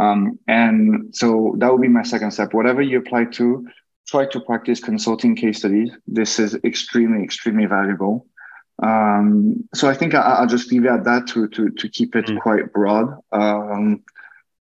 Um, 0.00 0.38
and 0.48 1.14
so 1.14 1.54
that 1.58 1.70
would 1.70 1.82
be 1.82 1.88
my 1.88 2.02
second 2.02 2.32
step. 2.32 2.52
Whatever 2.52 2.82
you 2.82 2.98
apply 2.98 3.26
to, 3.36 3.66
try 4.06 4.26
to 4.26 4.40
practice 4.40 4.80
consulting 4.80 5.34
case 5.34 5.58
studies. 5.58 5.90
This 6.06 6.38
is 6.38 6.54
extremely, 6.64 7.24
extremely 7.24 7.66
valuable. 7.66 8.26
Um, 8.82 9.68
so 9.74 9.88
I 9.88 9.94
think 9.94 10.14
I, 10.14 10.40
will 10.40 10.48
just 10.48 10.70
leave 10.70 10.84
it 10.84 10.90
at 10.90 11.04
that 11.04 11.26
to 11.28 11.48
to 11.48 11.70
to 11.70 11.88
keep 11.88 12.16
it 12.16 12.26
mm. 12.26 12.40
quite 12.40 12.72
broad. 12.72 13.16
Um, 13.32 14.02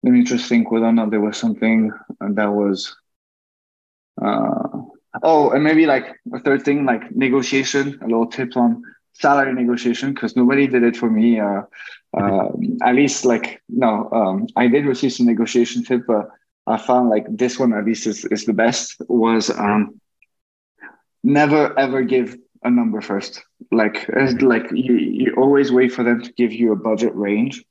let 0.04 0.14
me 0.14 0.24
just 0.24 0.48
think 0.50 0.72
whether 0.72 0.86
or 0.86 0.92
not 0.92 1.12
there 1.12 1.22
was 1.22 1.38
something 1.38 1.92
that 2.20 2.52
was. 2.52 2.96
Uh, 4.22 4.82
oh, 5.24 5.52
and 5.52 5.64
maybe 5.64 5.86
like 5.86 6.16
a 6.34 6.40
third 6.40 6.64
thing, 6.64 6.86
like 6.86 7.12
negotiation. 7.16 8.00
A 8.02 8.08
little 8.08 8.28
tip 8.28 8.58
on 8.58 8.82
salary 9.14 9.54
negotiation 9.54 10.14
because 10.14 10.36
nobody 10.36 10.66
did 10.66 10.84
it 10.84 10.98
for 10.98 11.10
me. 11.10 11.40
Uh, 11.40 11.62
uh, 12.18 12.50
at 12.82 12.96
least 12.96 13.26
like 13.26 13.62
no, 13.70 14.10
um, 14.12 14.48
I 14.56 14.68
did 14.68 14.86
receive 14.86 15.14
some 15.14 15.28
negotiation 15.28 15.84
tip, 15.84 16.04
but 16.08 16.30
I 16.70 16.78
found 16.78 17.10
like 17.10 17.26
this 17.30 17.58
one 17.60 17.74
at 17.74 17.86
least 17.86 18.06
is, 18.08 18.26
is 18.26 18.46
the 18.46 18.54
best 18.54 19.02
was 19.08 19.50
um, 19.50 20.00
never 21.24 21.78
ever 21.78 22.04
give 22.04 22.38
a 22.64 22.70
number 22.70 23.02
first. 23.02 23.42
Like 23.72 24.08
like 24.42 24.72
you, 24.72 24.96
you 24.96 25.34
always 25.36 25.72
wait 25.72 25.92
for 25.92 26.04
them 26.04 26.22
to 26.22 26.32
give 26.34 26.54
you 26.54 26.72
a 26.72 26.76
budget 26.76 27.16
range, 27.16 27.64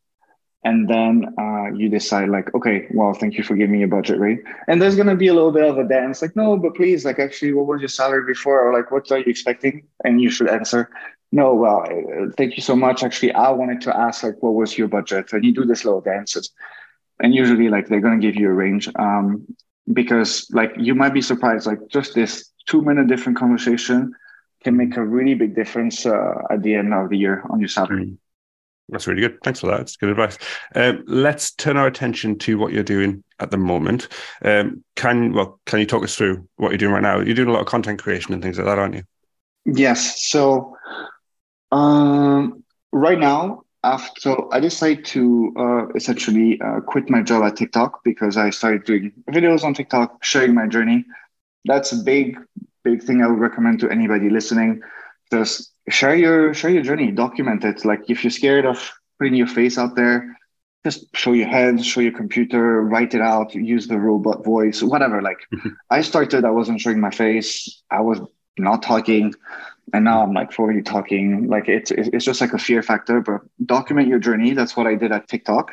and 0.65 0.89
then 0.89 1.35
uh, 1.39 1.67
you 1.75 1.89
decide 1.89 2.29
like 2.29 2.53
okay, 2.55 2.89
well, 2.93 3.15
thank 3.15 3.39
you 3.39 3.45
for 3.45 3.55
giving 3.55 3.79
me 3.79 3.85
a 3.85 3.89
budget 3.89 4.19
rate. 4.19 4.41
And 4.67 4.83
there's 4.83 4.97
gonna 4.97 5.17
be 5.17 5.29
a 5.29 5.35
little 5.35 5.53
bit 5.53 5.65
of 5.65 5.79
a 5.79 5.85
dance, 5.85 6.21
like 6.21 6.35
no, 6.35 6.57
but 6.57 6.75
please, 6.75 7.05
like 7.05 7.21
actually, 7.21 7.53
what 7.53 7.67
was 7.67 7.81
your 7.81 7.89
salary 7.89 8.27
before, 8.27 8.61
or 8.61 8.73
like 8.73 8.91
what 8.91 9.11
are 9.13 9.19
you 9.19 9.27
expecting? 9.27 9.87
And 10.05 10.21
you 10.21 10.31
should 10.31 10.49
answer. 10.49 10.91
No, 11.31 11.55
well, 11.55 11.85
thank 12.39 12.57
you 12.57 12.63
so 12.63 12.75
much. 12.75 13.05
Actually, 13.05 13.33
I 13.35 13.51
wanted 13.51 13.83
to 13.83 13.95
ask 13.95 14.23
like, 14.23 14.43
what 14.43 14.55
was 14.55 14.79
your 14.79 14.89
budget? 14.89 15.31
And 15.35 15.45
you 15.45 15.53
do 15.53 15.67
this 15.67 15.85
little 15.85 16.01
dances 16.01 16.51
and 17.21 17.35
usually 17.35 17.69
like 17.69 17.89
they're 17.89 18.01
going 18.01 18.21
to 18.21 18.27
give 18.27 18.37
you 18.37 18.49
a 18.49 18.53
range 18.53 18.89
um, 18.97 19.47
because 19.93 20.49
like 20.51 20.73
you 20.79 20.95
might 20.95 21.15
be 21.15 21.23
surprised 21.23 21.67
like 21.67 21.79
just 21.89 22.15
this 22.15 22.51
two 22.67 22.83
minute 22.83 23.09
different 23.09 23.39
conversation 23.39 24.13
can 24.63 24.77
make 24.77 24.97
a 24.97 25.05
really 25.05 25.35
big 25.35 25.55
difference 25.55 26.05
uh, 26.05 26.35
at 26.51 26.63
the 26.63 26.75
end 26.75 26.93
of 26.93 27.11
the 27.11 27.17
year 27.17 27.43
on 27.51 27.61
your 27.61 27.69
salary. 27.69 28.07
Mm. 28.07 28.19
that's 28.89 29.07
really 29.07 29.21
good. 29.21 29.39
Thanks 29.45 29.61
for 29.61 29.69
that. 29.69 29.81
It's 29.81 29.97
good 29.97 30.11
advice. 30.11 30.37
Um, 30.75 31.05
let's 31.07 31.53
turn 31.53 31.77
our 31.77 31.87
attention 31.87 32.39
to 32.41 32.59
what 32.59 32.73
you're 32.73 32.83
doing 32.83 33.23
at 33.39 33.51
the 33.51 33.57
moment. 33.57 34.09
Um, 34.43 34.85
can 34.97 35.33
well 35.33 35.61
can 35.67 35.81
you 35.81 35.87
talk 35.87 36.03
us 36.03 36.17
through 36.17 36.49
what 36.57 36.71
you're 36.71 36.79
doing 36.79 36.93
right 36.93 37.03
now? 37.03 37.21
You're 37.21 37.35
doing 37.35 37.49
a 37.49 37.53
lot 37.53 37.61
of 37.61 37.67
content 37.67 38.03
creation 38.03 38.35
and 38.35 38.43
things 38.43 38.59
like 38.59 38.67
that 38.67 38.79
aren't 38.79 38.95
you? 38.95 39.03
Yes. 39.65 40.27
So 40.27 40.77
um, 41.71 42.65
right 42.93 43.19
now 43.19 43.63
after 43.95 44.21
so 44.21 44.49
I 44.53 44.61
decided 44.61 45.05
to 45.17 45.53
uh, 45.59 45.89
essentially 45.95 46.61
uh, 46.61 46.81
quit 46.81 47.09
my 47.11 47.23
job 47.23 47.43
at 47.45 47.57
TikTok 47.57 48.05
because 48.05 48.37
I 48.37 48.51
started 48.51 48.85
doing 48.85 49.13
videos 49.31 49.65
on 49.65 49.75
TikTok, 49.75 50.23
sharing 50.23 50.55
my 50.55 50.67
journey. 50.67 51.05
That's 51.65 51.93
a 51.93 51.97
big, 51.97 52.39
big 52.85 53.03
thing 53.03 53.23
I 53.23 53.29
would 53.29 53.39
recommend 53.39 53.81
to 53.81 53.91
anybody 53.91 54.29
listening. 54.31 54.83
Just 55.33 55.73
share 55.89 56.15
your 56.15 56.55
share 56.55 56.71
your 56.71 56.83
journey, 56.83 57.11
document 57.11 57.65
it. 57.65 57.85
Like 57.85 58.03
if 58.09 58.25
you're 58.25 58.31
scared 58.31 58.67
of 58.67 58.79
putting 59.19 59.35
your 59.35 59.47
face 59.47 59.79
out 59.79 59.97
there, 59.97 60.37
just 60.85 61.05
show 61.17 61.33
your 61.33 61.49
hands, 61.49 61.87
show 61.87 62.01
your 62.01 62.17
computer, 62.23 62.83
write 62.83 63.15
it 63.15 63.21
out, 63.21 63.55
use 63.55 63.89
the 63.89 63.99
robot 63.99 64.45
voice, 64.45 64.83
whatever. 64.83 65.23
Like 65.23 65.41
I 65.91 66.03
started, 66.03 66.45
I 66.45 66.51
wasn't 66.51 66.81
showing 66.81 67.01
my 67.01 67.11
face, 67.11 67.83
I 67.91 68.01
was 68.01 68.21
not 68.59 68.83
talking 68.83 69.35
and 69.93 70.05
now 70.05 70.23
I'm 70.23 70.33
like 70.33 70.53
fully 70.53 70.83
talking. 70.83 71.49
Like 71.49 71.69
it's 71.69 71.91
it's 71.91 72.25
just 72.25 72.41
like 72.41 72.53
a 72.53 72.59
fear 72.59 72.83
factor. 72.83 73.21
But 73.21 73.41
document 73.65 74.09
your 74.09 74.19
journey. 74.19 74.53
That's 74.55 74.77
what 74.77 74.87
I 74.87 74.95
did 74.95 75.13
at 75.13 75.29
TikTok. 75.29 75.73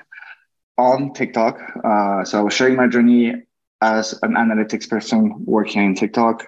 On 0.77 1.13
TikTok, 1.13 1.59
uh, 1.83 2.25
so 2.25 2.39
I 2.39 2.41
was 2.41 2.53
sharing 2.53 2.75
my 2.75 2.87
journey 2.87 3.33
as 3.81 4.13
an 4.23 4.33
analytics 4.33 4.89
person 4.89 5.45
working 5.45 5.83
in 5.83 5.95
TikTok, 5.95 6.45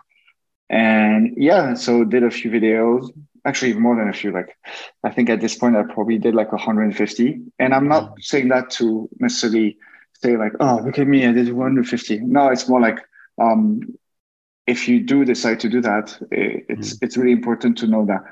and 0.70 1.34
yeah, 1.38 1.74
so 1.76 2.04
did 2.04 2.24
a 2.24 2.32
few 2.32 2.52
videos. 2.52 3.10
Actually, 3.46 3.74
more 3.74 3.96
than 3.96 4.10
a 4.10 4.14
few. 4.14 4.32
Like 4.32 4.58
I 5.04 5.12
think 5.12 5.30
at 5.30 5.40
this 5.40 5.56
point 5.56 5.78
I 5.78 5.84
probably 5.84 6.18
did 6.18 6.36
like 6.36 6.52
150. 6.52 7.42
And 7.60 7.74
I'm 7.74 7.88
not 7.88 8.04
mm-hmm. 8.04 8.20
saying 8.20 8.50
that 8.50 8.70
to 8.72 9.08
necessarily 9.20 9.78
say 10.22 10.36
like, 10.36 10.52
oh, 10.60 10.82
look 10.84 11.00
at 11.00 11.08
me, 11.08 11.26
I 11.26 11.32
did 11.32 11.54
150. 11.54 12.20
No, 12.20 12.50
it's 12.50 12.68
more 12.68 12.82
like 12.82 13.00
um, 13.42 13.98
if 14.68 14.88
you 14.88 15.00
do 15.00 15.24
decide 15.24 15.62
to 15.62 15.70
do 15.70 15.82
that, 15.82 16.18
it's 16.30 16.94
mm. 16.94 17.00
it's 17.02 17.18
really 17.18 17.32
important 17.32 17.78
to 17.80 17.88
know 17.88 18.06
that 18.06 18.24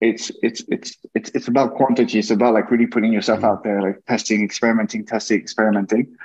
it's 0.00 0.30
it's 0.42 0.62
it's 0.68 0.96
it's 1.14 1.30
it's 1.30 1.48
about 1.48 1.74
quantity. 1.74 2.18
It's 2.18 2.30
about 2.30 2.54
like 2.54 2.70
really 2.70 2.86
putting 2.86 3.12
yourself 3.12 3.40
mm. 3.40 3.44
out 3.44 3.64
there, 3.64 3.80
like 3.80 4.04
testing, 4.06 4.44
experimenting, 4.44 5.06
testing, 5.06 5.40
experimenting, 5.40 6.16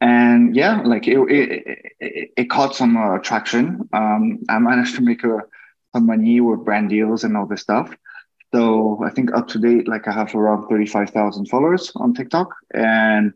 and 0.00 0.54
yeah, 0.54 0.80
like 0.82 1.08
it 1.08 1.18
it, 1.18 1.92
it, 1.98 2.30
it 2.36 2.50
caught 2.50 2.76
some 2.76 2.96
uh, 2.96 3.18
traction. 3.18 3.88
Um, 3.92 4.38
I 4.48 4.58
managed 4.60 4.94
to 4.94 5.02
make 5.02 5.24
a, 5.24 5.40
some 5.92 6.06
money 6.06 6.40
with 6.40 6.64
brand 6.64 6.88
deals 6.88 7.24
and 7.24 7.36
all 7.36 7.46
this 7.46 7.60
stuff. 7.60 7.94
So 8.54 9.02
I 9.04 9.10
think 9.10 9.34
up 9.34 9.48
to 9.48 9.58
date, 9.58 9.88
like 9.88 10.06
I 10.06 10.12
have 10.12 10.32
around 10.34 10.68
thirty 10.68 10.86
five 10.86 11.10
thousand 11.10 11.46
followers 11.46 11.90
on 11.96 12.14
TikTok, 12.14 12.54
and 12.72 13.34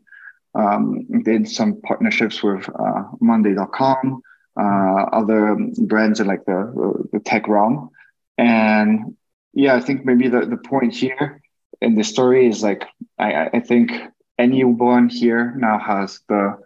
um, 0.55 1.23
did 1.23 1.49
some 1.49 1.81
partnerships 1.81 2.41
with 2.41 2.67
uh, 2.69 3.03
Monday.com 3.19 4.23
uh, 4.59 5.03
other 5.11 5.57
brands 5.77 6.19
in 6.19 6.27
like 6.27 6.45
the, 6.45 7.07
the 7.11 7.19
tech 7.19 7.47
realm. 7.47 7.89
And 8.37 9.15
yeah, 9.53 9.75
I 9.75 9.79
think 9.79 10.05
maybe 10.05 10.27
the, 10.27 10.45
the 10.45 10.57
point 10.57 10.93
here 10.93 11.41
in 11.81 11.95
the 11.95 12.03
story 12.03 12.47
is 12.47 12.63
like, 12.63 12.85
I, 13.19 13.49
I 13.53 13.59
think 13.59 13.91
anyone 14.37 15.09
here 15.09 15.53
now 15.57 15.79
has 15.79 16.19
the 16.29 16.57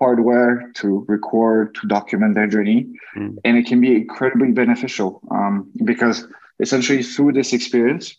hardware 0.00 0.70
to 0.74 1.04
record, 1.08 1.74
to 1.76 1.86
document 1.86 2.34
their 2.34 2.46
journey. 2.46 2.86
Mm. 3.16 3.38
And 3.44 3.56
it 3.56 3.66
can 3.66 3.80
be 3.80 3.96
incredibly 3.96 4.52
beneficial 4.52 5.20
um, 5.30 5.70
because 5.84 6.26
essentially 6.60 7.02
through 7.02 7.32
this 7.32 7.52
experience, 7.52 8.16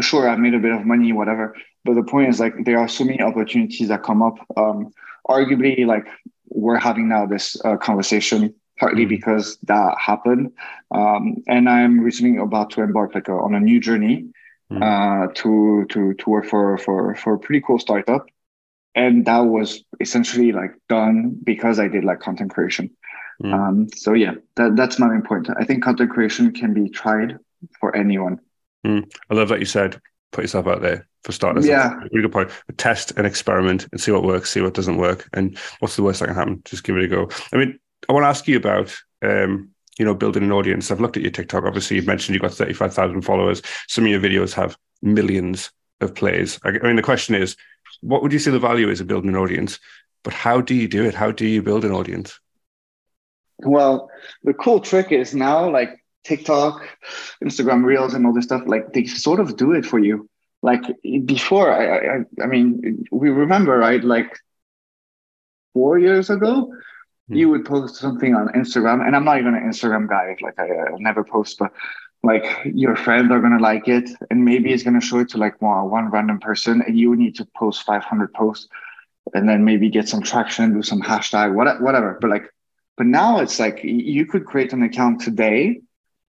sure, 0.00 0.28
I've 0.28 0.38
made 0.38 0.54
a 0.54 0.58
bit 0.58 0.72
of 0.72 0.86
money, 0.86 1.12
whatever. 1.12 1.54
But 1.84 1.94
the 1.94 2.02
point 2.02 2.30
is 2.30 2.40
like, 2.40 2.54
there 2.64 2.78
are 2.78 2.88
so 2.88 3.04
many 3.04 3.20
opportunities 3.20 3.88
that 3.88 4.02
come 4.02 4.22
up. 4.22 4.38
Um, 4.56 4.92
arguably 5.28 5.86
like 5.86 6.06
we're 6.54 6.78
having 6.78 7.08
now 7.08 7.26
this 7.26 7.56
uh, 7.64 7.76
conversation 7.76 8.54
partly 8.78 9.04
mm. 9.04 9.08
because 9.08 9.58
that 9.64 9.96
happened. 9.98 10.52
Um, 10.90 11.42
and 11.46 11.68
I'm 11.68 12.00
recently 12.00 12.38
about 12.38 12.70
to 12.70 12.82
embark 12.82 13.14
like 13.14 13.28
a, 13.28 13.32
on 13.32 13.54
a 13.54 13.60
new 13.60 13.80
journey 13.80 14.26
mm. 14.72 14.82
uh, 14.82 15.32
to 15.34 15.84
to 15.90 16.14
to 16.14 16.30
work 16.30 16.46
for 16.46 16.78
for 16.78 17.14
for 17.16 17.34
a 17.34 17.38
pretty 17.38 17.60
cool 17.60 17.78
startup. 17.78 18.26
And 18.96 19.26
that 19.26 19.40
was 19.40 19.84
essentially 20.00 20.52
like 20.52 20.70
done 20.88 21.36
because 21.42 21.80
I 21.80 21.88
did 21.88 22.04
like 22.04 22.20
content 22.20 22.52
creation. 22.52 22.90
Mm. 23.42 23.52
Um, 23.52 23.88
so 23.94 24.12
yeah, 24.12 24.34
that, 24.54 24.76
that's 24.76 25.00
my 25.00 25.08
main 25.08 25.22
point. 25.22 25.48
I 25.58 25.64
think 25.64 25.82
content 25.82 26.10
creation 26.10 26.52
can 26.52 26.72
be 26.72 26.88
tried 26.88 27.38
for 27.80 27.94
anyone. 27.96 28.38
Mm. 28.86 29.10
I 29.28 29.34
love 29.34 29.48
that 29.48 29.58
you 29.58 29.66
said 29.66 30.00
put 30.30 30.44
yourself 30.44 30.66
out 30.66 30.82
there 30.82 31.06
for 31.24 31.32
starters. 31.32 31.66
Yeah. 31.66 31.94
really 32.12 32.22
good 32.22 32.32
point. 32.32 32.50
Test 32.76 33.12
and 33.16 33.26
experiment 33.26 33.88
and 33.90 34.00
see 34.00 34.12
what 34.12 34.22
works, 34.22 34.50
see 34.50 34.60
what 34.60 34.74
doesn't 34.74 34.98
work. 34.98 35.28
And 35.32 35.58
what's 35.80 35.96
the 35.96 36.02
worst 36.02 36.20
that 36.20 36.26
can 36.26 36.34
happen? 36.34 36.62
Just 36.64 36.84
give 36.84 36.96
it 36.96 37.04
a 37.04 37.08
go. 37.08 37.28
I 37.52 37.56
mean, 37.56 37.78
I 38.08 38.12
want 38.12 38.24
to 38.24 38.28
ask 38.28 38.46
you 38.46 38.56
about 38.56 38.94
um, 39.22 39.70
you 39.98 40.04
know, 40.04 40.14
building 40.14 40.42
an 40.42 40.52
audience. 40.52 40.90
I've 40.90 41.00
looked 41.00 41.16
at 41.16 41.22
your 41.22 41.32
TikTok. 41.32 41.64
Obviously, 41.64 41.96
you've 41.96 42.06
mentioned 42.06 42.34
you've 42.34 42.42
got 42.42 42.52
35,000 42.52 43.22
followers. 43.22 43.62
Some 43.88 44.04
of 44.04 44.10
your 44.10 44.20
videos 44.20 44.52
have 44.54 44.76
millions 45.02 45.70
of 46.00 46.14
plays. 46.14 46.58
I 46.64 46.72
mean, 46.72 46.96
the 46.96 47.02
question 47.02 47.34
is, 47.34 47.56
what 48.00 48.22
would 48.22 48.32
you 48.32 48.38
say 48.38 48.50
the 48.50 48.58
value 48.58 48.90
is 48.90 49.00
of 49.00 49.06
building 49.06 49.30
an 49.30 49.36
audience? 49.36 49.78
But 50.24 50.34
how 50.34 50.60
do 50.60 50.74
you 50.74 50.88
do 50.88 51.04
it? 51.04 51.14
How 51.14 51.30
do 51.30 51.46
you 51.46 51.62
build 51.62 51.84
an 51.84 51.92
audience? 51.92 52.38
Well, 53.58 54.10
the 54.42 54.54
cool 54.54 54.80
trick 54.80 55.12
is 55.12 55.34
now 55.34 55.70
like 55.70 56.04
TikTok, 56.24 56.88
Instagram 57.42 57.84
Reels, 57.84 58.14
and 58.14 58.26
all 58.26 58.32
this 58.32 58.46
stuff, 58.46 58.62
like 58.66 58.92
they 58.92 59.04
sort 59.04 59.38
of 59.38 59.56
do 59.56 59.72
it 59.72 59.86
for 59.86 59.98
you. 59.98 60.28
Like 60.64 60.84
before, 61.26 61.68
I, 61.72 61.84
I, 62.14 62.44
I 62.44 62.46
mean, 62.48 63.04
we 63.12 63.30
remember, 63.30 63.78
right? 63.78 64.02
Like 64.04 64.32
four 65.74 65.98
years 65.98 66.30
ago, 66.30 66.72
Hmm. 67.30 67.36
you 67.36 67.48
would 67.50 67.64
post 67.64 67.96
something 67.96 68.34
on 68.34 68.48
Instagram, 68.48 69.06
and 69.06 69.16
I'm 69.16 69.24
not 69.24 69.38
even 69.38 69.54
an 69.54 69.64
Instagram 69.70 70.08
guy. 70.08 70.36
Like 70.42 70.58
I, 70.58 70.64
I 70.64 70.96
never 70.98 71.24
post, 71.24 71.58
but 71.58 71.72
like 72.22 72.46
your 72.64 72.96
friends 72.96 73.30
are 73.32 73.40
gonna 73.40 73.60
like 73.60 73.88
it, 73.88 74.10
and 74.30 74.44
maybe 74.44 74.72
it's 74.72 74.82
gonna 74.82 75.00
show 75.00 75.20
it 75.20 75.30
to 75.30 75.38
like 75.38 75.60
one, 75.62 75.90
one 75.90 76.10
random 76.10 76.38
person, 76.40 76.82
and 76.86 76.98
you 76.98 77.16
need 77.16 77.36
to 77.36 77.46
post 77.56 77.84
500 77.84 78.32
posts, 78.34 78.68
and 79.34 79.48
then 79.48 79.64
maybe 79.64 79.90
get 79.90 80.08
some 80.08 80.22
traction, 80.22 80.74
do 80.74 80.82
some 80.82 81.02
hashtag, 81.02 81.54
what, 81.54 81.80
whatever. 81.82 82.18
But 82.20 82.30
like, 82.30 82.46
but 82.96 83.06
now 83.06 83.40
it's 83.40 83.58
like 83.58 83.80
you 83.84 84.26
could 84.26 84.44
create 84.46 84.72
an 84.72 84.82
account 84.82 85.20
today. 85.22 85.80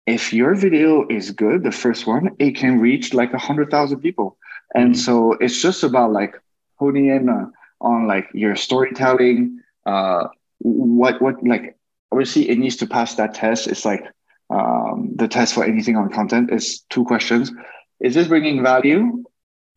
If 0.05 0.33
your 0.33 0.55
video 0.55 1.05
is 1.09 1.31
good, 1.31 1.63
the 1.63 1.71
first 1.71 2.07
one, 2.07 2.31
it 2.39 2.55
can 2.55 2.79
reach 2.79 3.13
like 3.13 3.33
a 3.33 3.37
hundred 3.37 3.69
thousand 3.71 3.99
people, 4.01 4.37
and 4.73 4.93
Mhm. 4.93 4.97
so 4.97 5.33
it's 5.33 5.61
just 5.61 5.83
about 5.83 6.11
like 6.11 6.35
honing 6.77 7.07
in 7.07 7.29
uh, 7.29 7.45
on 7.81 8.07
like 8.07 8.27
your 8.33 8.55
storytelling. 8.55 9.59
Uh, 9.85 10.27
what 10.59 11.21
what 11.21 11.43
like 11.45 11.77
obviously 12.11 12.49
it 12.49 12.57
needs 12.57 12.77
to 12.77 12.87
pass 12.87 13.15
that 13.15 13.33
test. 13.35 13.67
It's 13.67 13.85
like 13.85 14.03
um, 14.49 15.11
the 15.15 15.27
test 15.27 15.53
for 15.53 15.63
anything 15.63 15.95
on 15.97 16.09
content 16.09 16.51
is 16.51 16.81
two 16.89 17.05
questions: 17.05 17.51
Is 17.99 18.13
this 18.15 18.27
bringing 18.27 18.63
value, 18.63 19.23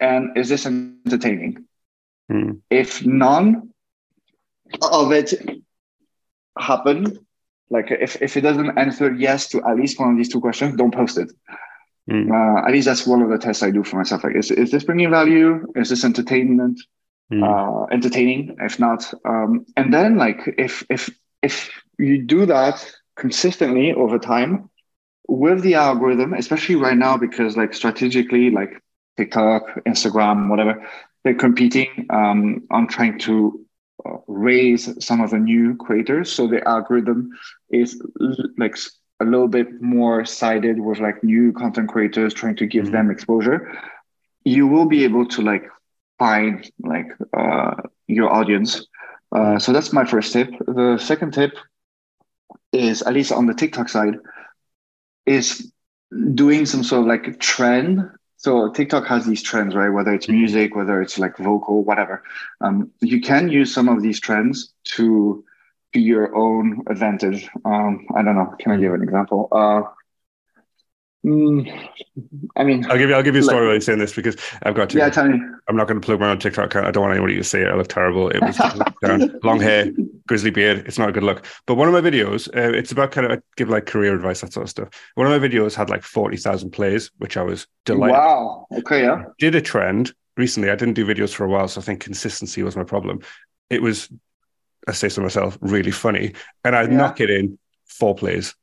and 0.01 0.37
is 0.37 0.49
this 0.49 0.67
entertaining? 0.67 1.33
Hmm. 2.31 2.51
If 2.71 3.05
none 3.05 3.71
of 4.83 5.13
it 5.13 5.35
happen, 6.59 7.26
like 7.71 7.91
if 7.91 8.21
if 8.23 8.37
it 8.37 8.43
doesn't 8.43 8.79
answer 8.79 9.13
yes 9.13 9.49
to 9.51 9.63
at 9.65 9.77
least 9.77 9.99
one 9.99 10.11
of 10.11 10.17
these 10.17 10.29
two 10.33 10.41
questions, 10.41 10.77
don't 10.77 10.95
post 10.95 11.19
it. 11.19 11.33
Hmm. 12.09 12.31
Uh, 12.31 12.65
at 12.67 12.71
least 12.73 12.87
that's 12.87 13.07
one 13.07 13.23
of 13.23 13.31
the 13.31 13.39
tests 13.39 13.63
I 13.63 13.71
do 13.71 13.83
for 13.83 13.97
myself. 13.97 14.25
Like, 14.25 14.37
is 14.37 14.51
is 14.51 14.71
this 14.71 14.85
bringing 14.85 15.11
value? 15.11 15.67
Is 15.75 15.91
this 15.91 16.05
entertainment? 16.05 16.81
Hmm. 17.31 17.43
uh, 17.43 17.85
entertaining 17.87 18.57
if 18.61 18.79
not 18.79 19.13
um, 19.25 19.67
and 19.77 19.93
then 19.93 20.17
like 20.17 20.55
if 20.59 20.85
if 20.89 21.11
if 21.43 21.71
you 21.99 22.23
do 22.23 22.47
that 22.47 22.89
consistently 23.17 23.93
over 23.93 24.17
time 24.17 24.71
with 25.27 25.63
the 25.63 25.75
algorithm 25.75 26.35
especially 26.35 26.77
right 26.77 26.97
now 26.97 27.17
because 27.17 27.57
like 27.57 27.75
strategically 27.75 28.51
like 28.51 28.81
tiktok 29.17 29.63
instagram 29.87 30.49
whatever 30.49 30.87
they're 31.25 31.35
competing 31.35 32.07
um, 32.11 32.63
on 32.71 32.87
trying 32.87 33.19
to 33.19 33.66
raise 34.27 34.89
some 35.05 35.21
of 35.21 35.31
the 35.31 35.39
new 35.39 35.75
creators 35.77 36.31
so 36.33 36.47
the 36.47 36.67
algorithm 36.69 37.31
is 37.71 38.01
like 38.59 38.77
a 39.21 39.25
little 39.25 39.49
bit 39.49 39.69
more 39.81 40.25
sided 40.25 40.81
with 40.81 40.99
like 40.99 41.23
new 41.23 41.53
content 41.53 41.89
creators 41.89 42.33
trying 42.35 42.57
to 42.57 42.67
give 42.67 42.91
Mhm. 42.91 42.93
them 42.93 43.11
exposure 43.11 43.71
you 44.45 44.67
will 44.67 44.87
be 44.87 45.05
able 45.05 45.27
to 45.27 45.43
like 45.43 45.65
find 46.19 46.71
like 46.85 47.07
uh, 47.37 47.75
your 48.07 48.33
audience. 48.33 48.87
Uh, 49.35 49.59
so 49.59 49.73
that's 49.73 49.93
my 49.93 50.05
first 50.05 50.33
tip. 50.33 50.49
The 50.67 50.99
second 50.99 51.33
tip 51.33 51.53
is 52.73 53.03
at 53.03 53.15
least 53.15 53.33
on 53.33 53.47
the 53.47 53.55
TikTok 53.55 53.89
side 53.89 54.17
is 55.27 55.71
doing 56.35 56.67
some 56.67 56.83
sort 56.83 57.03
of 57.03 57.07
like 57.07 57.39
trend. 57.41 58.01
So 58.47 58.71
TikTok 58.71 59.09
has 59.09 59.27
these 59.27 59.43
trends, 59.43 59.75
right? 59.75 59.89
Whether 59.89 60.15
it's 60.15 60.29
music, 60.29 60.77
whether 60.77 61.03
it's 61.03 61.19
like 61.19 61.37
vocal, 61.37 61.83
whatever. 61.83 62.23
Um, 62.61 62.93
you 63.01 63.21
can 63.21 63.49
use 63.49 63.75
some 63.75 63.89
of 63.89 64.03
these 64.03 64.21
trends 64.21 64.73
to 64.95 65.45
to 65.93 65.99
your 65.99 66.33
own 66.37 66.85
advantage. 66.87 67.49
Um, 67.65 68.07
I 68.15 68.23
don't 68.23 68.37
know. 68.37 68.55
Can 68.61 68.71
I 68.71 68.77
give 68.77 68.95
an 68.95 69.03
example? 69.03 69.49
Uh, 69.51 69.83
mm, 71.27 71.89
I 72.57 72.65
mean, 72.65 72.87
I'll 72.91 72.97
give 72.99 73.09
you. 73.11 73.15
I'll 73.17 73.23
give 73.23 73.35
you 73.35 73.41
a 73.41 73.45
story 73.45 73.59
Like- 73.59 73.65
while 73.67 73.73
you're 73.75 73.81
saying 73.81 73.99
this 73.99 74.15
because 74.15 74.37
I've 74.63 74.75
got 74.75 74.91
to. 74.91 74.99
yeah. 74.99 75.11
Tell 75.11 75.29
me. 75.29 75.39
I'm 75.69 75.77
not 75.77 75.89
going 75.89 76.01
to 76.01 76.05
plug 76.05 76.21
my 76.21 76.31
own 76.31 76.39
TikTok 76.39 76.67
account. 76.67 76.87
I 76.87 76.91
don't 76.93 77.03
want 77.03 77.15
anybody 77.15 77.37
to 77.37 77.45
see 77.45 77.59
it. 77.59 77.67
I 77.69 77.75
look 77.75 77.89
terrible. 77.89 78.29
It 78.31 78.41
was 78.41 78.57
down, 79.03 79.39
long 79.43 79.61
hair, 79.61 79.91
grizzly 80.29 80.51
beard. 80.51 80.85
It's 80.87 80.99
not 80.99 81.09
a 81.09 81.13
good 81.13 81.25
look. 81.25 81.45
But 81.67 81.75
one 81.75 81.89
of 81.89 81.95
my 81.95 82.09
videos, 82.09 82.49
uh, 82.57 82.73
it's 82.77 82.93
about 82.93 83.11
kind 83.11 83.27
of 83.27 83.39
I 83.39 83.43
give 83.57 83.69
like 83.69 83.87
career 83.87 84.15
advice, 84.15 84.41
that 84.43 84.53
sort 84.53 84.65
of 84.65 84.71
stuff. 84.71 84.89
One 85.17 85.27
of 85.31 85.41
my 85.43 85.47
videos 85.49 85.75
had 85.75 85.91
like 85.91 86.05
forty 86.05 86.37
thousand 86.37 86.71
plays, 86.71 87.11
which 87.19 87.37
I 87.37 87.43
was 87.43 87.67
delighted. 87.85 88.13
Wow. 88.17 88.67
Okay. 88.79 89.03
Yeah. 89.03 89.25
Did 89.39 89.55
a 89.57 89.61
trend 89.61 90.13
recently. 90.37 90.71
I 90.71 90.77
didn't 90.77 90.95
do 90.95 91.05
videos 91.07 91.35
for 91.35 91.45
a 91.45 91.49
while, 91.49 91.67
so 91.69 91.81
I 91.81 91.85
think 91.85 92.01
consistency 92.01 92.63
was 92.63 92.77
my 92.77 92.85
problem. 92.85 93.21
It 93.69 93.83
was, 93.83 94.09
I 94.87 94.93
say 94.93 95.09
so 95.09 95.21
myself, 95.23 95.59
really 95.61 95.91
funny, 95.91 96.35
and 96.65 96.77
I'd 96.77 96.91
Yeah. 96.93 96.99
knock 96.99 97.21
it 97.21 97.31
in 97.31 97.59
four 97.87 98.15
plays. 98.15 98.55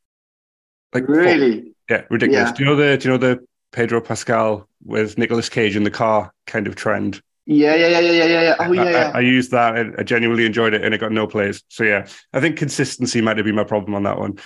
Like 0.94 1.06
four- 1.08 1.16
Really? 1.16 1.73
Yeah, 1.90 2.04
ridiculous. 2.10 2.50
Yeah. 2.50 2.52
Do 2.52 2.64
you 2.64 2.70
know 2.70 2.76
the? 2.76 2.98
Do 2.98 3.08
you 3.08 3.12
know 3.14 3.18
the 3.18 3.48
Pedro 3.72 4.02
Pascal 4.02 4.68
with 4.84 5.18
Nicolas 5.18 5.50
Cage 5.50 5.76
in 5.76 5.84
the 5.84 5.92
car 5.92 6.32
kind 6.48 6.68
of 6.68 6.76
trend? 6.76 7.22
Yeah, 7.46 7.76
yeah, 7.76 7.88
yeah, 7.88 8.00
yeah, 8.00 8.26
yeah, 8.26 8.42
yeah. 8.42 8.56
Oh, 8.60 8.72
yeah, 8.72 8.84
I, 8.84 8.92
yeah. 8.92 9.12
I, 9.14 9.18
I 9.18 9.20
used 9.20 9.52
that 9.52 9.78
and 9.78 9.96
I 9.98 10.04
genuinely 10.04 10.46
enjoyed 10.46 10.74
it 10.74 10.84
and 10.84 10.94
it 10.94 11.00
got 11.00 11.12
no 11.12 11.28
plays. 11.28 11.62
So 11.70 11.84
yeah, 11.84 12.08
I 12.32 12.40
think 12.40 12.58
consistency 12.58 13.20
might 13.22 13.38
have 13.38 13.46
been 13.46 13.56
my 13.56 13.66
problem 13.66 13.96
on 13.96 14.04
that 14.04 14.18
one. 14.18 14.38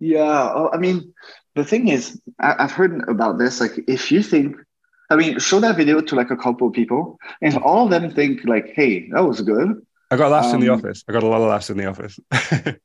yeah. 0.00 0.50
Oh, 0.54 0.70
I 0.72 0.76
mean, 0.78 1.14
the 1.54 1.64
thing 1.64 1.88
is, 1.88 2.20
I, 2.40 2.54
I've 2.64 2.72
heard 2.72 3.08
about 3.08 3.38
this. 3.38 3.60
Like, 3.60 3.72
if 3.88 4.12
you 4.12 4.22
think, 4.22 4.56
I 5.10 5.16
mean, 5.16 5.38
show 5.38 5.60
that 5.60 5.76
video 5.76 6.00
to 6.00 6.14
like 6.14 6.30
a 6.30 6.36
couple 6.36 6.68
of 6.68 6.74
people, 6.74 7.18
and 7.40 7.56
all 7.58 7.84
of 7.84 7.90
them 7.90 8.10
think 8.10 8.44
like, 8.44 8.72
"Hey, 8.74 9.08
that 9.10 9.24
was 9.24 9.40
good," 9.40 9.84
I 10.10 10.16
got 10.16 10.30
laughs 10.30 10.52
in 10.52 10.60
the 10.60 10.68
Um, 10.68 10.70
office. 10.70 11.04
I 11.08 11.12
got 11.12 11.22
a 11.22 11.26
lot 11.26 11.40
of 11.40 11.48
laughs 11.48 11.70
in 11.70 11.76
the 11.76 11.86
office. 11.86 12.18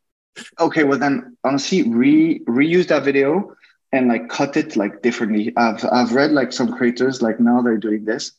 okay, 0.60 0.84
well 0.84 1.00
then, 1.00 1.38
honestly, 1.44 1.84
re 1.84 2.40
reuse 2.48 2.88
that 2.88 3.04
video 3.04 3.56
and 3.94 4.10
like 4.10 4.30
cut 4.30 4.58
it 4.58 4.78
like 4.78 5.04
differently. 5.04 5.54
I've 5.58 5.86
I've 5.92 6.14
read 6.14 6.32
like 6.34 6.54
some 6.54 6.74
creators 6.74 7.22
like 7.22 7.40
now 7.40 7.62
they're 7.62 7.78
doing 7.78 8.06
this 8.06 8.34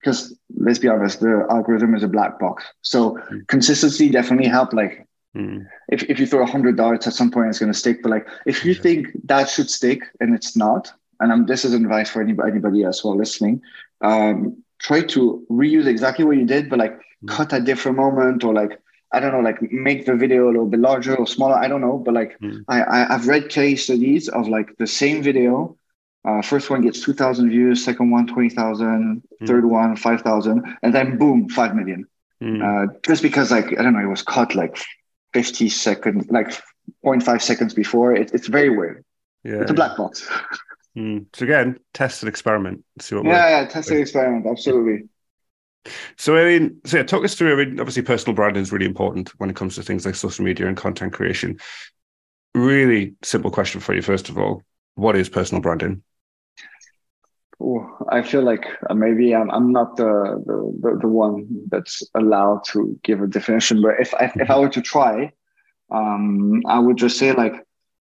because 0.00 0.36
let's 0.56 0.78
be 0.78 0.88
honest, 0.88 1.20
the 1.20 1.46
algorithm 1.50 1.94
is 1.94 2.04
a 2.04 2.08
black 2.08 2.38
box. 2.40 2.64
So 2.82 3.18
Mm. 3.30 3.46
consistency 3.48 4.10
definitely 4.10 4.48
help. 4.48 4.72
Like 4.74 5.06
Hmm. 5.34 5.58
if, 5.88 6.02
if 6.04 6.18
you 6.20 6.26
throw 6.26 6.42
a 6.42 6.46
hundred 6.46 6.76
darts 6.76 7.06
at 7.06 7.14
some 7.14 7.30
point 7.30 7.48
it's 7.48 7.58
going 7.58 7.72
to 7.72 7.78
stick 7.78 8.02
but 8.02 8.10
like 8.10 8.26
if 8.46 8.64
you 8.64 8.74
Yeah. 8.74 8.82
think 8.82 9.08
that 9.24 9.48
should 9.48 9.70
stick 9.70 10.00
and 10.20 10.34
it's 10.34 10.56
not 10.56 10.92
and 11.20 11.32
um, 11.32 11.46
this 11.46 11.64
is 11.64 11.74
advice 11.74 12.10
for 12.10 12.22
anybody, 12.22 12.50
anybody 12.52 12.84
as 12.84 13.02
well 13.04 13.16
listening 13.16 13.60
um, 14.02 14.56
try 14.80 15.00
to 15.02 15.44
reuse 15.50 15.86
exactly 15.86 16.24
what 16.24 16.36
you 16.36 16.46
did 16.46 16.68
but 16.70 16.78
like 16.78 16.98
Mm. 17.24 17.28
cut 17.28 17.52
a 17.52 17.60
different 17.60 17.96
moment 17.96 18.44
or 18.44 18.54
like 18.54 18.80
i 19.12 19.20
don't 19.20 19.32
know 19.32 19.40
like 19.40 19.60
make 19.72 20.04
the 20.06 20.14
video 20.14 20.46
a 20.46 20.52
little 20.52 20.66
bit 20.66 20.80
larger 20.80 21.14
or 21.16 21.26
smaller 21.26 21.54
i 21.56 21.68
don't 21.68 21.80
know 21.80 21.98
but 21.98 22.14
like 22.14 22.38
Mm. 22.40 22.64
I, 22.68 22.82
I 22.82 23.14
i've 23.14 23.26
read 23.28 23.48
case 23.48 23.84
studies 23.84 24.28
of 24.28 24.48
like 24.48 24.76
the 24.78 24.86
same 24.86 25.22
video 25.22 25.76
uh, 26.24 26.42
first 26.42 26.68
one 26.70 26.82
gets 26.82 27.00
2000 27.00 27.48
views 27.50 27.84
second 27.84 28.10
one 28.10 28.26
20000 28.26 29.22
third 29.46 29.64
one 29.64 29.96
5000 29.96 30.64
and 30.82 30.94
then 30.94 31.16
boom 31.18 31.48
5 31.48 31.74
million 31.74 32.06
Hmm. 32.40 32.62
uh, 32.62 32.86
just 33.02 33.20
because 33.22 33.50
like 33.50 33.66
I 33.76 33.82
don't 33.82 33.94
know, 33.94 33.98
it 33.98 34.06
was 34.06 34.22
cut 34.22 34.54
like 34.54 34.78
50 35.34 35.68
seconds, 35.68 36.30
like 36.30 36.50
0.5 37.04 37.42
seconds 37.42 37.74
before. 37.74 38.14
It, 38.14 38.30
it's 38.32 38.46
very 38.46 38.70
weird. 38.70 39.04
yeah. 39.42 39.60
It's 39.62 39.72
a 39.72 39.74
black 39.74 39.96
box. 39.96 40.24
Hmm. 40.94 41.18
So 41.34 41.44
again, 41.46 41.80
test 41.94 42.22
and 42.22 42.28
experiment. 42.28 42.84
See 43.00 43.16
what 43.16 43.24
Yeah, 43.24 43.48
yeah, 43.62 43.66
test 43.66 43.90
and 43.90 43.98
experiment, 43.98 44.46
absolutely. 44.46 45.08
So 46.16 46.36
I 46.36 46.44
mean, 46.44 46.80
so 46.84 46.98
yeah, 46.98 47.02
talk 47.02 47.24
us 47.24 47.34
through. 47.34 47.60
I 47.60 47.64
mean, 47.64 47.80
obviously, 47.80 48.02
personal 48.02 48.34
branding 48.34 48.62
is 48.62 48.72
really 48.72 48.86
important 48.86 49.30
when 49.38 49.50
it 49.50 49.56
comes 49.56 49.74
to 49.76 49.82
things 49.82 50.06
like 50.06 50.14
social 50.14 50.44
media 50.44 50.66
and 50.66 50.76
content 50.76 51.12
creation. 51.12 51.58
Really 52.54 53.14
simple 53.22 53.50
question 53.50 53.80
for 53.80 53.94
you. 53.94 54.02
First 54.02 54.28
of 54.28 54.38
all, 54.38 54.62
what 54.94 55.16
is 55.16 55.28
personal 55.28 55.62
branding? 55.62 56.02
I 58.10 58.22
feel 58.22 58.42
like 58.42 58.66
uh, 58.88 58.94
maybe 58.94 59.34
I'm, 59.34 59.50
I'm 59.50 59.72
not 59.72 59.96
the, 59.96 60.42
the, 60.46 60.78
the, 60.80 60.98
the 61.02 61.08
one 61.08 61.46
that's 61.68 62.02
allowed 62.14 62.64
to 62.68 62.98
give 63.02 63.20
a 63.20 63.26
definition, 63.26 63.82
but 63.82 64.00
if 64.00 64.14
I, 64.14 64.32
if 64.36 64.50
I 64.50 64.58
were 64.58 64.68
to 64.70 64.80
try, 64.80 65.32
um, 65.90 66.62
I 66.66 66.78
would 66.78 66.96
just 66.96 67.18
say 67.18 67.32
like 67.32 67.54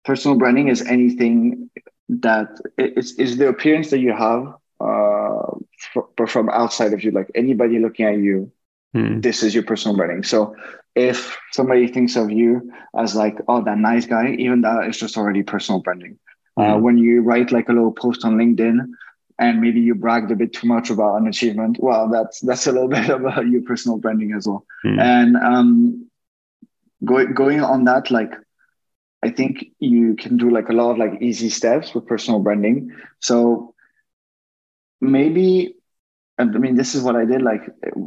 personal 0.05 0.37
branding 0.37 0.69
is 0.69 0.81
anything 0.81 1.69
that 2.09 2.49
is 2.77 3.17
is 3.17 3.37
the 3.37 3.47
appearance 3.47 3.89
that 3.89 3.99
you 3.99 4.13
have 4.13 4.53
uh, 4.79 5.55
fr- 5.93 6.25
from 6.27 6.49
outside 6.49 6.93
of 6.93 7.03
you, 7.03 7.11
like 7.11 7.29
anybody 7.35 7.79
looking 7.79 8.05
at 8.05 8.17
you 8.17 8.51
Hmm. 8.93 9.21
this 9.21 9.41
is 9.43 9.53
your 9.53 9.63
personal 9.63 9.97
branding. 9.97 10.23
So 10.23 10.55
if 10.95 11.37
somebody 11.51 11.87
thinks 11.87 12.15
of 12.15 12.29
you 12.29 12.71
as 12.95 13.15
like, 13.15 13.37
oh, 13.47 13.63
that 13.63 13.77
nice 13.77 14.05
guy, 14.05 14.35
even 14.37 14.61
that 14.61 14.87
is 14.87 14.97
just 14.97 15.17
already 15.17 15.43
personal 15.43 15.81
branding. 15.81 16.17
Uh, 16.57 16.75
Mm. 16.75 16.81
when 16.81 16.97
you 16.97 17.21
write 17.21 17.51
like 17.51 17.69
a 17.69 17.73
little 17.73 17.91
post 17.91 18.23
on 18.23 18.37
LinkedIn 18.37 18.77
and 19.39 19.61
maybe 19.61 19.79
you 19.81 19.95
bragged 19.95 20.31
a 20.31 20.35
bit 20.35 20.53
too 20.53 20.67
much 20.67 20.89
about 20.91 21.15
an 21.19 21.27
achievement, 21.27 21.77
well, 21.79 22.09
that's 22.09 22.39
that's 22.41 22.67
a 22.67 22.71
little 22.71 22.87
bit 22.97 23.09
about 23.09 23.47
your 23.47 23.61
personal 23.63 23.97
branding 23.97 24.33
as 24.33 24.47
well. 24.47 24.65
Hmm. 24.83 24.99
And 24.99 25.37
um, 25.37 26.05
going 27.03 27.33
going 27.33 27.61
on 27.61 27.85
that, 27.85 28.11
like 28.11 28.33
I 29.23 29.29
think 29.29 29.65
you 29.79 30.15
can 30.15 30.37
do 30.37 30.49
like 30.49 30.69
a 30.69 30.73
lot 30.73 30.91
of 30.91 30.97
like 30.97 31.21
easy 31.21 31.49
steps 31.49 31.93
with 31.93 32.05
personal 32.07 32.39
branding. 32.39 32.91
So 33.19 33.72
maybe 35.01 35.75
and 36.37 36.55
I 36.55 36.59
mean, 36.59 36.75
this 36.75 36.95
is 36.95 37.03
what 37.03 37.15
I 37.15 37.25
did. 37.25 37.41
Like, 37.43 37.61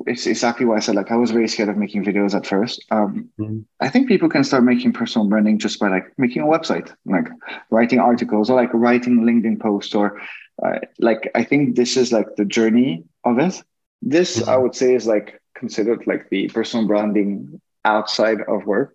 it's 0.06 0.26
exactly 0.26 0.66
what 0.66 0.76
I 0.76 0.80
said. 0.80 0.96
Like, 0.96 1.12
I 1.12 1.16
was 1.16 1.30
very 1.30 1.48
scared 1.48 1.68
of 1.68 1.76
making 1.76 2.04
videos 2.04 2.34
at 2.34 2.46
first. 2.46 2.84
Um, 2.90 3.30
Mhm. 3.38 3.64
I 3.80 3.88
think 3.88 4.08
people 4.08 4.28
can 4.28 4.44
start 4.44 4.64
making 4.64 4.92
personal 4.92 5.28
branding 5.28 5.58
just 5.58 5.78
by 5.78 5.88
like 5.88 6.12
making 6.18 6.42
a 6.42 6.46
website, 6.46 6.92
like 7.04 7.28
writing 7.70 8.00
articles 8.00 8.50
or 8.50 8.56
like 8.56 8.72
writing 8.74 9.20
LinkedIn 9.22 9.60
posts 9.60 9.94
or 9.94 10.20
uh, 10.64 10.78
like, 10.98 11.30
I 11.34 11.44
think 11.44 11.76
this 11.76 11.96
is 11.96 12.12
like 12.12 12.26
the 12.36 12.44
journey 12.44 13.04
of 13.24 13.38
it. 13.38 13.62
This, 14.02 14.42
I 14.48 14.56
Mhm. 14.56 14.62
would 14.62 14.74
say, 14.74 14.94
is 14.94 15.06
like 15.06 15.40
considered 15.54 16.06
like 16.06 16.28
the 16.30 16.48
personal 16.48 16.86
branding 16.86 17.60
outside 17.84 18.40
of 18.42 18.66
work. 18.66 18.94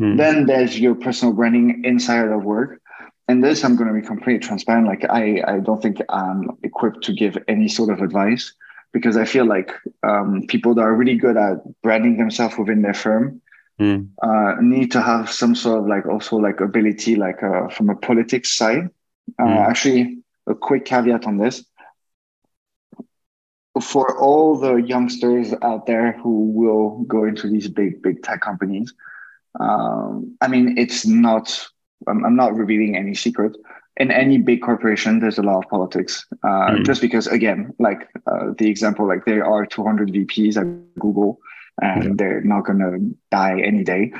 Mm. 0.00 0.16
Then 0.18 0.46
there's 0.46 0.78
your 0.78 0.94
personal 0.94 1.34
branding 1.34 1.84
inside 1.84 2.28
of 2.28 2.44
work. 2.44 2.80
And 3.28 3.44
this, 3.44 3.62
I'm 3.64 3.76
going 3.76 3.88
to 3.88 3.94
be 4.00 4.06
completely 4.06 4.40
transparent. 4.46 4.86
Like, 4.86 5.04
I, 5.08 5.42
I 5.46 5.60
don't 5.60 5.82
think 5.82 6.00
I'm 6.08 6.50
equipped 6.62 7.04
to 7.04 7.12
give 7.12 7.36
any 7.46 7.68
sort 7.68 7.90
of 7.90 8.00
advice 8.00 8.54
because 8.92 9.16
I 9.16 9.26
feel 9.26 9.44
like 9.46 9.70
um, 10.02 10.44
people 10.48 10.74
that 10.74 10.80
are 10.82 10.94
really 10.94 11.16
good 11.16 11.36
at 11.36 11.58
branding 11.82 12.16
themselves 12.16 12.56
within 12.58 12.82
their 12.82 12.94
firm 12.94 13.40
Mm. 13.80 14.08
uh, 14.22 14.56
need 14.60 14.90
to 14.92 15.00
have 15.00 15.30
some 15.30 15.54
sort 15.54 15.78
of 15.78 15.86
like 15.86 16.04
also 16.04 16.36
like 16.36 16.60
ability, 16.60 17.14
like 17.14 17.42
uh, 17.44 17.68
from 17.68 17.90
a 17.90 17.94
politics 17.94 18.50
side. 18.56 18.90
Uh, 19.38 19.44
Mm. 19.44 19.68
Actually, 19.68 20.18
a 20.48 20.54
quick 20.54 20.84
caveat 20.84 21.26
on 21.26 21.38
this 21.38 21.64
for 23.80 24.18
all 24.18 24.56
the 24.58 24.76
youngsters 24.76 25.54
out 25.62 25.86
there 25.86 26.12
who 26.12 26.50
will 26.50 27.04
go 27.04 27.24
into 27.24 27.48
these 27.48 27.68
big 27.68 28.02
big 28.02 28.22
tech 28.22 28.40
companies 28.40 28.92
um, 29.60 30.36
i 30.40 30.48
mean 30.48 30.76
it's 30.78 31.06
not 31.06 31.66
I'm, 32.06 32.24
I'm 32.24 32.36
not 32.36 32.54
revealing 32.54 32.96
any 32.96 33.14
secret 33.14 33.56
in 33.96 34.10
any 34.10 34.38
big 34.38 34.62
corporation 34.62 35.18
there's 35.18 35.38
a 35.38 35.42
lot 35.42 35.58
of 35.64 35.68
politics 35.70 36.24
uh, 36.44 36.70
Mm. 36.70 36.84
just 36.84 37.00
because 37.00 37.26
again 37.26 37.72
like 37.78 38.08
uh, 38.30 38.52
the 38.58 38.68
example 38.68 39.06
like 39.06 39.24
there 39.24 39.44
are 39.44 39.66
200 39.66 40.10
vps 40.12 40.56
at 40.56 40.66
google 40.66 41.14
and 41.80 41.80
Yeah. 41.80 42.12
they're 42.16 42.16
not 42.16 42.42
going 42.42 42.54
to 42.56 42.76
die 43.30 43.36
any 43.40 43.82
day 43.84 44.12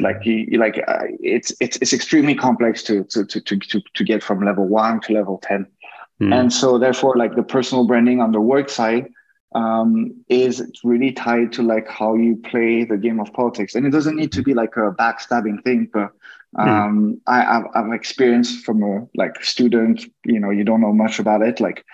like 0.00 0.24
you, 0.24 0.46
like 0.58 0.76
uh, 0.86 1.04
it's 1.20 1.52
it's 1.60 1.76
it's 1.82 1.92
extremely 1.92 2.34
complex 2.34 2.82
to, 2.84 3.04
to 3.04 3.24
to 3.24 3.40
to 3.40 3.80
to 3.94 4.04
get 4.04 4.22
from 4.22 4.44
level 4.44 4.66
1 4.66 5.00
to 5.00 5.12
level 5.12 5.38
10 5.42 5.66
Mm. 6.20 6.32
and 6.32 6.52
so 6.52 6.78
therefore 6.78 7.14
like 7.16 7.34
the 7.36 7.42
personal 7.42 7.86
branding 7.86 8.20
on 8.20 8.32
the 8.32 8.40
work 8.40 8.68
side 8.70 9.06
um, 9.54 10.14
is 10.28 10.62
really 10.82 11.12
tied 11.12 11.52
to 11.52 11.62
like 11.62 11.88
how 11.88 12.14
you 12.14 12.36
play 12.36 12.84
the 12.84 12.96
game 12.96 13.20
of 13.20 13.32
politics 13.34 13.74
and 13.74 13.86
it 13.86 13.90
doesn't 13.90 14.16
need 14.16 14.32
to 14.32 14.42
be 14.42 14.54
like 14.54 14.76
a 14.76 14.92
backstabbing 14.92 15.62
thing 15.62 15.88
but 15.92 16.10
um, 16.58 17.20
I, 17.26 17.44
I've, 17.44 17.64
I've 17.74 17.92
experienced 17.92 18.64
from 18.64 18.82
a 18.82 19.06
like 19.14 19.42
student 19.44 20.04
you 20.24 20.40
know 20.40 20.50
you 20.50 20.64
don't 20.64 20.80
know 20.80 20.92
much 20.92 21.18
about 21.18 21.42
it 21.42 21.60
like 21.60 21.84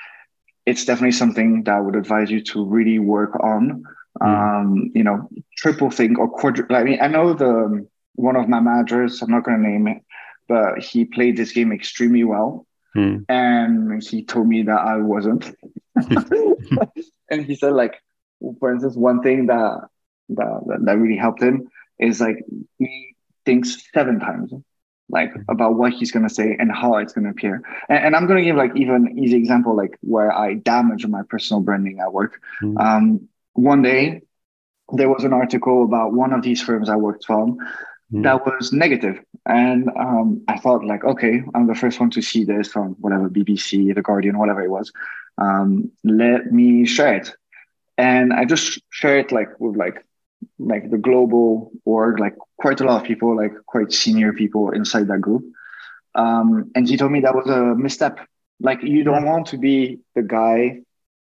it's 0.67 0.85
definitely 0.85 1.13
something 1.13 1.65
that 1.65 1.75
I 1.75 1.81
would 1.81 1.97
advise 1.97 2.31
you 2.31 2.43
to 2.45 2.65
really 2.65 2.99
work 2.99 3.39
on 3.43 3.85
um, 4.21 4.91
you 4.95 5.03
know 5.03 5.29
triple 5.57 5.91
think 5.91 6.19
or 6.19 6.33
quadru 6.33 6.71
I 6.71 6.85
mean 6.85 6.99
I 7.01 7.09
know 7.09 7.35
the 7.35 7.87
one 8.15 8.37
of 8.37 8.49
my 8.49 8.61
managers 8.61 9.23
I'm 9.23 9.31
not 9.31 9.45
going 9.45 9.63
to 9.63 9.69
name 9.69 9.89
it 9.89 9.99
but 10.49 10.79
he 10.79 11.05
played 11.05 11.37
this 11.37 11.53
game 11.53 11.73
extremely 11.73 12.25
well 12.25 12.67
Mm. 12.97 13.25
and 13.29 14.03
he 14.03 14.23
told 14.25 14.49
me 14.49 14.65
that 14.65 14.81
I 14.81 14.99
wasn't. 14.99 15.57
and 17.31 17.47
he 17.47 17.55
said, 17.55 17.73
like, 17.73 17.95
for 18.61 18.73
instance, 18.73 18.97
one 18.97 19.23
thing 19.23 19.47
that, 19.47 19.89
that 20.31 20.81
that 20.85 20.99
really 20.99 21.17
helped 21.17 21.43
him 21.43 21.69
is 21.99 22.21
like 22.21 22.37
he 22.79 23.12
thinks 23.45 23.88
seven 23.93 24.20
times 24.20 24.53
like 25.09 25.32
about 25.49 25.74
what 25.74 25.93
he's 25.93 26.11
gonna 26.11 26.30
say 26.30 26.57
and 26.59 26.72
how 26.72 26.97
it's 26.97 27.12
gonna 27.12 27.30
appear. 27.30 27.62
And, 27.88 28.07
and 28.07 28.16
I'm 28.16 28.26
gonna 28.26 28.43
give 28.43 28.57
like 28.57 28.72
even 28.76 29.18
easy 29.18 29.36
example 29.36 29.76
like 29.76 29.99
where 30.01 30.32
I 30.32 30.55
damage 30.55 31.07
my 31.07 31.22
personal 31.28 31.61
branding 31.61 32.01
at 32.01 32.12
work. 32.12 32.40
Mm. 32.62 32.80
Um, 32.80 33.28
one 33.53 33.82
day 33.82 34.22
there 34.93 35.09
was 35.09 35.24
an 35.24 35.32
article 35.32 35.84
about 35.84 36.12
one 36.12 36.32
of 36.32 36.43
these 36.43 36.62
firms 36.62 36.88
I 36.88 36.97
worked 36.97 37.24
from 37.24 37.59
Mm. 38.12 38.22
that 38.24 38.45
was. 38.45 38.72
And 39.47 39.88
um, 39.99 40.43
I 40.47 40.59
thought 40.59 40.84
like, 40.84 41.05
okay, 41.05 41.43
I'm 41.55 41.66
the 41.66 41.74
first 41.74 41.99
one 41.99 42.11
to 42.11 42.22
see 42.22 42.45
this 42.45 42.68
from 42.68 42.93
whatever 43.01 43.28
BBC, 43.28 43.95
The 43.95 44.03
Guardian, 44.03 44.38
whatever 44.38 44.62
it 44.62 44.70
was. 44.70 44.93
Um, 45.38 45.90
let 46.05 46.53
me 46.53 46.84
share 46.84 47.14
it. 47.14 47.34
And 47.99 48.32
I 48.32 48.45
just 48.45 48.80
share 48.90 49.18
it 49.18 49.32
like 49.32 49.59
with 49.59 49.76
like 49.76 50.05
like 50.59 50.90
the 50.90 50.99
global 50.99 51.72
org, 51.84 52.18
like 52.18 52.36
quite 52.59 52.80
a 52.80 52.84
lot 52.84 53.01
of 53.01 53.07
people, 53.07 53.36
like 53.36 53.53
quite 53.66 53.93
senior 53.93 54.32
people 54.32 54.70
inside 54.70 55.09
that 55.09 55.20
group. 55.20 55.45
Um, 56.14 56.70
and 56.74 56.88
he 56.88 56.97
told 56.97 57.12
me 57.12 57.20
that 57.20 57.34
was 57.34 57.47
a 57.47 57.74
misstep. 57.74 58.18
Like 58.61 58.82
you 58.82 59.05
don't 59.05 59.26
want 59.26 59.47
to 59.49 59.59
be 59.59 60.01
the 60.14 60.22
guy 60.22 60.80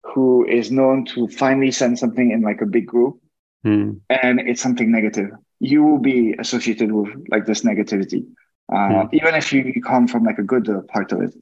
who 0.03 0.45
is 0.45 0.71
known 0.71 1.05
to 1.05 1.27
finally 1.27 1.71
send 1.71 1.97
something 1.97 2.31
in 2.31 2.41
like 2.41 2.61
a 2.61 2.65
big 2.65 2.87
group 2.87 3.19
Mm. 3.65 4.01
and 4.09 4.39
it's 4.41 4.61
something 4.61 4.91
negative. 4.91 5.29
You 5.59 5.83
will 5.83 5.99
be 5.99 6.33
associated 6.37 6.91
with 6.91 7.09
like 7.29 7.45
this 7.45 7.61
negativity, 7.61 8.25
uh, 8.73 9.07
even 9.13 9.35
if 9.35 9.53
you 9.53 9.81
come 9.81 10.07
from 10.07 10.25
like 10.25 10.37
a 10.37 10.43
good 10.43 10.67
uh, 10.69 10.81
part 10.81 11.13
of 11.13 11.21
it. 11.21 11.33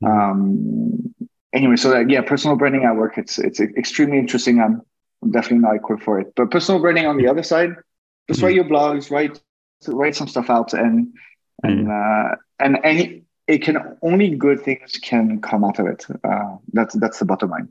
Hmm. 0.00 0.06
Um, 0.06 1.14
anyway, 1.52 1.76
so 1.76 1.90
that, 1.90 2.08
yeah, 2.08 2.20
personal 2.20 2.56
branding 2.56 2.84
at 2.84 2.94
work, 2.94 3.18
it's 3.18 3.38
it's 3.38 3.60
extremely 3.60 4.18
interesting. 4.18 4.60
I'm, 4.60 4.82
I'm 5.26 5.32
definitely 5.32 5.60
not 5.68 5.76
equipped 5.76 6.04
for 6.04 6.20
it. 6.20 6.32
But 6.36 6.50
personal 6.52 6.80
branding 6.80 7.06
on 7.06 7.18
the 7.18 7.28
other 7.28 7.44
side, 7.44 7.70
just 8.28 8.42
Hmm. 8.42 8.50
write 8.54 8.54
your 8.56 8.64
blogs, 8.64 9.10
write 9.10 9.40
write 9.88 10.16
some 10.16 10.28
stuff 10.28 10.50
out, 10.50 10.74
and 10.74 11.12
and 11.62 11.90
uh, 11.90 12.36
and 12.60 12.78
any 12.84 13.24
it 13.48 13.62
can 13.62 13.98
only 14.02 14.36
good 14.36 14.62
things 14.62 14.92
can 15.02 15.40
come 15.40 15.64
out 15.64 15.78
of 15.80 15.86
it. 15.86 16.06
Uh, 16.24 16.56
that's 16.72 16.94
that's 16.96 17.20
the 17.20 17.26
bottom 17.26 17.50
line 17.50 17.68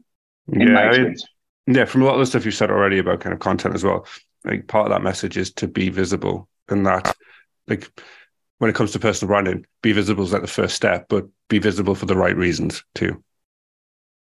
in 0.59 0.71
Yeah, 0.71 0.73
my 0.73 0.85
I 0.91 1.07
experience. 1.07 1.25
yeah. 1.67 1.85
From 1.85 2.03
a 2.03 2.05
lot 2.05 2.13
of 2.15 2.19
the 2.21 2.25
stuff 2.25 2.45
you 2.45 2.51
said 2.51 2.71
already 2.71 2.99
about 2.99 3.21
kind 3.21 3.33
of 3.33 3.39
content 3.39 3.75
as 3.75 3.83
well, 3.83 4.05
like 4.43 4.67
part 4.67 4.87
of 4.87 4.91
that 4.91 5.03
message 5.03 5.37
is 5.37 5.51
to 5.55 5.67
be 5.67 5.89
visible, 5.89 6.49
and 6.69 6.85
that 6.85 7.15
like 7.67 7.91
when 8.59 8.69
it 8.69 8.75
comes 8.75 8.93
to 8.93 8.99
personal 8.99 9.29
branding, 9.29 9.65
be 9.83 9.93
visible 9.93 10.25
is 10.25 10.33
like 10.33 10.43
the 10.43 10.47
first 10.49 10.75
step, 10.75 11.07
but 11.09 11.25
be 11.49 11.59
visible 11.59 11.95
for 11.95 12.07
the 12.07 12.17
right 12.17 12.37
reasons 12.37 12.83
too. 12.95 13.23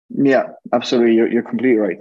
yeah, 0.10 0.44
absolutely. 0.74 1.16
You're 1.16 1.32
you're 1.32 1.44
completely 1.44 1.78
right. 1.78 1.98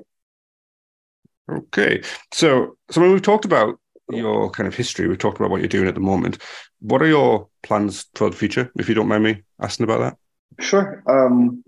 Okay, 1.51 2.03
so 2.33 2.77
so 2.91 3.01
when 3.01 3.13
we've 3.13 3.23
talked 3.23 3.45
about 3.45 3.79
your 4.11 4.51
kind 4.51 4.67
of 4.67 4.75
history, 4.75 5.07
we've 5.07 5.19
talked 5.19 5.39
about 5.39 5.51
what 5.51 5.61
you're 5.61 5.69
doing 5.69 5.89
at 5.89 5.95
the 5.95 6.01
moment. 6.01 6.39
What 6.81 7.03
are 7.03 7.07
your 7.07 7.49
plans 7.63 8.07
for 8.15 8.31
the 8.31 8.37
future? 8.37 8.73
If 8.77 8.89
you 8.89 8.95
don't 8.95 9.09
mind 9.09 9.25
me 9.25 9.43
asking 9.61 9.85
about 9.85 10.01
that. 10.01 10.17
Sure. 10.65 11.03
Um, 11.07 11.63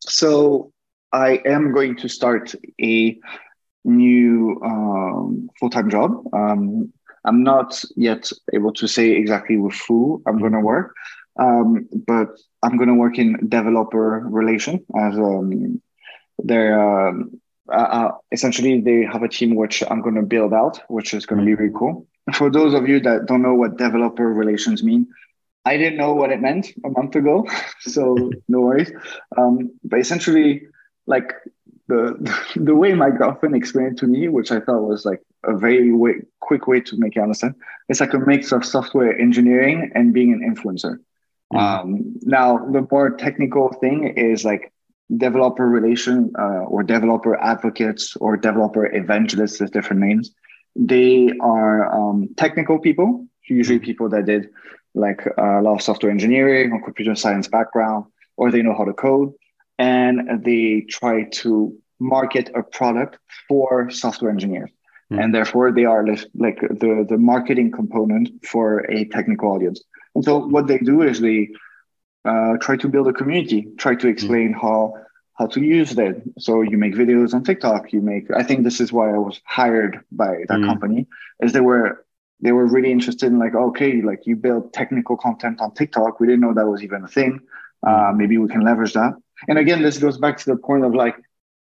so 0.00 0.72
I 1.12 1.40
am 1.46 1.72
going 1.72 1.96
to 1.96 2.08
start 2.08 2.54
a 2.80 3.18
new 3.84 4.60
um, 4.64 5.48
full-time 5.58 5.90
job. 5.90 6.24
Um, 6.32 6.92
I'm 7.24 7.42
not 7.42 7.82
yet 7.96 8.30
able 8.52 8.72
to 8.74 8.86
say 8.88 9.10
exactly 9.10 9.56
with 9.56 9.80
who 9.86 10.22
I'm 10.26 10.38
going 10.38 10.52
to 10.52 10.60
work, 10.60 10.94
um, 11.38 11.88
but 12.06 12.28
I'm 12.62 12.76
going 12.76 12.88
to 12.88 12.94
work 12.94 13.18
in 13.18 13.48
developer 13.48 14.20
relation 14.28 14.84
as 14.98 15.16
um, 15.16 15.80
they're 16.38 17.08
um, 17.08 17.40
uh, 17.70 17.76
uh, 17.76 18.10
essentially 18.32 18.80
they 18.80 19.04
have 19.04 19.22
a 19.22 19.28
team 19.28 19.54
which 19.54 19.82
I'm 19.88 20.00
going 20.00 20.14
to 20.16 20.22
build 20.22 20.52
out, 20.52 20.80
which 20.88 21.14
is 21.14 21.26
going 21.26 21.40
to 21.40 21.44
be 21.44 21.54
really 21.54 21.72
cool. 21.74 22.06
For 22.34 22.50
those 22.50 22.74
of 22.74 22.88
you 22.88 23.00
that 23.00 23.26
don't 23.26 23.42
know 23.42 23.54
what 23.54 23.76
developer 23.76 24.26
relations 24.32 24.82
mean, 24.82 25.06
I 25.64 25.76
didn't 25.76 25.98
know 25.98 26.12
what 26.12 26.30
it 26.32 26.40
meant 26.40 26.72
a 26.84 26.90
month 26.90 27.14
ago, 27.14 27.46
so 27.80 28.16
no 28.48 28.60
worries. 28.60 28.92
Um, 29.36 29.70
but 29.84 30.00
essentially, 30.00 30.62
like 31.06 31.32
the 31.88 32.16
the 32.56 32.74
way 32.74 32.94
my 32.94 33.10
girlfriend 33.10 33.54
explained 33.54 33.92
it 33.92 33.98
to 33.98 34.06
me, 34.06 34.28
which 34.28 34.50
I 34.50 34.60
thought 34.60 34.82
was 34.82 35.04
like 35.04 35.20
a 35.44 35.56
very 35.56 35.92
way, 35.92 36.14
quick 36.40 36.66
way 36.66 36.80
to 36.80 36.96
make 36.96 37.16
it 37.16 37.20
understand, 37.20 37.54
it's 37.88 38.00
like 38.00 38.14
a 38.14 38.18
mix 38.18 38.52
of 38.52 38.64
software 38.64 39.16
engineering 39.18 39.90
and 39.94 40.12
being 40.12 40.32
an 40.32 40.40
influencer. 40.54 40.98
Mhm. 41.52 41.58
Um, 41.60 42.14
now, 42.22 42.58
the 42.72 42.86
more 42.90 43.10
technical 43.10 43.72
thing 43.80 44.08
is 44.16 44.44
like 44.44 44.71
developer 45.16 45.68
relation 45.68 46.32
uh, 46.38 46.64
or 46.64 46.82
developer 46.82 47.36
advocates 47.40 48.16
or 48.16 48.36
developer 48.36 48.86
evangelists, 48.94 49.58
there's 49.58 49.70
different 49.70 50.00
names. 50.00 50.30
They 50.74 51.30
are 51.40 51.92
um, 51.94 52.28
technical 52.36 52.78
people, 52.78 53.26
usually 53.48 53.78
people 53.78 54.08
that 54.10 54.26
did 54.26 54.48
like 54.94 55.26
a 55.38 55.60
lot 55.62 55.74
of 55.74 55.82
software 55.82 56.12
engineering 56.12 56.72
or 56.72 56.82
computer 56.82 57.14
science 57.14 57.48
background, 57.48 58.06
or 58.36 58.50
they 58.50 58.62
know 58.62 58.74
how 58.74 58.84
to 58.84 58.92
code, 58.92 59.32
and 59.78 60.44
they 60.44 60.84
try 60.88 61.24
to 61.24 61.76
market 61.98 62.50
a 62.54 62.62
product 62.62 63.18
for 63.48 63.90
software 63.90 64.30
engineers. 64.30 64.70
Mm. 65.10 65.24
And 65.24 65.34
therefore, 65.34 65.72
they 65.72 65.84
are 65.84 66.06
like 66.06 66.24
like 66.34 66.60
the, 66.60 67.06
the 67.08 67.18
marketing 67.18 67.70
component 67.70 68.44
for 68.44 68.80
a 68.90 69.04
technical 69.06 69.52
audience. 69.52 69.82
And 70.14 70.24
so, 70.24 70.38
what 70.38 70.66
they 70.66 70.78
do 70.78 71.02
is 71.02 71.20
they 71.20 71.50
uh, 72.24 72.56
try 72.60 72.76
to 72.76 72.88
build 72.88 73.08
a 73.08 73.12
community, 73.12 73.68
try 73.78 73.94
to 73.94 74.08
explain 74.08 74.52
how 74.52 74.94
how 75.38 75.46
to 75.46 75.60
use 75.60 75.90
that. 75.92 76.22
So 76.38 76.60
you 76.62 76.76
make 76.78 76.94
videos 76.94 77.32
on 77.34 77.42
TikTok. 77.42 77.92
You 77.92 78.00
make. 78.00 78.30
I 78.30 78.42
think 78.42 78.64
this 78.64 78.80
is 78.80 78.92
why 78.92 79.08
I 79.14 79.18
was 79.18 79.40
hired 79.44 80.00
by 80.12 80.32
that 80.48 80.60
Mm. 80.60 80.66
company. 80.66 81.06
Is 81.40 81.52
they 81.52 81.60
were 81.60 82.04
they 82.40 82.52
were 82.52 82.66
really 82.66 82.92
interested 82.92 83.26
in 83.32 83.38
like 83.38 83.54
okay, 83.54 84.02
like 84.02 84.26
you 84.26 84.36
build 84.36 84.72
technical 84.72 85.16
content 85.16 85.60
on 85.60 85.72
TikTok. 85.74 86.20
We 86.20 86.26
didn't 86.26 86.40
know 86.40 86.54
that 86.54 86.66
was 86.68 86.82
even 86.82 87.02
a 87.04 87.08
thing. 87.08 87.40
Uh, 87.86 88.12
maybe 88.14 88.38
we 88.38 88.48
can 88.48 88.60
leverage 88.62 88.92
that. 88.92 89.14
And 89.48 89.58
again, 89.58 89.82
this 89.82 89.98
goes 89.98 90.18
back 90.18 90.36
to 90.38 90.46
the 90.52 90.56
point 90.56 90.84
of 90.84 90.94
like 90.94 91.16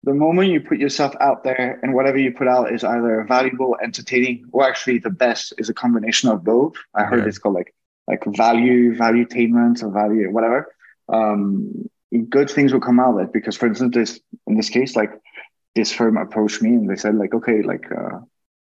the 0.04 0.14
moment 0.14 0.50
you 0.50 0.60
put 0.60 0.78
yourself 0.78 1.14
out 1.20 1.42
there 1.44 1.80
and 1.82 1.94
whatever 1.94 2.18
you 2.18 2.30
put 2.32 2.46
out 2.46 2.72
is 2.72 2.84
either 2.84 3.24
valuable, 3.26 3.76
entertaining, 3.82 4.44
or 4.52 4.62
actually 4.68 4.98
the 4.98 5.10
best 5.10 5.54
is 5.58 5.68
a 5.70 5.74
combination 5.74 6.28
of 6.28 6.44
both. 6.44 6.74
I 6.94 7.04
heard 7.04 7.20
Yeah. 7.22 7.28
it's 7.28 7.38
called 7.38 7.54
like 7.56 7.74
like 8.06 8.24
value, 8.26 8.94
valuetainment, 8.94 9.82
or 9.82 9.90
value, 9.90 10.30
whatever. 10.30 10.74
Um, 11.08 11.88
good 12.28 12.50
things 12.50 12.72
will 12.72 12.80
come 12.80 13.00
out 13.00 13.14
of 13.14 13.26
it 13.26 13.32
because, 13.32 13.56
for 13.56 13.66
instance, 13.66 13.94
this 13.94 14.20
in 14.46 14.56
this 14.56 14.68
case, 14.68 14.96
like 14.96 15.12
this 15.74 15.92
firm 15.92 16.16
approached 16.16 16.62
me 16.62 16.70
and 16.70 16.88
they 16.88 16.96
said 16.96 17.16
like, 17.16 17.34
okay, 17.34 17.62
like 17.62 17.90
uh, 17.90 18.20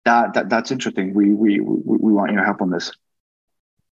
that, 0.05 0.35
that 0.35 0.49
that's 0.49 0.71
interesting. 0.71 1.15
We, 1.15 1.33
we 1.33 1.61
we 1.61 1.81
we 1.85 2.13
want 2.13 2.33
your 2.33 2.45
help 2.45 2.61
on 2.61 2.71
this. 2.71 2.93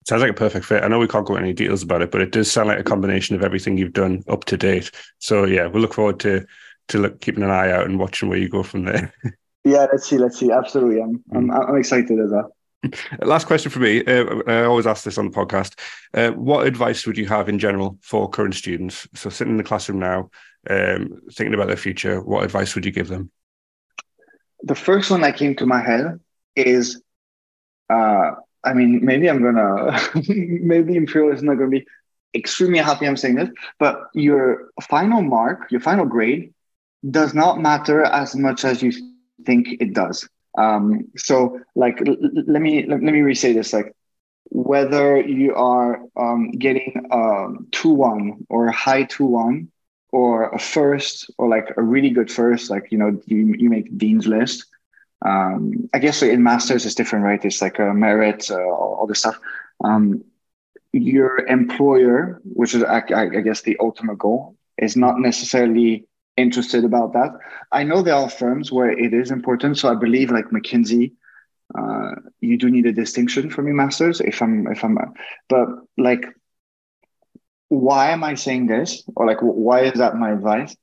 Sounds 0.06 0.22
like 0.22 0.30
a 0.30 0.34
perfect 0.34 0.66
fit. 0.66 0.84
I 0.84 0.88
know 0.88 1.00
we 1.00 1.08
can't 1.08 1.26
go 1.26 1.34
into 1.34 1.46
any 1.46 1.52
details 1.52 1.82
about 1.82 2.00
it, 2.00 2.12
but 2.12 2.20
it 2.20 2.30
does 2.30 2.50
sound 2.50 2.68
like 2.68 2.78
a 2.78 2.84
combination 2.84 3.34
of 3.34 3.42
everything 3.42 3.76
you've 3.76 3.92
done 3.92 4.22
up 4.28 4.44
to 4.44 4.56
date. 4.56 4.92
So 5.18 5.44
yeah, 5.44 5.66
we'll 5.66 5.82
look 5.82 5.94
forward 5.94 6.20
to 6.20 6.46
to 6.88 6.98
look, 6.98 7.20
keeping 7.20 7.42
an 7.42 7.50
eye 7.50 7.72
out 7.72 7.86
and 7.86 7.98
watching 7.98 8.28
where 8.28 8.38
you 8.38 8.48
go 8.48 8.62
from 8.62 8.84
there. 8.84 9.12
yeah, 9.64 9.86
let's 9.92 10.08
see, 10.08 10.18
let's 10.18 10.38
see. 10.38 10.52
Absolutely, 10.52 11.02
I'm 11.02 11.24
I'm, 11.34 11.48
mm. 11.48 11.68
I'm 11.68 11.76
excited 11.76 12.20
as 12.20 12.30
well. 12.30 12.55
Last 13.22 13.46
question 13.46 13.70
for 13.70 13.80
me. 13.80 14.04
Uh, 14.04 14.42
I 14.46 14.64
always 14.64 14.86
ask 14.86 15.04
this 15.04 15.18
on 15.18 15.30
the 15.30 15.36
podcast. 15.36 15.78
Uh, 16.14 16.30
what 16.30 16.66
advice 16.66 17.06
would 17.06 17.18
you 17.18 17.26
have 17.26 17.48
in 17.48 17.58
general 17.58 17.98
for 18.02 18.28
current 18.28 18.54
students? 18.54 19.08
So, 19.14 19.30
sitting 19.30 19.52
in 19.52 19.56
the 19.58 19.64
classroom 19.64 19.98
now, 19.98 20.30
um, 20.68 21.20
thinking 21.32 21.54
about 21.54 21.68
their 21.68 21.76
future, 21.76 22.20
what 22.22 22.44
advice 22.44 22.74
would 22.74 22.84
you 22.84 22.92
give 22.92 23.08
them? 23.08 23.30
The 24.62 24.74
first 24.74 25.10
one 25.10 25.20
that 25.20 25.36
came 25.36 25.54
to 25.56 25.66
my 25.66 25.80
head 25.80 26.20
is 26.56 27.00
uh, 27.90 28.32
I 28.66 28.74
mean, 28.74 29.04
maybe 29.04 29.30
I'm 29.30 29.42
gonna, 29.42 29.98
maybe 30.28 30.96
Imperial 30.96 31.32
is 31.32 31.42
not 31.42 31.54
gonna 31.54 31.70
be 31.70 31.86
extremely 32.34 32.80
happy 32.80 33.06
I'm 33.06 33.16
saying 33.16 33.36
this, 33.36 33.50
but 33.78 34.00
your 34.12 34.70
final 34.82 35.22
mark, 35.22 35.70
your 35.70 35.80
final 35.80 36.04
grade 36.04 36.52
does 37.08 37.32
not 37.32 37.60
matter 37.60 38.02
as 38.02 38.34
much 38.34 38.64
as 38.64 38.82
you 38.82 38.92
think 39.44 39.68
it 39.80 39.94
does. 39.94 40.28
Um, 40.56 41.08
so 41.16 41.60
like, 41.74 41.98
let 42.00 42.62
me, 42.62 42.86
let, 42.86 43.02
let 43.02 43.12
me 43.12 43.20
re-say 43.20 43.52
this, 43.52 43.72
like 43.72 43.94
whether 44.50 45.20
you 45.20 45.54
are 45.54 46.00
um, 46.16 46.52
getting 46.52 47.06
um, 47.10 47.66
2-1 47.72 48.46
or 48.48 48.68
a 48.68 48.72
high 48.72 49.04
2-1 49.04 49.68
or 50.12 50.50
a 50.50 50.58
first 50.58 51.30
or 51.36 51.48
like 51.48 51.72
a 51.76 51.82
really 51.82 52.10
good 52.10 52.30
first, 52.30 52.70
like, 52.70 52.90
you 52.90 52.98
know, 52.98 53.20
you, 53.26 53.54
you 53.58 53.68
make 53.68 53.96
Dean's 53.98 54.26
list, 54.26 54.66
um, 55.22 55.88
I 55.94 55.98
guess 55.98 56.22
in 56.22 56.42
masters 56.42 56.84
it's 56.84 56.94
different, 56.94 57.24
right? 57.24 57.44
It's 57.44 57.62
like 57.62 57.78
a 57.78 57.94
merit, 57.94 58.50
uh, 58.50 58.56
all 58.56 59.06
this 59.06 59.20
stuff. 59.20 59.38
Um, 59.82 60.24
your 60.92 61.46
employer, 61.46 62.40
which 62.44 62.74
is 62.74 62.82
I, 62.82 63.02
I, 63.14 63.26
guess 63.40 63.62
the 63.62 63.76
ultimate 63.80 64.18
goal, 64.18 64.56
is 64.78 64.96
not 64.96 65.18
necessarily 65.18 66.06
interested 66.36 66.84
about 66.84 67.12
that. 67.14 67.30
I 67.72 67.84
know 67.84 68.02
there 68.02 68.14
are 68.14 68.28
firms 68.28 68.70
where 68.70 68.90
it 68.90 69.14
is 69.14 69.30
important, 69.30 69.78
so 69.78 69.90
I 69.90 69.94
believe 69.94 70.30
like 70.30 70.46
McKinsey, 70.46 71.12
uh, 71.76 72.14
you 72.40 72.58
do 72.58 72.70
need 72.70 72.86
a 72.86 72.92
distinction 72.92 73.50
from 73.50 73.66
your 73.66 73.76
masters. 73.76 74.20
If 74.20 74.42
I'm, 74.42 74.66
if 74.68 74.84
I'm, 74.84 74.98
but 75.48 75.68
like, 75.98 76.24
why 77.68 78.10
am 78.10 78.22
I 78.22 78.34
saying 78.34 78.66
this, 78.66 79.02
or 79.16 79.26
like, 79.26 79.38
why 79.40 79.80
is 79.80 79.98
that 79.98 80.16
my 80.16 80.32
advice? 80.32 80.76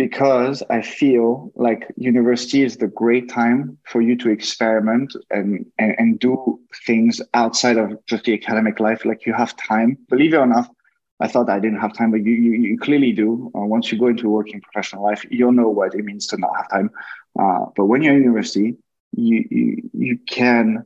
because 0.00 0.62
I 0.70 0.80
feel 0.80 1.52
like 1.56 1.86
university 1.94 2.62
is 2.62 2.78
the 2.78 2.86
great 2.86 3.28
time 3.28 3.76
for 3.86 4.00
you 4.00 4.16
to 4.16 4.30
experiment 4.30 5.14
and, 5.28 5.66
and, 5.78 5.94
and 5.98 6.18
do 6.18 6.58
things 6.86 7.20
outside 7.34 7.76
of 7.76 7.92
just 8.06 8.24
the 8.24 8.32
academic 8.32 8.80
life. 8.80 9.04
Like 9.04 9.26
you 9.26 9.34
have 9.34 9.54
time, 9.58 9.98
believe 10.08 10.32
it 10.32 10.38
or 10.38 10.46
not. 10.46 10.70
I 11.20 11.28
thought 11.28 11.50
I 11.50 11.60
didn't 11.60 11.80
have 11.80 11.92
time, 11.92 12.10
but 12.10 12.24
you, 12.24 12.32
you, 12.32 12.52
you 12.52 12.78
clearly 12.78 13.12
do. 13.12 13.50
Uh, 13.54 13.60
once 13.60 13.92
you 13.92 13.98
go 13.98 14.08
into 14.08 14.28
working 14.28 14.60
professional 14.60 15.02
life, 15.04 15.24
you'll 15.30 15.52
know 15.52 15.68
what 15.68 15.94
it 15.94 16.04
means 16.04 16.26
to 16.28 16.36
not 16.38 16.56
have 16.56 16.70
time. 16.70 16.90
Uh, 17.38 17.66
but 17.76 17.86
when 17.86 18.02
you're 18.02 18.14
in 18.14 18.22
university, 18.22 18.76
you, 19.12 19.44
you, 19.50 19.90
you 19.92 20.18
can 20.18 20.84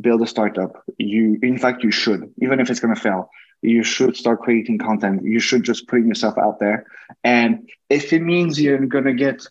build 0.00 0.22
a 0.22 0.26
startup. 0.26 0.84
You, 0.98 1.38
in 1.42 1.58
fact, 1.58 1.82
you 1.82 1.90
should, 1.90 2.32
even 2.40 2.60
if 2.60 2.70
it's 2.70 2.80
going 2.80 2.94
to 2.94 3.00
fail 3.00 3.30
you 3.62 3.84
should 3.84 4.16
start 4.16 4.40
creating 4.40 4.78
content. 4.78 5.24
You 5.24 5.38
should 5.38 5.62
just 5.62 5.86
put 5.86 6.00
yourself 6.00 6.36
out 6.36 6.58
there. 6.58 6.86
And 7.22 7.70
if 7.88 8.12
it 8.12 8.20
means 8.20 8.60
you're 8.60 8.84
going 8.86 9.04
to 9.04 9.14
get 9.14 9.46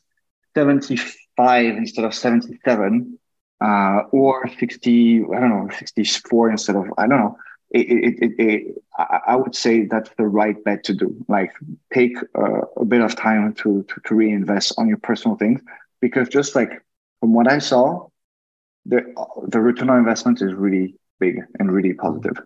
75 0.55 1.77
instead 1.77 2.05
of 2.05 2.13
77, 2.13 3.17
uh, 3.61 4.01
or 4.11 4.49
60, 4.59 5.23
I 5.23 5.39
don't 5.39 5.49
know, 5.49 5.69
64 5.73 6.51
instead 6.51 6.75
of, 6.75 6.87
I 6.97 7.07
don't 7.07 7.19
know, 7.19 7.37
it, 7.73 7.79
it, 7.79 8.19
it, 8.21 8.31
it 8.39 8.83
I 8.97 9.35
would 9.35 9.55
say 9.55 9.85
that's 9.85 10.09
the 10.17 10.27
right 10.27 10.61
bet 10.63 10.83
to 10.85 10.93
do. 10.93 11.15
Like 11.27 11.51
take 11.93 12.17
uh, 12.37 12.61
a 12.77 12.85
bit 12.85 13.01
of 13.01 13.15
time 13.15 13.53
to, 13.55 13.83
to, 13.83 14.01
to 14.05 14.15
reinvest 14.15 14.73
on 14.77 14.87
your 14.87 14.97
personal 14.97 15.37
things, 15.37 15.61
because 16.01 16.29
just 16.29 16.55
like 16.55 16.83
from 17.19 17.33
what 17.33 17.49
I 17.49 17.59
saw, 17.59 18.07
the, 18.85 19.01
the 19.47 19.59
return 19.59 19.89
on 19.89 19.99
investment 19.99 20.41
is 20.41 20.53
really 20.53 20.95
big 21.19 21.39
and 21.59 21.71
really 21.71 21.93
positive. 21.93 22.37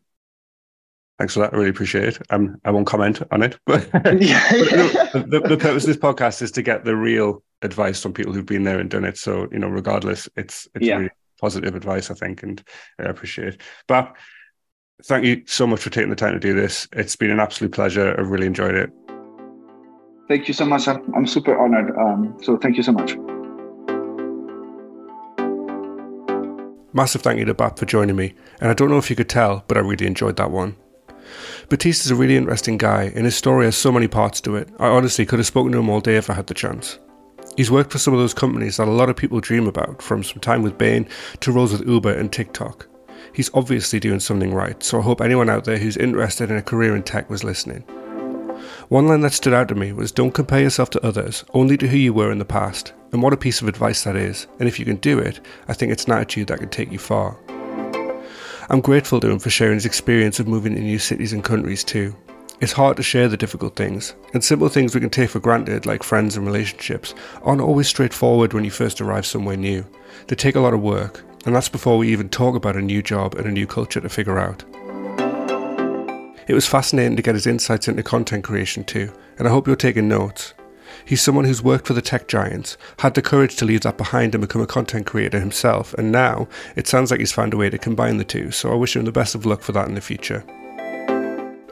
Thanks 1.18 1.34
for 1.34 1.40
that. 1.40 1.54
I 1.54 1.58
really 1.58 1.70
appreciate 1.70 2.10
it. 2.10 2.22
Um, 2.30 2.60
I 2.66 2.72
won't 2.72 2.88
comment 2.88 3.22
on 3.32 3.42
it, 3.42 3.58
but, 3.66 3.90
but 3.92 4.04
the, 4.04 5.42
the, 5.48 5.58
purpose 5.58 5.84
of 5.84 5.88
this 5.88 5.98
podcast 5.98 6.42
is 6.42 6.52
to 6.52 6.62
get 6.62 6.84
the 6.84 6.96
real 6.96 7.42
advice 7.62 8.02
from 8.02 8.14
people 8.14 8.34
who've 8.34 8.46
been 8.46 8.66
there 8.66 8.80
and 8.80 8.90
done 8.90 9.06
it. 9.06 9.18
So, 9.18 9.48
you 9.52 9.60
know, 9.60 9.70
regardless, 9.70 10.28
it's 10.36 10.68
it's 10.76 10.86
yeah. 10.86 10.98
really 10.98 11.10
positive 11.40 11.74
advice, 11.74 12.12
I 12.12 12.16
think, 12.16 12.44
and 12.44 12.62
I 13.00 13.04
appreciate 13.04 13.48
it. 13.48 13.62
But 13.88 14.14
thank 15.04 15.26
you 15.26 15.44
so 15.46 15.68
much 15.68 15.82
for 15.82 15.90
taking 15.90 16.10
the 16.10 16.16
time 16.16 16.34
to 16.34 16.40
do 16.40 16.54
this. 16.54 16.88
It's 16.94 17.16
been 17.16 17.32
an 17.32 17.40
absolute 17.40 17.72
pleasure. 17.72 18.16
I've 18.20 18.30
really 18.30 18.48
enjoyed 18.48 18.76
it. 18.76 18.92
Thank 20.28 20.48
you 20.48 20.54
so 20.54 20.66
much. 20.66 20.88
I'm, 20.88 21.14
I'm 21.14 21.28
super 21.28 21.58
honored. 21.58 21.96
Um, 21.98 22.36
so 22.42 22.58
thank 22.58 22.78
you 22.78 22.84
so 22.84 22.92
much. 22.92 23.16
Massive 26.94 27.22
thank 27.22 27.40
you 27.40 27.46
to 27.46 27.54
Bap 27.54 27.78
for 27.78 27.86
joining 27.86 28.16
me. 28.16 28.34
And 28.62 28.72
I 28.72 28.74
don't 28.74 28.90
know 28.90 28.98
if 28.98 29.10
you 29.10 29.16
could 29.16 29.30
tell, 29.30 29.64
but 29.68 29.78
I 29.78 29.82
really 29.82 30.08
enjoyed 30.08 30.38
that 30.38 30.50
one. 30.50 30.78
Baptiste 31.70 32.06
is 32.06 32.12
a 32.12 32.16
really 32.16 32.38
interesting 32.38 32.78
guy, 32.78 33.12
and 33.16 33.26
his 33.26 33.36
story 33.36 33.66
has 33.66 33.76
so 33.76 33.92
many 33.92 34.08
parts 34.08 34.40
to 34.42 34.56
it. 34.56 34.70
I 34.80 34.88
honestly 34.88 35.26
could 35.26 35.40
have 35.40 35.46
spoken 35.48 35.74
to 35.74 35.80
him 35.80 35.90
all 35.90 36.00
day 36.00 36.16
if 36.16 36.30
I 36.30 36.34
had 36.34 36.48
the 36.48 36.54
chance. 36.54 37.00
He's 37.58 37.72
worked 37.72 37.92
for 37.92 37.98
some 37.98 38.14
of 38.14 38.20
those 38.20 38.34
companies 38.34 38.78
that 38.78 38.88
a 38.88 38.92
lot 38.92 39.10
of 39.10 39.16
people 39.16 39.40
dream 39.40 39.68
about, 39.68 40.02
from 40.02 40.24
some 40.24 40.40
time 40.40 40.62
with 40.62 40.78
Bain 40.78 41.08
to 41.42 41.52
roles 41.52 41.72
with 41.72 41.88
Uber 41.88 42.14
and 42.14 42.32
TikTok. 42.32 42.88
He's 43.36 43.52
obviously 43.54 44.00
doing 44.00 44.22
something 44.22 44.54
right, 44.54 44.82
so 44.82 44.98
I 44.98 45.02
hope 45.02 45.20
anyone 45.20 45.50
out 45.50 45.66
there 45.66 45.78
who's 45.78 45.98
interested 45.98 46.50
in 46.50 46.56
a 46.56 46.62
career 46.62 46.96
in 46.96 47.04
tech 47.04 47.30
was 47.30 47.44
listening. 47.44 47.82
One 48.88 49.10
line 49.10 49.20
that 49.22 49.34
stood 49.34 49.54
out 49.54 49.68
to 49.68 49.76
me 49.76 49.92
was 49.92 50.14
don't 50.14 50.34
compare 50.34 50.62
yourself 50.62 50.90
to 50.92 51.06
others, 51.06 51.44
only 51.54 51.76
to 51.78 51.88
who 51.90 51.98
you 51.98 52.14
were 52.14 52.32
in 52.32 52.40
the 52.40 52.46
past. 52.46 52.94
And 53.12 53.22
what 53.22 53.34
a 53.34 53.38
piece 53.38 53.62
of 53.62 53.68
advice 53.68 54.06
that 54.06 54.16
is. 54.16 54.48
And 54.60 54.70
if 54.70 54.80
you 54.80 54.86
can 54.86 54.96
do 54.98 55.20
it, 55.20 55.42
I 55.68 55.74
think 55.74 55.92
it's 55.92 56.06
an 56.06 56.14
attitude 56.14 56.48
that 56.48 56.60
can 56.60 56.70
take 56.70 56.94
you 56.94 56.98
far. 56.98 57.38
I'm 58.70 58.80
grateful 58.80 59.20
to 59.20 59.30
him 59.30 59.40
for 59.40 59.50
sharing 59.50 59.76
his 59.76 59.86
experience 59.86 60.40
of 60.40 60.48
moving 60.48 60.74
to 60.74 60.82
new 60.82 60.98
cities 60.98 61.34
and 61.34 61.44
countries 61.44 61.84
too. 61.84 62.16
It's 62.62 62.72
hard 62.72 62.96
to 62.96 63.04
share 63.04 63.28
the 63.28 63.36
difficult 63.36 63.76
things, 63.76 64.16
and 64.34 64.42
simple 64.42 64.70
things 64.70 64.96
we 64.96 65.02
can 65.02 65.10
take 65.10 65.30
for 65.30 65.42
granted, 65.42 65.86
like 65.86 66.04
friends 66.04 66.38
and 66.38 66.46
relationships, 66.48 67.14
aren't 67.44 67.60
always 67.60 67.90
straightforward 67.90 68.54
when 68.54 68.64
you 68.64 68.72
first 68.72 69.02
arrive 69.02 69.26
somewhere 69.26 69.58
new. 69.58 69.86
They 70.28 70.38
take 70.38 70.56
a 70.56 70.62
lot 70.62 70.74
of 70.74 70.82
work, 70.82 71.22
and 71.46 71.56
that's 71.56 71.70
before 71.70 71.98
we 71.98 72.12
even 72.12 72.30
talk 72.30 72.56
about 72.56 72.76
a 72.76 72.82
new 72.82 73.02
job 73.02 73.36
and 73.36 73.46
a 73.46 73.52
new 73.52 73.68
culture 73.68 74.02
to 74.02 74.10
figure 74.10 74.40
out. 74.40 74.64
It 76.48 76.54
was 76.54 76.68
fascinating 76.68 77.16
to 77.16 77.24
get 77.24 77.36
his 77.36 77.48
insights 77.48 77.88
into 77.88 78.04
content 78.04 78.44
creation 78.44 78.84
too, 78.84 79.12
and 79.38 79.48
I 79.48 79.52
hope 79.52 79.66
you're 79.66 79.76
taking 79.76 80.08
notes. 80.08 80.54
He's 81.04 81.22
someone 81.22 81.46
who's 81.46 81.64
worked 81.64 81.88
for 81.88 81.94
the 81.94 82.02
tech 82.02 82.28
giants, 82.28 82.78
had 83.00 83.14
the 83.14 83.22
courage 83.22 83.56
to 83.58 83.66
leave 83.66 83.82
that 83.82 83.98
behind 83.98 84.34
and 84.34 84.42
become 84.42 84.62
a 84.62 84.68
content 84.68 85.06
creator 85.06 85.40
himself, 85.40 85.94
and 85.96 86.12
now 86.12 86.48
it 86.76 86.88
sounds 86.88 87.12
like 87.12 87.20
he's 87.20 87.32
found 87.32 87.54
a 87.54 87.58
way 87.58 87.70
to 87.70 87.78
combine 87.78 88.18
the 88.18 88.24
two, 88.24 88.52
so 88.52 88.72
I 88.72 88.76
wish 88.76 88.96
him 88.96 89.06
the 89.06 89.12
best 89.12 89.36
of 89.36 89.46
luck 89.46 89.62
for 89.62 89.72
that 89.74 89.88
in 89.88 89.96
the 89.96 90.02
future. 90.02 90.44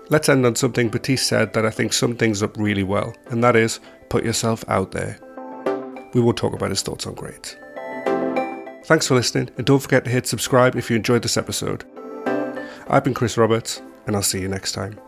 Let's 0.09 0.29
end 0.29 0.45
on 0.45 0.55
something 0.55 0.89
Baptiste 0.89 1.25
said 1.25 1.53
that 1.53 1.65
I 1.65 1.69
think 1.69 1.93
sums 1.93 2.17
things 2.17 2.43
up 2.43 2.57
really 2.57 2.83
well, 2.83 3.15
and 3.27 3.43
that 3.43 3.55
is 3.55 3.79
put 4.09 4.25
yourself 4.25 4.63
out 4.67 4.91
there. 4.91 5.19
We 6.13 6.21
will 6.21 6.33
talk 6.33 6.53
about 6.53 6.69
his 6.69 6.81
thoughts 6.81 7.07
on 7.07 7.15
grades. 7.15 7.55
Thanks 8.85 9.07
for 9.07 9.15
listening, 9.15 9.49
and 9.57 9.65
don't 9.65 9.79
forget 9.79 10.03
to 10.03 10.09
hit 10.09 10.27
subscribe 10.27 10.75
if 10.75 10.89
you 10.89 10.97
enjoyed 10.97 11.21
this 11.21 11.37
episode. 11.37 11.85
I've 12.87 13.03
been 13.03 13.13
Chris 13.13 13.37
Roberts, 13.37 13.81
and 14.05 14.15
I'll 14.15 14.21
see 14.21 14.41
you 14.41 14.49
next 14.49 14.73
time. 14.73 14.99